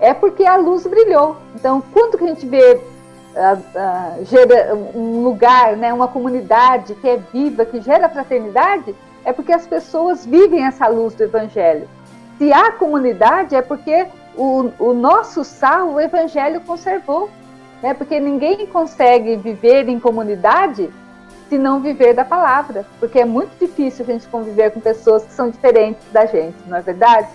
é 0.01 0.12
porque 0.12 0.45
a 0.45 0.57
luz 0.57 0.87
brilhou. 0.87 1.37
Então, 1.55 1.83
quando 1.93 2.18
que 2.18 2.25
a 2.25 2.29
gente 2.29 2.47
vê 2.47 2.75
uh, 2.75 4.18
uh, 4.18 4.25
gera 4.25 4.75
um 4.95 5.22
lugar, 5.22 5.77
né, 5.77 5.93
uma 5.93 6.09
comunidade 6.09 6.95
que 6.97 7.09
é 7.09 7.18
viva, 7.33 7.64
que 7.64 7.81
gera 7.81 8.09
fraternidade, 8.09 8.95
é 9.25 9.33
porque 9.33 9.53
as 9.53 9.66
pessoas 9.66 10.27
vivem 10.27 10.66
essa 10.66 10.87
luz 10.89 11.14
do 11.14 11.22
Evangelho. 11.22 11.89
Se 12.37 12.53
há 12.53 12.72
comunidade, 12.72 13.55
é 13.55 13.62
porque 13.62 14.07
o, 14.37 14.70
o 14.79 14.93
nosso 14.93 15.45
sal, 15.45 15.93
o 15.93 16.01
Evangelho 16.01 16.61
conservou 16.61 17.31
né? 17.85 17.93
Porque 17.93 18.18
ninguém 18.18 18.66
consegue 18.66 19.37
viver 19.37 19.91
em 19.91 20.01
comunidade 20.01 20.91
se 21.51 21.59
não 21.59 21.80
viver 21.80 22.14
da 22.14 22.24
palavra, 22.24 22.87
porque 22.99 23.20
é 23.20 23.26
muito 23.26 23.51
difícil 23.61 24.07
a 24.09 24.11
gente 24.11 24.26
conviver 24.26 24.70
com 24.70 24.80
pessoas 24.80 25.22
que 25.22 25.35
são 25.35 25.51
diferentes 25.51 26.03
da 26.11 26.24
gente, 26.24 26.57
não 26.66 26.78
é 26.78 26.80
verdade? 26.80 27.28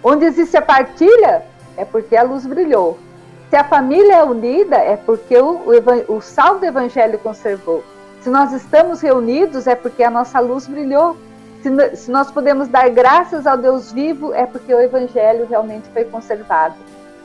Onde 0.00 0.24
existe 0.26 0.56
a 0.56 0.62
partilha, 0.62 1.42
é 1.76 1.84
porque 1.84 2.16
a 2.16 2.22
luz 2.22 2.46
brilhou. 2.46 3.00
Se 3.48 3.56
a 3.56 3.64
família 3.64 4.18
é 4.18 4.22
unida, 4.22 4.76
é 4.76 4.96
porque 4.96 5.36
o, 5.36 5.56
o, 5.56 6.16
o 6.16 6.20
sal 6.20 6.60
do 6.60 6.66
evangelho 6.66 7.18
conservou. 7.18 7.82
Se 8.20 8.30
nós 8.30 8.52
estamos 8.52 9.00
reunidos, 9.00 9.66
é 9.66 9.74
porque 9.74 10.04
a 10.04 10.10
nossa 10.10 10.38
luz 10.38 10.68
brilhou. 10.68 11.16
Se, 11.64 11.96
se 11.96 12.10
nós 12.12 12.30
podemos 12.30 12.68
dar 12.68 12.88
graças 12.90 13.44
ao 13.44 13.56
Deus 13.56 13.90
vivo, 13.90 14.32
é 14.32 14.46
porque 14.46 14.72
o 14.72 14.80
evangelho 14.80 15.48
realmente 15.50 15.88
foi 15.88 16.04
conservado. 16.04 16.76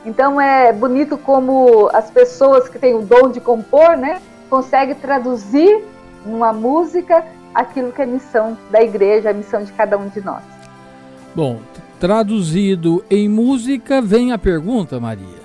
Então 0.06 0.40
é 0.40 0.72
bonito 0.72 1.18
como 1.18 1.90
as 1.92 2.08
pessoas 2.08 2.68
que 2.68 2.78
têm 2.78 2.94
o 2.94 3.02
dom 3.02 3.28
de 3.28 3.40
compor, 3.40 3.96
né, 3.96 4.22
conseguem 4.48 4.94
traduzir 4.94 5.82
numa 6.24 6.52
música 6.52 7.24
aquilo 7.52 7.90
que 7.90 8.00
é 8.00 8.06
missão 8.06 8.56
da 8.70 8.80
igreja, 8.80 9.30
a 9.30 9.32
missão 9.32 9.64
de 9.64 9.72
cada 9.72 9.98
um 9.98 10.08
de 10.08 10.20
nós. 10.20 10.44
Bom, 11.34 11.60
traduzido 11.98 13.04
em 13.10 13.28
música, 13.28 14.00
vem 14.00 14.30
a 14.30 14.38
pergunta, 14.38 15.00
Maria. 15.00 15.44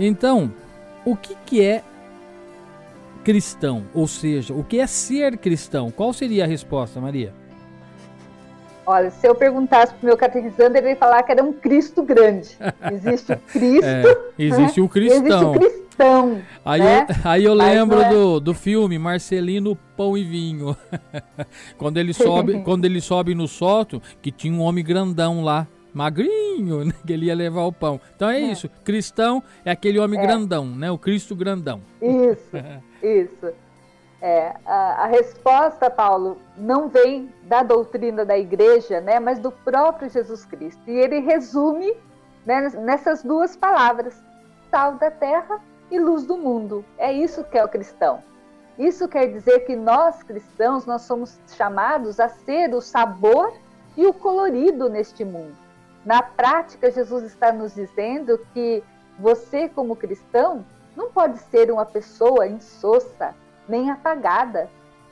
Então, 0.00 0.50
o 1.04 1.14
que, 1.14 1.36
que 1.44 1.62
é 1.62 1.82
cristão? 3.22 3.84
Ou 3.92 4.08
seja, 4.08 4.54
o 4.54 4.64
que 4.64 4.80
é 4.80 4.86
ser 4.86 5.36
cristão? 5.36 5.90
Qual 5.90 6.14
seria 6.14 6.44
a 6.44 6.46
resposta, 6.46 7.00
Maria? 7.00 7.34
Olha, 8.88 9.10
se 9.10 9.28
eu 9.28 9.34
perguntasse 9.34 9.92
para 9.92 10.02
o 10.02 10.06
meu 10.06 10.16
catequizando, 10.16 10.78
ele 10.78 10.88
ia 10.88 10.96
falar 10.96 11.22
que 11.22 11.30
era 11.30 11.44
um 11.44 11.52
Cristo 11.52 12.02
grande. 12.02 12.56
Existe 12.90 13.32
o 13.34 13.36
Cristo. 13.36 13.84
É, 14.38 14.42
existe 14.42 14.80
né? 14.80 14.86
o 14.86 14.88
cristão. 14.88 15.26
Existe 15.26 15.44
o, 15.44 15.52
cristão. 15.52 16.42
Aí, 16.64 16.80
né? 16.80 17.06
eu, 17.08 17.30
aí 17.30 17.44
eu 17.44 17.52
lembro 17.54 18.00
é... 18.00 18.08
do, 18.08 18.40
do 18.40 18.54
filme 18.54 18.98
Marcelino 18.98 19.76
Pão 19.94 20.16
e 20.16 20.24
Vinho. 20.24 20.74
quando 21.76 21.98
ele 21.98 22.14
sobe, 22.14 22.62
quando 22.62 22.86
ele 22.86 23.02
sobe 23.02 23.34
no 23.34 23.46
sótão, 23.46 24.00
que 24.22 24.32
tinha 24.32 24.54
um 24.54 24.62
homem 24.62 24.82
grandão 24.82 25.44
lá, 25.44 25.66
magrinho, 25.92 26.84
né, 26.86 26.94
que 27.06 27.12
ele 27.12 27.26
ia 27.26 27.34
levar 27.34 27.64
o 27.64 27.72
pão. 27.72 28.00
Então 28.16 28.30
é, 28.30 28.40
é. 28.40 28.52
isso, 28.52 28.70
cristão 28.84 29.42
é 29.66 29.70
aquele 29.70 29.98
homem 29.98 30.18
é. 30.18 30.22
grandão, 30.22 30.64
né? 30.64 30.90
O 30.90 30.96
Cristo 30.96 31.36
grandão. 31.36 31.82
Isso, 32.00 32.56
isso. 33.02 33.52
É, 34.20 34.54
a, 34.66 35.04
a, 35.04 35.06
resposta, 35.06 35.88
Paulo, 35.88 36.38
não 36.56 36.88
vem 36.88 37.32
da 37.44 37.62
doutrina 37.62 38.24
da 38.24 38.36
igreja, 38.36 39.00
né, 39.00 39.20
mas 39.20 39.38
do 39.38 39.52
próprio 39.52 40.10
Jesus 40.10 40.44
Cristo. 40.44 40.82
E 40.88 40.98
ele 40.98 41.20
resume 41.20 41.96
né, 42.44 42.68
nessas 42.70 43.22
duas 43.22 43.56
palavras: 43.56 44.20
sal 44.70 44.94
da 44.94 45.10
terra 45.10 45.60
e 45.90 45.98
luz 46.00 46.24
do 46.24 46.36
mundo. 46.36 46.84
É 46.96 47.12
isso 47.12 47.44
que 47.44 47.56
é 47.56 47.64
o 47.64 47.68
cristão. 47.68 48.22
Isso 48.78 49.08
quer 49.08 49.26
dizer 49.26 49.60
que 49.60 49.74
nós 49.74 50.22
cristãos 50.22 50.86
nós 50.86 51.02
somos 51.02 51.38
chamados 51.48 52.20
a 52.20 52.28
ser 52.28 52.74
o 52.74 52.80
sabor 52.80 53.52
e 53.96 54.06
o 54.06 54.12
colorido 54.12 54.88
neste 54.88 55.24
mundo. 55.24 55.56
Na 56.04 56.22
prática, 56.22 56.90
Jesus 56.90 57.24
está 57.24 57.52
nos 57.52 57.74
dizendo 57.74 58.38
que 58.54 58.82
você, 59.18 59.68
como 59.68 59.96
cristão, 59.96 60.64
não 60.96 61.10
pode 61.10 61.38
ser 61.38 61.70
uma 61.72 61.84
pessoa 61.84 62.46
insossa, 62.46 63.34
nem 63.68 63.90
apagada. 63.90 64.68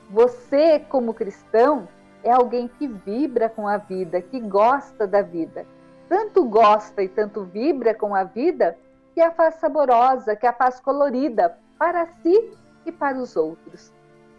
Você, 0.09 0.79
como 0.89 1.13
cristão, 1.13 1.87
é 2.23 2.31
alguém 2.31 2.67
que 2.67 2.87
vibra 2.87 3.49
com 3.49 3.67
a 3.67 3.77
vida, 3.77 4.21
que 4.21 4.39
gosta 4.39 5.05
da 5.05 5.21
vida. 5.21 5.65
Tanto 6.09 6.45
gosta 6.45 7.03
e 7.03 7.07
tanto 7.07 7.43
vibra 7.43 7.93
com 7.93 8.15
a 8.15 8.23
vida 8.23 8.77
que 9.13 9.21
a 9.21 9.31
faz 9.31 9.55
saborosa, 9.55 10.35
que 10.35 10.47
a 10.47 10.53
faz 10.53 10.79
colorida 10.79 11.57
para 11.77 12.07
si 12.21 12.51
e 12.85 12.91
para 12.91 13.17
os 13.17 13.35
outros. 13.35 13.91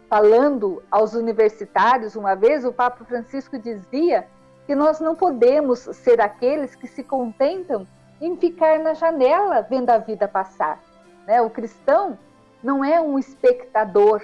Falando 0.09 0.81
aos 0.89 1.13
universitários, 1.13 2.15
uma 2.15 2.35
vez 2.35 2.65
o 2.65 2.73
Papa 2.73 3.05
Francisco 3.05 3.59
dizia 3.59 4.27
que 4.65 4.73
nós 4.73 4.99
não 4.99 5.15
podemos 5.15 5.79
ser 5.79 6.19
aqueles 6.19 6.75
que 6.75 6.87
se 6.87 7.03
contentam 7.03 7.87
em 8.19 8.35
ficar 8.37 8.79
na 8.79 8.93
janela 8.93 9.61
vendo 9.61 9.89
a 9.89 9.97
vida 9.97 10.27
passar. 10.27 10.79
Né? 11.27 11.41
O 11.41 11.49
cristão 11.49 12.17
não 12.63 12.83
é 12.83 12.99
um 12.99 13.17
espectador, 13.17 14.21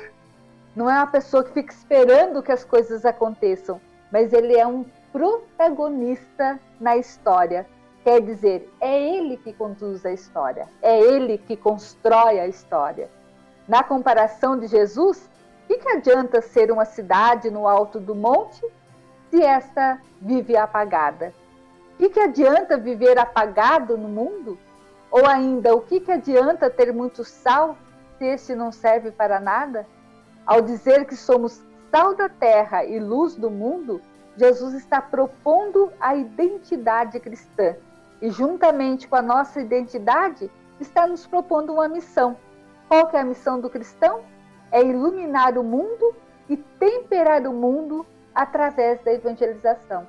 não 0.75 0.89
é 0.89 0.93
uma 0.93 1.07
pessoa 1.07 1.43
que 1.43 1.53
fica 1.53 1.73
esperando 1.73 2.43
que 2.43 2.51
as 2.51 2.63
coisas 2.63 3.05
aconteçam, 3.05 3.79
mas 4.11 4.33
ele 4.33 4.55
é 4.57 4.67
um 4.67 4.86
protagonista 5.11 6.59
na 6.79 6.97
história. 6.97 7.65
Quer 8.03 8.21
dizer, 8.21 8.69
é 8.79 9.15
ele 9.15 9.38
que 9.38 9.53
conduz 9.53 10.05
a 10.05 10.11
história, 10.11 10.67
é 10.81 10.99
ele 10.99 11.38
que 11.38 11.55
constrói 11.55 12.39
a 12.39 12.47
história. 12.47 13.09
Na 13.67 13.83
comparação 13.83 14.59
de 14.59 14.67
Jesus, 14.67 15.29
o 15.63 15.67
que, 15.67 15.79
que 15.79 15.89
adianta 15.89 16.41
ser 16.41 16.71
uma 16.71 16.86
cidade 16.86 17.49
no 17.49 17.67
alto 17.67 17.99
do 17.99 18.13
monte 18.13 18.63
se 19.31 19.41
esta 19.41 19.99
vive 20.21 20.55
apagada? 20.55 21.33
O 21.93 21.97
que, 21.97 22.09
que 22.09 22.19
adianta 22.19 22.77
viver 22.77 23.17
apagado 23.17 23.97
no 23.97 24.09
mundo? 24.09 24.59
Ou 25.09 25.25
ainda, 25.25 25.73
o 25.73 25.81
que, 25.81 25.99
que 25.99 26.11
adianta 26.11 26.69
ter 26.69 26.93
muito 26.93 27.23
sal 27.23 27.75
se 28.18 28.26
este 28.26 28.55
não 28.55 28.72
serve 28.72 29.11
para 29.11 29.39
nada? 29.39 29.86
Ao 30.45 30.61
dizer 30.61 31.05
que 31.05 31.16
somos 31.16 31.61
sal 31.91 32.16
da 32.16 32.30
terra 32.30 32.84
e 32.84 32.99
luz 32.99 33.36
do 33.36 33.49
mundo, 33.49 34.01
Jesus 34.38 34.74
está 34.74 35.01
propondo 35.01 35.91
a 35.99 36.16
identidade 36.16 37.20
cristã 37.20 37.76
e, 38.22 38.30
juntamente 38.30 39.07
com 39.07 39.16
a 39.16 39.22
nossa 39.22 39.61
identidade, 39.61 40.51
está 40.80 41.07
nos 41.07 41.26
propondo 41.26 41.74
uma 41.74 41.88
missão. 41.88 42.38
Qual 42.88 43.07
que 43.07 43.16
é 43.16 43.22
a 43.22 43.26
missão 43.26 43.59
do 43.59 43.70
cristão? 43.70 44.22
É 44.72 44.84
iluminar 44.84 45.57
o 45.57 45.63
mundo 45.63 46.13
e 46.49 46.57
temperar 46.57 47.47
o 47.47 47.53
mundo 47.53 48.05
através 48.34 49.01
da 49.03 49.13
evangelização. 49.13 50.05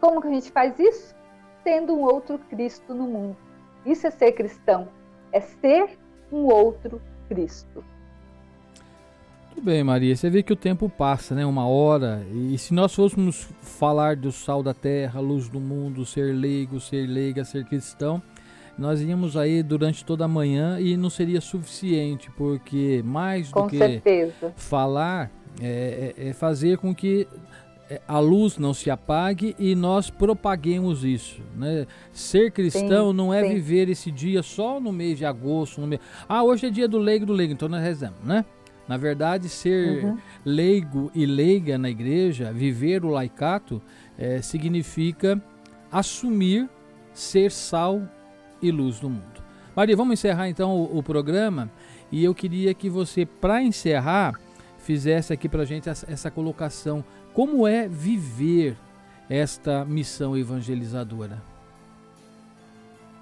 Como 0.00 0.20
que 0.20 0.28
a 0.28 0.30
gente 0.30 0.52
faz 0.52 0.78
isso? 0.78 1.14
Tendo 1.62 1.94
um 1.94 2.02
outro 2.02 2.38
Cristo 2.38 2.94
no 2.94 3.04
mundo. 3.04 3.36
Isso 3.84 4.06
é 4.06 4.10
ser 4.10 4.32
cristão, 4.32 4.88
é 5.32 5.40
ser 5.40 5.98
um 6.32 6.46
outro 6.46 7.00
Cristo. 7.34 7.84
Tudo 9.50 9.64
bem, 9.64 9.82
Maria. 9.84 10.14
Você 10.14 10.30
vê 10.30 10.42
que 10.42 10.52
o 10.52 10.56
tempo 10.56 10.88
passa, 10.88 11.34
né? 11.34 11.44
Uma 11.44 11.66
hora. 11.66 12.24
E 12.32 12.56
se 12.58 12.72
nós 12.72 12.94
fôssemos 12.94 13.48
falar 13.60 14.16
do 14.16 14.32
sal 14.32 14.62
da 14.62 14.74
terra, 14.74 15.20
luz 15.20 15.48
do 15.48 15.60
mundo, 15.60 16.04
ser 16.04 16.34
leigo, 16.34 16.80
ser 16.80 17.06
leiga, 17.06 17.44
ser 17.44 17.64
cristão, 17.64 18.22
nós 18.76 19.00
íamos 19.00 19.36
aí 19.36 19.62
durante 19.62 20.04
toda 20.04 20.24
a 20.24 20.28
manhã 20.28 20.80
e 20.80 20.96
não 20.96 21.08
seria 21.08 21.40
suficiente, 21.40 22.30
porque 22.36 23.02
mais 23.04 23.48
do 23.48 23.54
com 23.54 23.68
que 23.68 23.78
certeza. 23.78 24.52
falar 24.56 25.30
é, 25.60 26.12
é, 26.16 26.28
é 26.28 26.32
fazer 26.32 26.78
com 26.78 26.92
que 26.92 27.28
a 28.06 28.18
luz 28.18 28.58
não 28.58 28.72
se 28.72 28.90
apague 28.90 29.54
e 29.58 29.74
nós 29.74 30.10
propaguemos 30.10 31.04
isso. 31.04 31.40
Né? 31.56 31.86
Ser 32.12 32.50
cristão 32.50 33.10
sim, 33.10 33.16
não 33.16 33.32
é 33.32 33.42
sim. 33.42 33.54
viver 33.54 33.88
esse 33.88 34.10
dia 34.10 34.42
só 34.42 34.80
no 34.80 34.92
mês 34.92 35.18
de 35.18 35.24
agosto. 35.24 35.80
No 35.80 35.86
mês... 35.86 36.00
Ah, 36.28 36.42
hoje 36.42 36.66
é 36.66 36.70
dia 36.70 36.88
do 36.88 36.98
leigo 36.98 37.26
do 37.26 37.32
leigo, 37.32 37.52
então 37.52 37.68
nós 37.68 37.82
rezamos, 37.82 38.22
né? 38.24 38.44
Na 38.86 38.96
verdade, 38.96 39.48
ser 39.48 40.04
uhum. 40.04 40.18
leigo 40.44 41.10
e 41.14 41.24
leiga 41.24 41.78
na 41.78 41.88
igreja, 41.88 42.52
viver 42.52 43.04
o 43.04 43.08
laicato, 43.08 43.80
é, 44.18 44.42
significa 44.42 45.42
assumir 45.90 46.68
ser 47.14 47.50
sal 47.50 48.02
e 48.60 48.70
luz 48.70 49.00
do 49.00 49.08
mundo. 49.08 49.42
Maria, 49.74 49.96
vamos 49.96 50.14
encerrar 50.14 50.48
então 50.48 50.76
o, 50.76 50.98
o 50.98 51.02
programa 51.02 51.70
e 52.12 52.22
eu 52.22 52.34
queria 52.34 52.74
que 52.74 52.90
você, 52.90 53.24
para 53.24 53.62
encerrar, 53.62 54.38
fizesse 54.78 55.32
aqui 55.32 55.48
para 55.48 55.62
a 55.62 55.64
gente 55.64 55.88
essa, 55.88 56.10
essa 56.10 56.30
colocação 56.30 57.02
como 57.34 57.66
é 57.66 57.88
viver 57.88 58.76
esta 59.28 59.84
missão 59.84 60.36
evangelizadora? 60.36 61.42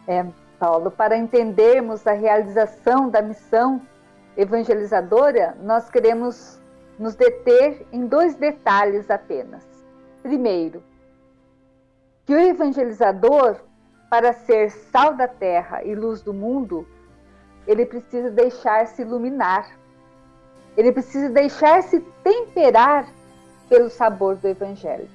É, 0.06 0.26
Paulo, 0.58 0.90
para 0.90 1.16
entendermos 1.16 2.06
a 2.06 2.12
realização 2.12 3.08
da 3.08 3.22
missão 3.22 3.80
evangelizadora, 4.36 5.56
nós 5.62 5.88
queremos 5.88 6.60
nos 6.98 7.14
deter 7.14 7.86
em 7.90 8.06
dois 8.06 8.34
detalhes 8.34 9.10
apenas. 9.10 9.64
Primeiro, 10.22 10.82
que 12.26 12.34
o 12.34 12.38
evangelizador, 12.38 13.56
para 14.10 14.34
ser 14.34 14.70
sal 14.70 15.14
da 15.14 15.26
terra 15.26 15.82
e 15.82 15.94
luz 15.94 16.20
do 16.20 16.34
mundo, 16.34 16.86
ele 17.66 17.86
precisa 17.86 18.30
deixar-se 18.30 19.00
iluminar. 19.00 19.70
Ele 20.76 20.92
precisa 20.92 21.30
deixar-se 21.30 22.00
temperar 22.22 23.08
pelo 23.72 23.88
sabor 23.88 24.36
do 24.36 24.46
Evangelho. 24.46 25.08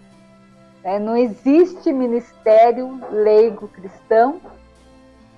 É, 0.83 0.97
não 0.97 1.15
existe 1.15 1.93
ministério 1.93 2.99
leigo 3.11 3.67
cristão 3.67 4.41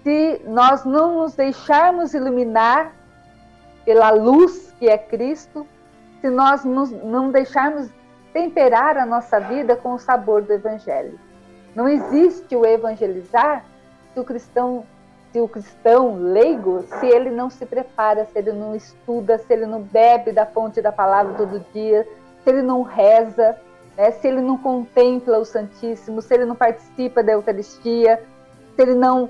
se 0.01 0.41
nós 0.45 0.85
não 0.85 1.17
nos 1.17 1.35
deixarmos 1.35 2.13
iluminar 2.13 2.93
pela 3.83 4.09
luz 4.09 4.73
que 4.79 4.87
é 4.87 4.97
Cristo, 4.97 5.67
se 6.21 6.29
nós 6.29 6.63
nos, 6.63 6.91
não 6.91 7.29
deixarmos 7.29 7.89
temperar 8.31 8.95
a 8.95 9.05
nossa 9.05 9.37
vida 9.37 9.75
com 9.75 9.95
o 9.95 9.99
sabor 9.99 10.41
do 10.41 10.53
Evangelho. 10.53 11.19
Não 11.75 11.89
existe 11.89 12.55
o 12.55 12.65
evangelizar 12.65 13.65
se 14.13 14.19
o 14.21 14.23
cristão, 14.23 14.85
se 15.33 15.41
o 15.41 15.47
cristão 15.47 16.15
leigo, 16.15 16.85
se 16.99 17.05
ele 17.05 17.31
não 17.31 17.49
se 17.49 17.65
prepara, 17.65 18.23
se 18.31 18.39
ele 18.39 18.53
não 18.53 18.73
estuda, 18.73 19.37
se 19.37 19.51
ele 19.51 19.65
não 19.65 19.81
bebe 19.81 20.31
da 20.31 20.45
fonte 20.45 20.81
da 20.81 20.91
palavra 20.91 21.33
todo 21.33 21.65
dia, 21.73 22.07
se 22.43 22.49
ele 22.49 22.61
não 22.61 22.81
reza, 22.81 23.57
né, 23.97 24.11
se 24.11 24.27
ele 24.27 24.41
não 24.41 24.57
contempla 24.57 25.37
o 25.39 25.45
Santíssimo, 25.45 26.21
se 26.21 26.33
ele 26.33 26.45
não 26.45 26.55
participa 26.55 27.21
da 27.21 27.33
Eucaristia, 27.33 28.23
se 28.75 28.81
ele 28.81 28.95
não, 28.95 29.29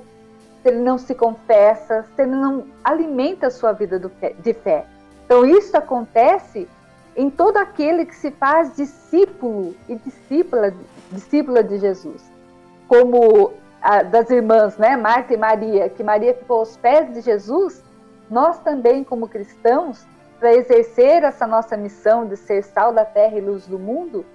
se 0.61 0.69
ele 0.69 0.79
não 0.79 0.97
se 0.97 1.15
confessa, 1.15 2.05
se 2.15 2.21
ele 2.21 2.35
não 2.35 2.65
alimenta 2.83 3.47
a 3.47 3.51
sua 3.51 3.71
vida 3.71 3.99
de 3.99 4.53
fé. 4.53 4.85
Então 5.25 5.45
isso 5.45 5.75
acontece 5.75 6.67
em 7.15 7.29
todo 7.29 7.57
aquele 7.57 8.05
que 8.05 8.15
se 8.15 8.31
faz 8.31 8.75
discípulo 8.75 9.75
e 9.87 9.95
discípula, 9.95 10.73
discípula 11.11 11.63
de 11.63 11.77
Jesus. 11.77 12.23
Como 12.87 13.53
a, 13.81 14.03
das 14.03 14.29
irmãs, 14.29 14.77
né, 14.77 14.95
Marta 14.95 15.33
e 15.33 15.37
Maria, 15.37 15.89
que 15.89 16.03
Maria 16.03 16.33
ficou 16.33 16.59
aos 16.59 16.77
pés 16.77 17.13
de 17.13 17.21
Jesus, 17.21 17.83
nós 18.29 18.59
também, 18.59 19.03
como 19.03 19.27
cristãos, 19.27 20.05
para 20.39 20.53
exercer 20.53 21.23
essa 21.23 21.45
nossa 21.45 21.75
missão 21.75 22.25
de 22.25 22.37
ser 22.37 22.63
sal 22.63 22.93
da 22.93 23.03
terra 23.03 23.37
e 23.37 23.41
luz 23.41 23.67
do 23.67 23.77
mundo, 23.77 24.25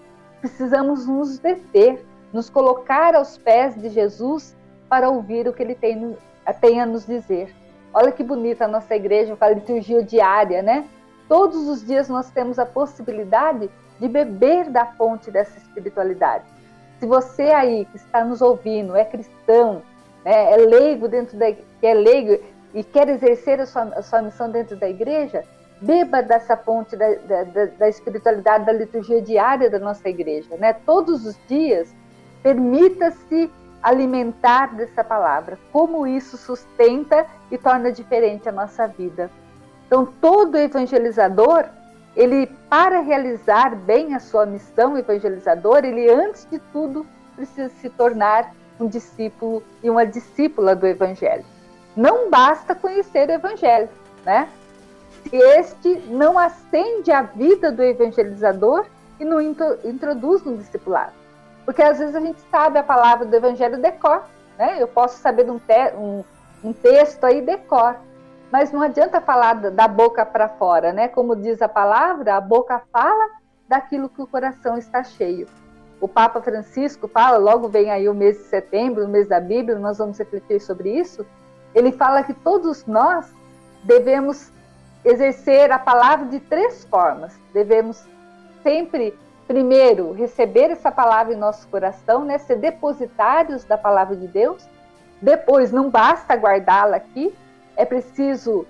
precisamos 0.41 1.07
nos 1.07 1.39
deter, 1.39 2.05
nos 2.33 2.51
colocar 2.51 3.15
aos 3.15 3.39
pés 3.39 3.75
de 3.75 3.89
Jesus 3.89 4.55
para 4.89 5.09
ouvir 5.09 5.49
o 5.49 5.53
que 5.53 5.63
ele 5.63 5.75
tem, 5.75 6.17
tem 6.61 6.81
a 6.81 6.87
nos 6.87 7.07
dizer. 7.07 7.55
Olha 7.93 8.13
que 8.13 8.23
bonita 8.23 8.67
a 8.67 8.69
nossa 8.69 8.95
igreja 8.95 9.35
com 9.35 9.45
a 9.45 9.51
liturgia 9.51 10.03
diária, 10.03 10.63
né? 10.63 10.87
Todos 11.29 11.67
os 11.69 11.85
dias 11.85 12.09
nós 12.09 12.31
temos 12.31 12.59
a 12.59 12.67
possibilidade 12.67 13.71
de 13.99 14.09
beber 14.09 14.69
da 14.69 14.85
fonte 14.85 15.31
dessa 15.31 15.57
espiritualidade. 15.57 16.45
Se 16.99 17.07
você 17.07 17.45
aí 17.45 17.87
que 17.87 17.97
está 17.97 18.25
nos 18.25 18.43
ouvindo 18.43 18.95
é 18.95 19.05
cristão, 19.05 19.83
né, 20.25 20.53
é 20.53 20.57
leigo 20.57 21.09
dentro 21.09 21.39
da 21.39 21.53
que 21.53 21.87
é 21.87 21.95
leigo, 21.95 22.43
e 22.75 22.83
quer 22.83 23.09
exercer 23.09 23.61
a 23.61 23.67
sua, 23.67 23.83
a 23.83 24.03
sua 24.03 24.21
missão 24.21 24.51
dentro 24.51 24.77
da 24.77 24.89
igreja, 24.89 25.45
beba 25.81 26.23
dessa 26.23 26.57
fonte 26.57 26.97
da, 26.97 27.15
da, 27.15 27.67
da, 27.67 27.89
espiritualidade, 27.89 28.65
da 28.65 28.73
liturgia 28.73 29.21
diária 29.21 29.69
da 29.69 29.79
nossa 29.79 30.09
igreja. 30.09 30.57
Né? 30.57 30.73
Todos 30.73 31.27
os 31.27 31.39
dias, 31.49 31.95
permita-se 32.43 33.51
alimentar 33.83 34.75
dessa 34.75 35.05
palavra, 35.05 35.59
como 35.71 36.07
isso 36.07 36.37
sustenta 36.37 37.27
e 37.51 37.59
torna 37.59 37.93
diferente 37.93 38.49
a 38.49 38.53
nossa 38.53 38.87
vida. 38.87 39.31
Então, 39.87 40.07
todo 40.07 40.57
evangelizador, 40.57 41.67
ele, 42.17 42.47
para 42.71 43.01
realizar 43.01 43.75
bem 43.75 44.15
a 44.15 44.21
sua 44.21 44.47
missão 44.47 44.97
evangelizadora, 44.97 45.87
ele, 45.87 46.11
antes 46.11 46.49
de 46.51 46.59
tudo, 46.73 47.07
precisa 47.37 47.69
se 47.69 47.91
tornar 47.91 48.53
um 48.81 48.89
discípulo 48.89 49.63
e 49.83 49.91
uma 49.91 50.07
discípula 50.07 50.75
do 50.75 50.87
Evangelho. 50.87 51.45
Não 51.97 52.31
basta 52.31 52.75
conhecer 52.75 53.29
o 53.29 53.33
Evangelho, 53.33 53.89
né? 54.25 54.49
Se 55.29 55.37
este 55.37 55.97
não 56.09 56.39
acende 56.39 57.11
a 57.11 57.23
vida 57.23 57.73
do 57.73 57.83
evangelizador 57.83 58.87
e 59.19 59.25
não 59.25 59.41
introduz 59.41 60.43
no 60.43 60.57
discipulado. 60.57 61.13
Porque 61.65 61.83
às 61.83 61.99
vezes 61.99 62.15
a 62.15 62.21
gente 62.21 62.41
sabe 62.51 62.79
a 62.79 62.83
palavra 62.83 63.25
do 63.25 63.35
Evangelho 63.35 63.81
decor, 63.81 64.25
né? 64.59 64.77
Eu 64.79 64.89
posso 64.89 65.19
saber 65.19 65.51
um, 65.51 65.59
te 65.59 65.95
um, 65.97 66.23
um 66.63 66.73
texto 66.73 67.25
aí 67.25 67.41
decor, 67.41 67.97
mas 68.53 68.71
não 68.71 68.83
adianta 68.83 69.21
falar 69.21 69.55
da 69.55 69.89
boca 69.89 70.25
para 70.27 70.49
fora, 70.49 70.93
né? 70.93 71.09
Como 71.09 71.35
diz 71.35 71.63
a 71.63 71.69
palavra, 71.69 72.37
a 72.37 72.41
boca 72.41 72.83
fala 72.93 73.31
daquilo 73.67 74.09
que 74.09 74.21
o 74.21 74.27
coração 74.27 74.77
está 74.77 75.03
cheio. 75.03 75.49
O 76.01 76.07
Papa 76.07 76.43
Francisco 76.43 77.09
fala, 77.09 77.39
logo 77.39 77.69
vem 77.69 77.91
aí 77.91 78.09
o 78.09 78.15
mês 78.15 78.37
de 78.37 78.45
setembro, 78.45 79.07
o 79.07 79.09
mês 79.09 79.27
da 79.27 79.41
Bíblia, 79.41 79.79
nós 79.79 79.97
vamos 79.97 80.19
refletir 80.19 80.61
sobre 80.61 80.91
isso. 80.91 81.25
Ele 81.75 81.91
fala 81.93 82.23
que 82.23 82.35
todos 82.35 82.85
nós 82.85 83.33
devemos 83.83 84.53
exercer 85.05 85.71
a 85.71 85.79
palavra 85.79 86.27
de 86.27 86.41
três 86.41 86.85
formas. 86.85 87.39
Devemos 87.53 88.05
sempre, 88.63 89.17
primeiro, 89.47 90.13
receber 90.13 90.71
essa 90.71 90.91
palavra 90.91 91.35
em 91.35 91.37
nosso 91.37 91.69
coração, 91.69 92.25
né, 92.25 92.39
ser 92.39 92.57
depositários 92.57 93.65
da 93.65 93.77
palavra 93.77 94.17
de 94.17 94.27
Deus. 94.27 94.67
Depois, 95.21 95.71
não 95.71 95.91
basta 95.91 96.35
guardá-la 96.35 96.97
aqui, 96.97 97.35
é 97.77 97.85
preciso 97.85 98.67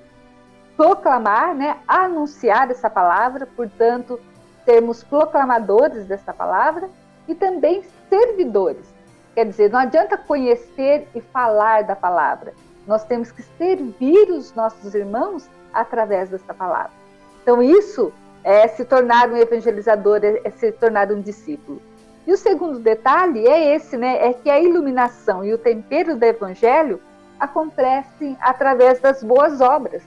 proclamar, 0.77 1.55
né, 1.55 1.79
anunciar 1.87 2.71
essa 2.71 2.91
palavra, 2.91 3.47
portanto, 3.47 4.21
sermos 4.65 5.05
proclamadores 5.05 6.07
dessa 6.07 6.33
palavra 6.33 6.89
e 7.29 7.35
também 7.35 7.85
servidores. 8.09 8.93
Quer 9.35 9.47
dizer, 9.47 9.71
não 9.71 9.81
adianta 9.81 10.17
conhecer 10.17 11.09
e 11.15 11.21
falar 11.21 11.85
da 11.85 11.95
palavra. 11.95 12.55
Nós 12.87 13.05
temos 13.05 13.33
que 13.33 13.43
servir 13.43 14.31
os 14.31 14.55
nossos 14.55 14.95
irmãos 14.95 15.49
através 15.75 16.31
dessa 16.31 16.55
palavra. 16.55 16.93
Então, 17.43 17.63
isso 17.63 18.13
é 18.43 18.69
se 18.69 18.85
tornar 18.85 19.31
um 19.31 19.37
evangelizador, 19.37 20.21
é, 20.23 20.41
é 20.45 20.51
se 20.51 20.73
tornar 20.73 21.11
um 21.11 21.21
discípulo. 21.21 21.81
E 22.27 22.33
o 22.33 22.37
segundo 22.37 22.79
detalhe 22.79 23.47
é 23.47 23.75
esse, 23.75 23.97
né? 23.97 24.29
É 24.29 24.33
que 24.33 24.49
a 24.49 24.61
iluminação 24.61 25.45
e 25.45 25.53
o 25.53 25.59
tempero 25.59 26.17
do 26.17 26.25
evangelho 26.25 27.01
acontecem 27.39 28.37
através 28.41 29.01
das 29.01 29.23
boas 29.23 29.61
obras. 29.61 30.03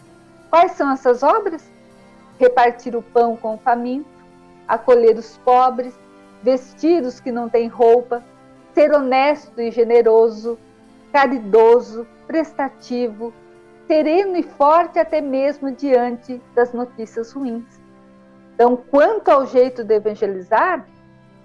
Quais 0.49 0.71
são 0.71 0.91
essas 0.91 1.21
obras? 1.21 1.63
Repartir 2.39 2.95
o 2.95 3.01
pão 3.01 3.35
com 3.35 3.55
o 3.55 3.59
faminto, 3.59 4.09
acolher 4.67 5.15
os 5.17 5.37
pobres, 5.37 5.93
vestir 6.41 7.03
os 7.03 7.19
que 7.19 7.31
não 7.31 7.49
têm 7.49 7.67
roupa, 7.67 8.23
ser 8.73 8.93
honesto 8.93 9.59
e 9.59 9.71
generoso, 9.71 10.57
caridoso, 11.11 12.07
prestativo, 12.25 13.33
sereno 13.87 14.35
e 14.35 14.43
forte 14.43 14.99
até 14.99 15.21
mesmo 15.21 15.71
diante 15.71 16.41
das 16.53 16.73
notícias 16.73 17.31
ruins. 17.31 17.65
Então, 18.53 18.75
quanto 18.75 19.29
ao 19.29 19.45
jeito 19.45 19.83
de 19.83 19.95
evangelizar, 19.95 20.85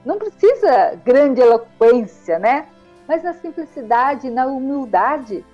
não 0.05 0.19
precisa 0.19 0.99
grande 1.05 1.41
eloquência, 1.41 2.39
né? 2.39 2.67
Mas 3.07 3.23
na 3.23 3.33
simplicidade, 3.35 4.31
na 4.31 4.47
humildade. 4.47 5.45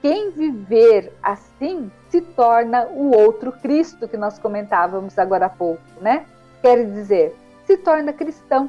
Quem 0.00 0.30
viver 0.30 1.12
assim 1.22 1.90
se 2.08 2.20
torna 2.20 2.86
o 2.86 3.16
outro 3.16 3.52
Cristo 3.52 4.08
que 4.08 4.16
nós 4.16 4.38
comentávamos 4.38 5.18
agora 5.18 5.46
há 5.46 5.48
pouco, 5.48 5.82
né? 6.00 6.26
Quer 6.60 6.84
dizer, 6.86 7.36
se 7.64 7.76
torna 7.76 8.12
cristão. 8.12 8.68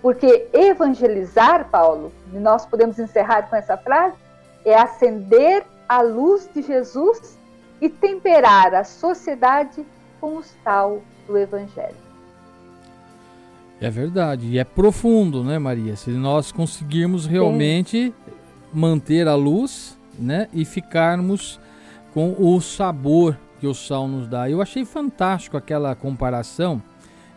Porque 0.00 0.48
evangelizar, 0.52 1.68
Paulo, 1.70 2.12
e 2.32 2.36
nós 2.36 2.66
podemos 2.66 2.98
encerrar 2.98 3.48
com 3.48 3.54
essa 3.54 3.76
frase, 3.76 4.16
é 4.64 4.74
acender 4.74 5.64
a 5.92 6.00
luz 6.00 6.48
de 6.54 6.62
Jesus 6.62 7.38
e 7.78 7.86
temperar 7.86 8.74
a 8.74 8.82
sociedade 8.82 9.84
com 10.18 10.38
o 10.38 10.42
sal 10.42 11.02
do 11.26 11.36
Evangelho. 11.36 11.96
É 13.78 13.90
verdade, 13.90 14.46
e 14.46 14.58
é 14.58 14.64
profundo, 14.64 15.44
né, 15.44 15.58
Maria? 15.58 15.94
Se 15.94 16.08
nós 16.10 16.50
conseguirmos 16.50 17.26
realmente 17.26 18.06
Sim. 18.06 18.32
manter 18.72 19.28
a 19.28 19.34
luz, 19.34 19.98
né, 20.18 20.48
e 20.50 20.64
ficarmos 20.64 21.60
com 22.14 22.34
o 22.38 22.58
sabor 22.60 23.36
que 23.60 23.66
o 23.66 23.74
sal 23.74 24.08
nos 24.08 24.26
dá. 24.26 24.48
Eu 24.48 24.62
achei 24.62 24.86
fantástico 24.86 25.58
aquela 25.58 25.94
comparação 25.94 26.82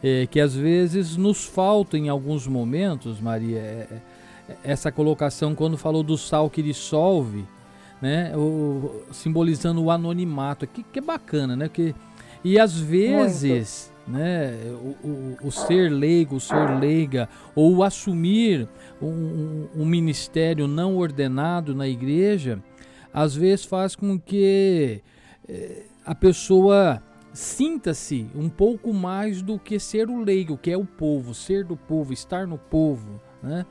é, 0.01 0.27
que 0.27 0.39
às 0.39 0.55
vezes 0.55 1.17
nos 1.17 1.43
falta 1.43 1.97
em 1.97 2.07
alguns 2.07 2.47
momentos, 2.47 3.19
Maria, 3.19 3.59
é, 3.59 3.87
essa 4.63 4.93
colocação 4.93 5.53
quando 5.53 5.77
falou 5.77 6.03
do 6.03 6.17
sal 6.17 6.49
que 6.49 6.63
dissolve 6.63 7.45
né? 8.01 8.35
O, 8.35 9.03
simbolizando 9.11 9.83
o 9.83 9.91
anonimato, 9.91 10.67
que, 10.67 10.83
que 10.83 10.99
é 10.99 11.01
bacana, 11.01 11.55
né? 11.55 11.69
Que, 11.69 11.95
e 12.43 12.59
às 12.59 12.79
vezes, 12.79 13.91
Muito. 14.07 14.19
né, 14.19 14.53
o, 14.73 15.07
o, 15.07 15.37
o, 15.47 15.51
ser 15.51 15.91
leigo, 15.91 16.35
o 16.35 16.39
ser 16.39 16.79
leiga, 16.79 17.27
ou 17.55 17.83
assumir 17.83 18.67
um, 19.01 19.67
um 19.75 19.85
ministério 19.85 20.67
não 20.67 20.95
ordenado 20.95 21.73
na 21.73 21.87
igreja, 21.87 22.61
às 23.11 23.35
vezes 23.35 23.65
faz 23.65 23.95
com 23.95 24.19
que 24.19 25.01
eh, 25.47 25.85
a 26.05 26.13
pessoa 26.13 27.01
sinta-se 27.33 28.27
um 28.35 28.47
pouco 28.47 28.93
mais 28.93 29.41
do 29.41 29.57
que 29.57 29.79
ser 29.79 30.09
o 30.09 30.21
leigo, 30.21 30.57
que 30.57 30.69
é 30.69 30.77
o 30.77 30.85
povo, 30.85 31.33
ser 31.33 31.65
do 31.65 31.75
povo, 31.75 32.13
estar 32.13 32.45
no 32.45 32.57
povo, 32.57 33.19
né? 33.41 33.65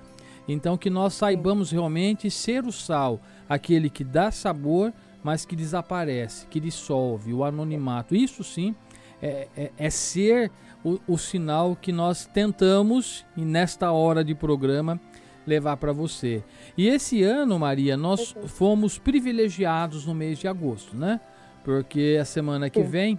Então 0.47 0.77
que 0.77 0.91
nós 0.91 1.14
saibamos 1.14 1.70
realmente 1.70 2.31
ser 2.31 2.64
o 2.64 2.72
sal, 2.72 3.20
aquele 3.49 3.91
que 3.91 4.05
dá 4.05 4.31
sabor, 4.31 4.93
mas 5.23 5.45
que 5.45 5.57
desaparece, 5.57 6.47
que 6.47 6.61
dissolve, 6.61 7.33
o 7.33 7.45
anonimato. 7.45 8.15
Isso 8.15 8.45
sim 8.45 8.75
é, 9.23 9.49
é, 9.57 9.73
é 9.79 9.91
ser 9.91 10.51
o, 10.85 11.01
o, 11.09 11.17
sinal 11.17 11.75
que 11.75 11.91
nós 11.91 12.27
tentamos, 12.27 13.25
e 13.35 13.43
nesta 13.43 13.91
hora 13.91 14.23
de 14.23 14.35
programa, 14.35 15.01
levar 15.47 15.79
para 15.79 15.93
você. 15.93 16.45
E 16.77 16.89
esse 16.89 17.23
ano, 17.23 17.59
Maria, 17.59 17.97
nós 17.97 18.35
fomos 18.47 18.99
privilegiados 18.99 20.05
no 20.07 20.15
mês 20.15 20.39
de 20.39 20.47
agosto, 20.47 20.95
né? 20.95 21.21
Porque 21.65 22.19
a 22.21 22.25
semana 22.25 22.69
que 22.69 22.83
vem, 22.83 23.19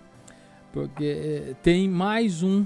porque 0.72 1.06
é, 1.06 1.56
tem 1.64 1.90
mais 1.90 2.44
um 2.44 2.66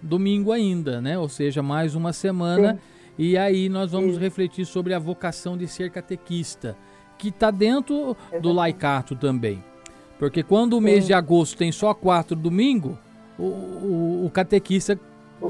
domingo 0.00 0.52
ainda, 0.52 1.00
né? 1.00 1.18
Ou 1.18 1.28
seja, 1.28 1.62
mais 1.62 1.96
uma 1.96 2.12
semana. 2.12 2.74
Sim. 2.74 2.80
E 3.18 3.36
aí 3.36 3.68
nós 3.68 3.90
vamos 3.90 4.14
Sim. 4.14 4.20
refletir 4.20 4.64
sobre 4.64 4.94
a 4.94 4.98
vocação 4.98 5.56
de 5.56 5.66
ser 5.66 5.90
catequista 5.90 6.76
que 7.18 7.28
está 7.28 7.50
dentro 7.50 8.16
do 8.40 8.52
laicato 8.52 9.14
também. 9.16 9.62
Porque 10.18 10.42
quando 10.42 10.74
o 10.74 10.80
mês 10.80 11.06
de 11.06 11.12
agosto 11.12 11.56
tem 11.56 11.70
só 11.70 11.92
quatro 11.92 12.34
domingos, 12.34 12.96
o, 13.38 13.42
o, 13.42 14.26
o 14.26 14.30
catequista 14.30 14.98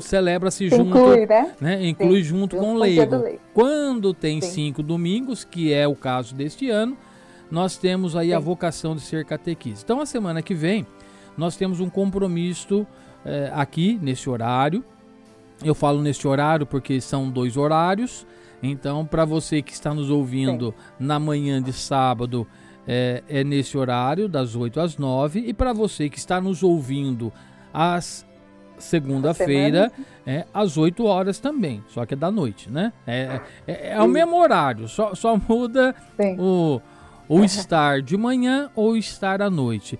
celebra-se 0.01 0.69
junto, 0.69 0.89
inclui, 0.89 1.27
né? 1.27 1.53
né? 1.61 1.87
Inclui 1.87 2.23
Sim, 2.23 2.31
junto 2.31 2.57
com 2.57 2.75
o 2.75 2.79
leigo. 2.79 3.17
leigo. 3.17 3.41
Quando 3.55 4.12
tem 4.12 4.41
Sim. 4.41 4.51
cinco 4.51 4.83
domingos, 4.83 5.45
que 5.45 5.73
é 5.73 5.87
o 5.87 5.95
caso 5.95 6.35
deste 6.35 6.69
ano, 6.69 6.97
nós 7.51 7.77
temos 7.77 8.17
aí 8.17 8.29
Sim. 8.29 8.35
a 8.35 8.39
vocação 8.39 8.97
de 8.97 9.03
ser 9.03 9.25
catequista. 9.25 9.85
Então, 9.85 10.01
a 10.01 10.07
semana 10.07 10.43
que 10.43 10.55
vem, 10.55 10.85
nós 11.37 11.57
temos 11.57 11.79
um 11.79 11.89
compromisso 11.89 12.87
é, 13.25 13.51
aqui, 13.55 13.99
nesse 14.03 14.29
horário. 14.29 14.85
Eu 15.64 15.75
falo 15.75 16.03
nesse 16.03 16.27
horário 16.27 16.67
porque 16.67 17.01
são 17.01 17.31
dois 17.31 17.57
horários. 17.57 18.27
Então, 18.63 19.05
para 19.05 19.25
você 19.25 19.63
que 19.63 19.73
está 19.73 19.93
nos 19.93 20.11
ouvindo 20.11 20.75
Sim. 20.77 20.95
na 20.99 21.19
manhã 21.19 21.63
de 21.63 21.73
sábado, 21.73 22.47
é, 22.87 23.23
é, 23.29 23.45
nesse 23.45 23.77
horário, 23.77 24.29
das 24.29 24.55
8 24.55 24.81
às 24.81 24.97
9. 24.97 25.41
E 25.41 25.53
para 25.53 25.73
você 25.73 26.09
que 26.09 26.19
está 26.19 26.41
nos 26.41 26.63
ouvindo 26.63 27.33
às 27.73 28.25
segunda-feira, 28.79 29.91
é 30.27 30.45
às 30.53 30.77
8 30.77 31.05
horas 31.05 31.39
também, 31.39 31.83
só 31.89 32.05
que 32.05 32.13
é 32.13 32.17
da 32.17 32.31
noite, 32.31 32.71
né? 32.71 32.93
É, 33.07 33.41
é, 33.67 33.93
é 33.93 34.03
o 34.03 34.07
mesmo 34.07 34.37
horário, 34.37 34.87
só, 34.87 35.15
só 35.15 35.35
muda 35.49 35.95
o, 36.39 36.81
o 37.27 37.43
estar 37.43 38.03
de 38.03 38.19
manhã 38.19 38.71
ou 38.75 38.97
estar 38.97 39.41
à 39.41 39.49
noite. 39.49 39.99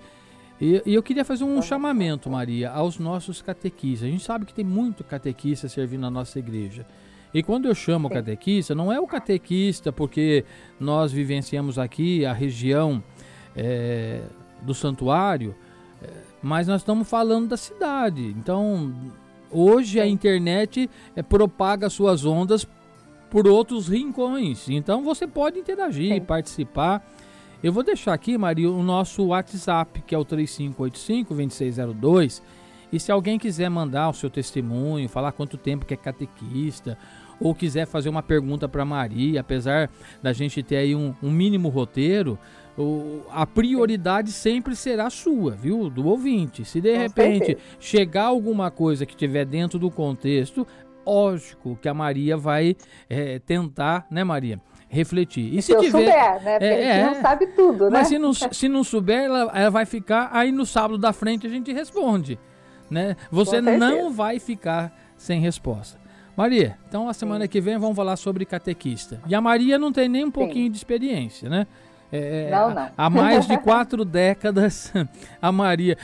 E, 0.59 0.81
e, 0.85 0.93
eu 0.93 1.03
queria 1.03 1.23
fazer 1.23 1.43
um 1.43 1.61
chamamento, 1.61 2.29
Maria, 2.29 2.71
aos 2.71 2.97
nossos 2.97 3.41
catequistas. 3.41 4.07
A 4.07 4.11
gente 4.11 4.23
sabe 4.23 4.45
que 4.45 4.53
tem 4.53 4.65
muito 4.65 5.03
catequista 5.03 5.69
servindo 5.69 6.01
na 6.01 6.09
nossa 6.09 6.39
igreja. 6.39 6.85
E 7.37 7.43
quando 7.43 7.67
eu 7.67 7.75
chamo 7.75 8.07
Sim. 8.07 8.15
catequista, 8.15 8.73
não 8.73 8.91
é 8.91 8.99
o 8.99 9.05
catequista 9.05 9.91
porque 9.91 10.43
nós 10.79 11.11
vivenciamos 11.11 11.77
aqui 11.77 12.25
a 12.25 12.33
região 12.33 13.03
é, 13.55 14.21
do 14.63 14.73
santuário, 14.73 15.53
é, 16.01 16.09
mas 16.41 16.67
nós 16.67 16.81
estamos 16.81 17.07
falando 17.07 17.49
da 17.49 17.57
cidade. 17.57 18.33
Então, 18.39 18.91
hoje 19.51 19.99
a 19.99 20.07
internet 20.07 20.89
é, 21.15 21.21
propaga 21.21 21.91
suas 21.91 22.25
ondas 22.25 22.67
por 23.29 23.47
outros 23.47 23.87
rincões. 23.87 24.67
Então, 24.67 25.03
você 25.03 25.27
pode 25.27 25.59
interagir, 25.59 26.15
Sim. 26.15 26.21
participar. 26.21 27.07
Eu 27.61 27.71
vou 27.71 27.83
deixar 27.83 28.13
aqui, 28.13 28.35
Maria, 28.35 28.71
o 28.71 28.81
nosso 28.81 29.25
WhatsApp, 29.25 30.01
que 30.07 30.15
é 30.15 30.17
o 30.17 30.25
3585-2602. 30.25 32.41
E 32.91 32.99
se 32.99 33.11
alguém 33.11 33.37
quiser 33.37 33.69
mandar 33.69 34.09
o 34.09 34.13
seu 34.13 34.29
testemunho, 34.29 35.09
falar 35.09 35.33
quanto 35.33 35.57
tempo 35.57 35.85
que 35.85 35.93
é 35.93 35.97
catequista, 35.97 36.97
ou 37.39 37.53
quiser 37.53 37.85
fazer 37.85 38.09
uma 38.09 38.23
pergunta 38.23 38.67
para 38.67 38.83
Maria, 38.83 39.41
apesar 39.41 39.89
da 40.21 40.33
gente 40.33 40.63
ter 40.63 40.77
aí 40.77 40.95
um, 40.95 41.13
um 41.21 41.31
mínimo 41.31 41.69
roteiro, 41.69 42.37
o, 42.77 43.21
a 43.31 43.45
prioridade 43.45 44.31
sempre 44.31 44.75
será 44.75 45.09
sua, 45.09 45.51
viu? 45.51 45.89
Do 45.89 46.07
ouvinte. 46.07 46.63
Se 46.63 46.79
de 46.79 46.93
Com 46.93 46.99
repente 46.99 47.45
certeza. 47.45 47.67
chegar 47.79 48.25
alguma 48.25 48.69
coisa 48.69 49.05
que 49.05 49.13
estiver 49.13 49.45
dentro 49.45 49.79
do 49.79 49.89
contexto, 49.89 50.65
lógico 51.05 51.77
que 51.81 51.89
a 51.89 51.93
Maria 51.93 52.37
vai 52.37 52.75
é, 53.09 53.39
tentar, 53.39 54.05
né, 54.11 54.23
Maria? 54.23 54.61
Refletir. 54.89 55.53
E 55.53 55.61
se, 55.61 55.73
se 55.73 55.79
tiver, 55.79 55.91
souber, 55.91 56.43
né? 56.43 56.59
Porque 56.59 56.65
é, 56.65 56.91
a 56.91 56.95
gente 56.95 57.01
é, 57.01 57.15
não 57.15 57.21
sabe 57.21 57.47
tudo, 57.47 57.85
né? 57.85 57.89
Mas 57.91 58.07
se 58.07 58.17
não, 58.17 58.33
se 58.53 58.69
não 58.69 58.83
souber, 58.83 59.25
ela, 59.25 59.51
ela 59.53 59.69
vai 59.69 59.85
ficar. 59.85 60.29
Aí 60.31 60.51
no 60.51 60.65
sábado 60.65 60.97
da 60.97 61.11
frente 61.11 61.45
a 61.45 61.49
gente 61.49 61.73
responde. 61.73 62.39
Né? 62.89 63.17
Você 63.29 63.59
não 63.59 64.13
vai 64.13 64.39
ficar 64.39 64.93
sem 65.17 65.41
resposta. 65.41 65.99
Maria, 66.37 66.77
então 66.87 67.09
a 67.09 67.13
semana 67.15 67.45
Sim. 67.45 67.49
que 67.49 67.59
vem 67.59 67.79
vamos 67.79 67.95
falar 67.95 68.15
sobre 68.15 68.45
catequista. 68.45 69.19
E 69.27 69.33
a 69.33 69.41
Maria 69.41 69.79
não 69.79 69.91
tem 69.91 70.07
nem 70.07 70.23
um 70.23 70.29
pouquinho 70.29 70.65
Sim. 70.65 70.71
de 70.71 70.77
experiência, 70.77 71.49
né? 71.49 71.65
É, 72.11 72.49
não, 72.51 72.73
não. 72.73 72.89
Há 72.95 73.09
mais 73.09 73.47
de 73.47 73.57
quatro 73.59 74.05
décadas, 74.05 74.93
a 75.41 75.51
Maria. 75.51 75.97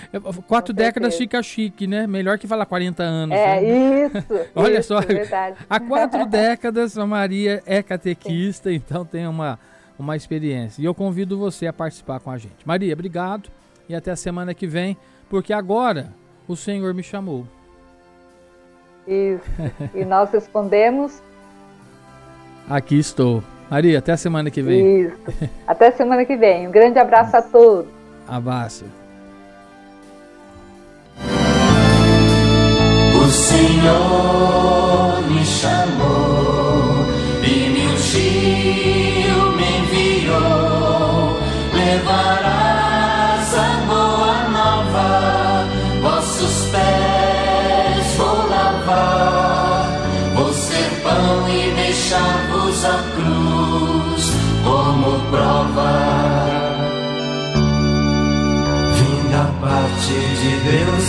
Quatro 0.47 0.73
Com 0.73 0.77
décadas 0.77 1.15
fica 1.15 1.41
chique, 1.43 1.86
né? 1.86 2.07
Melhor 2.07 2.39
que 2.39 2.47
falar 2.47 2.65
40 2.65 3.03
anos. 3.03 3.38
É, 3.38 3.61
né? 3.61 4.05
isso. 4.07 4.49
Olha 4.55 4.79
isso, 4.79 4.88
só. 4.88 5.01
Verdade. 5.01 5.55
Há 5.69 5.79
quatro 5.79 6.25
décadas 6.25 6.97
a 6.97 7.05
Maria 7.05 7.61
é 7.67 7.84
catequista, 7.84 8.71
Sim. 8.71 8.75
então 8.75 9.05
tem 9.05 9.27
uma, 9.27 9.59
uma 9.99 10.15
experiência. 10.15 10.81
E 10.81 10.86
eu 10.86 10.95
convido 10.95 11.38
você 11.38 11.67
a 11.67 11.73
participar 11.73 12.19
com 12.19 12.31
a 12.31 12.39
gente. 12.39 12.65
Maria, 12.65 12.91
obrigado 12.91 13.51
e 13.88 13.93
até 13.93 14.09
a 14.09 14.15
semana 14.15 14.51
que 14.55 14.65
vem, 14.65 14.97
porque 15.29 15.53
agora 15.53 16.11
o 16.47 16.55
Senhor 16.55 16.91
me 16.95 17.03
chamou. 17.03 17.47
Isso. 19.08 19.43
E 19.93 20.06
nós 20.06 20.32
respondemos. 20.32 21.22
Aqui 22.70 22.97
estou. 22.97 23.43
Maria, 23.70 23.99
até 23.99 24.12
a 24.12 24.18
semana 24.18 24.51
que 24.51 24.62
vem. 24.62 25.01
Isso. 25.01 25.18
Até 25.68 25.88
a 25.88 25.91
semana 25.91 26.26
que 26.26 26.36
vem. 26.36 26.68
Um 26.68 26.72
grande 26.72 26.99
abraço 26.99 27.36
a 27.36 27.41
todos. 27.41 27.91
Abraço. 28.28 28.86
O 33.16 33.26
Senhor 33.32 35.22
me 35.30 35.45
chamou 35.45 36.03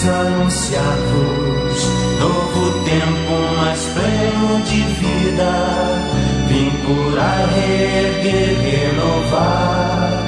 Anunciar-vos 0.07 1.89
novo 2.21 2.85
tempo 2.85 3.57
mais 3.57 3.81
pleno 3.95 4.61
de 4.65 4.83
vida. 5.01 5.51
Vim 6.47 6.71
curar, 6.85 7.49
reerguer, 7.55 8.53
renovar, 8.61 10.23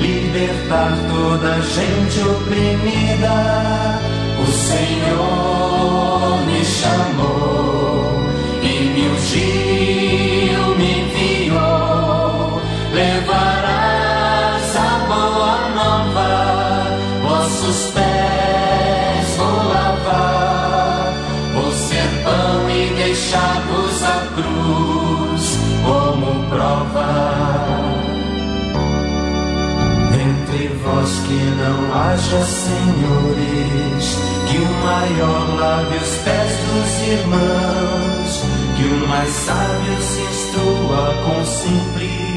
libertar 0.00 0.96
toda 1.10 1.60
gente 1.60 2.20
oprimida. 2.20 4.00
O 4.40 4.46
Senhor 4.50 6.38
me 6.46 6.64
chamou 6.64 7.97
vós 30.88 31.20
que 31.26 31.34
não 31.34 31.94
haja 31.94 32.40
senhores, 32.44 34.18
que 34.48 34.58
o 34.58 34.70
maior 34.84 35.60
lave 35.60 35.96
os 35.96 36.16
pés 36.24 36.52
dos 36.66 37.08
irmãos 37.08 37.98
que 38.78 38.84
o 38.84 39.08
mais 39.08 39.28
sábio 39.28 40.00
se 40.00 40.20
instrua 40.20 41.14
com 41.24 41.44
simples 41.44 42.27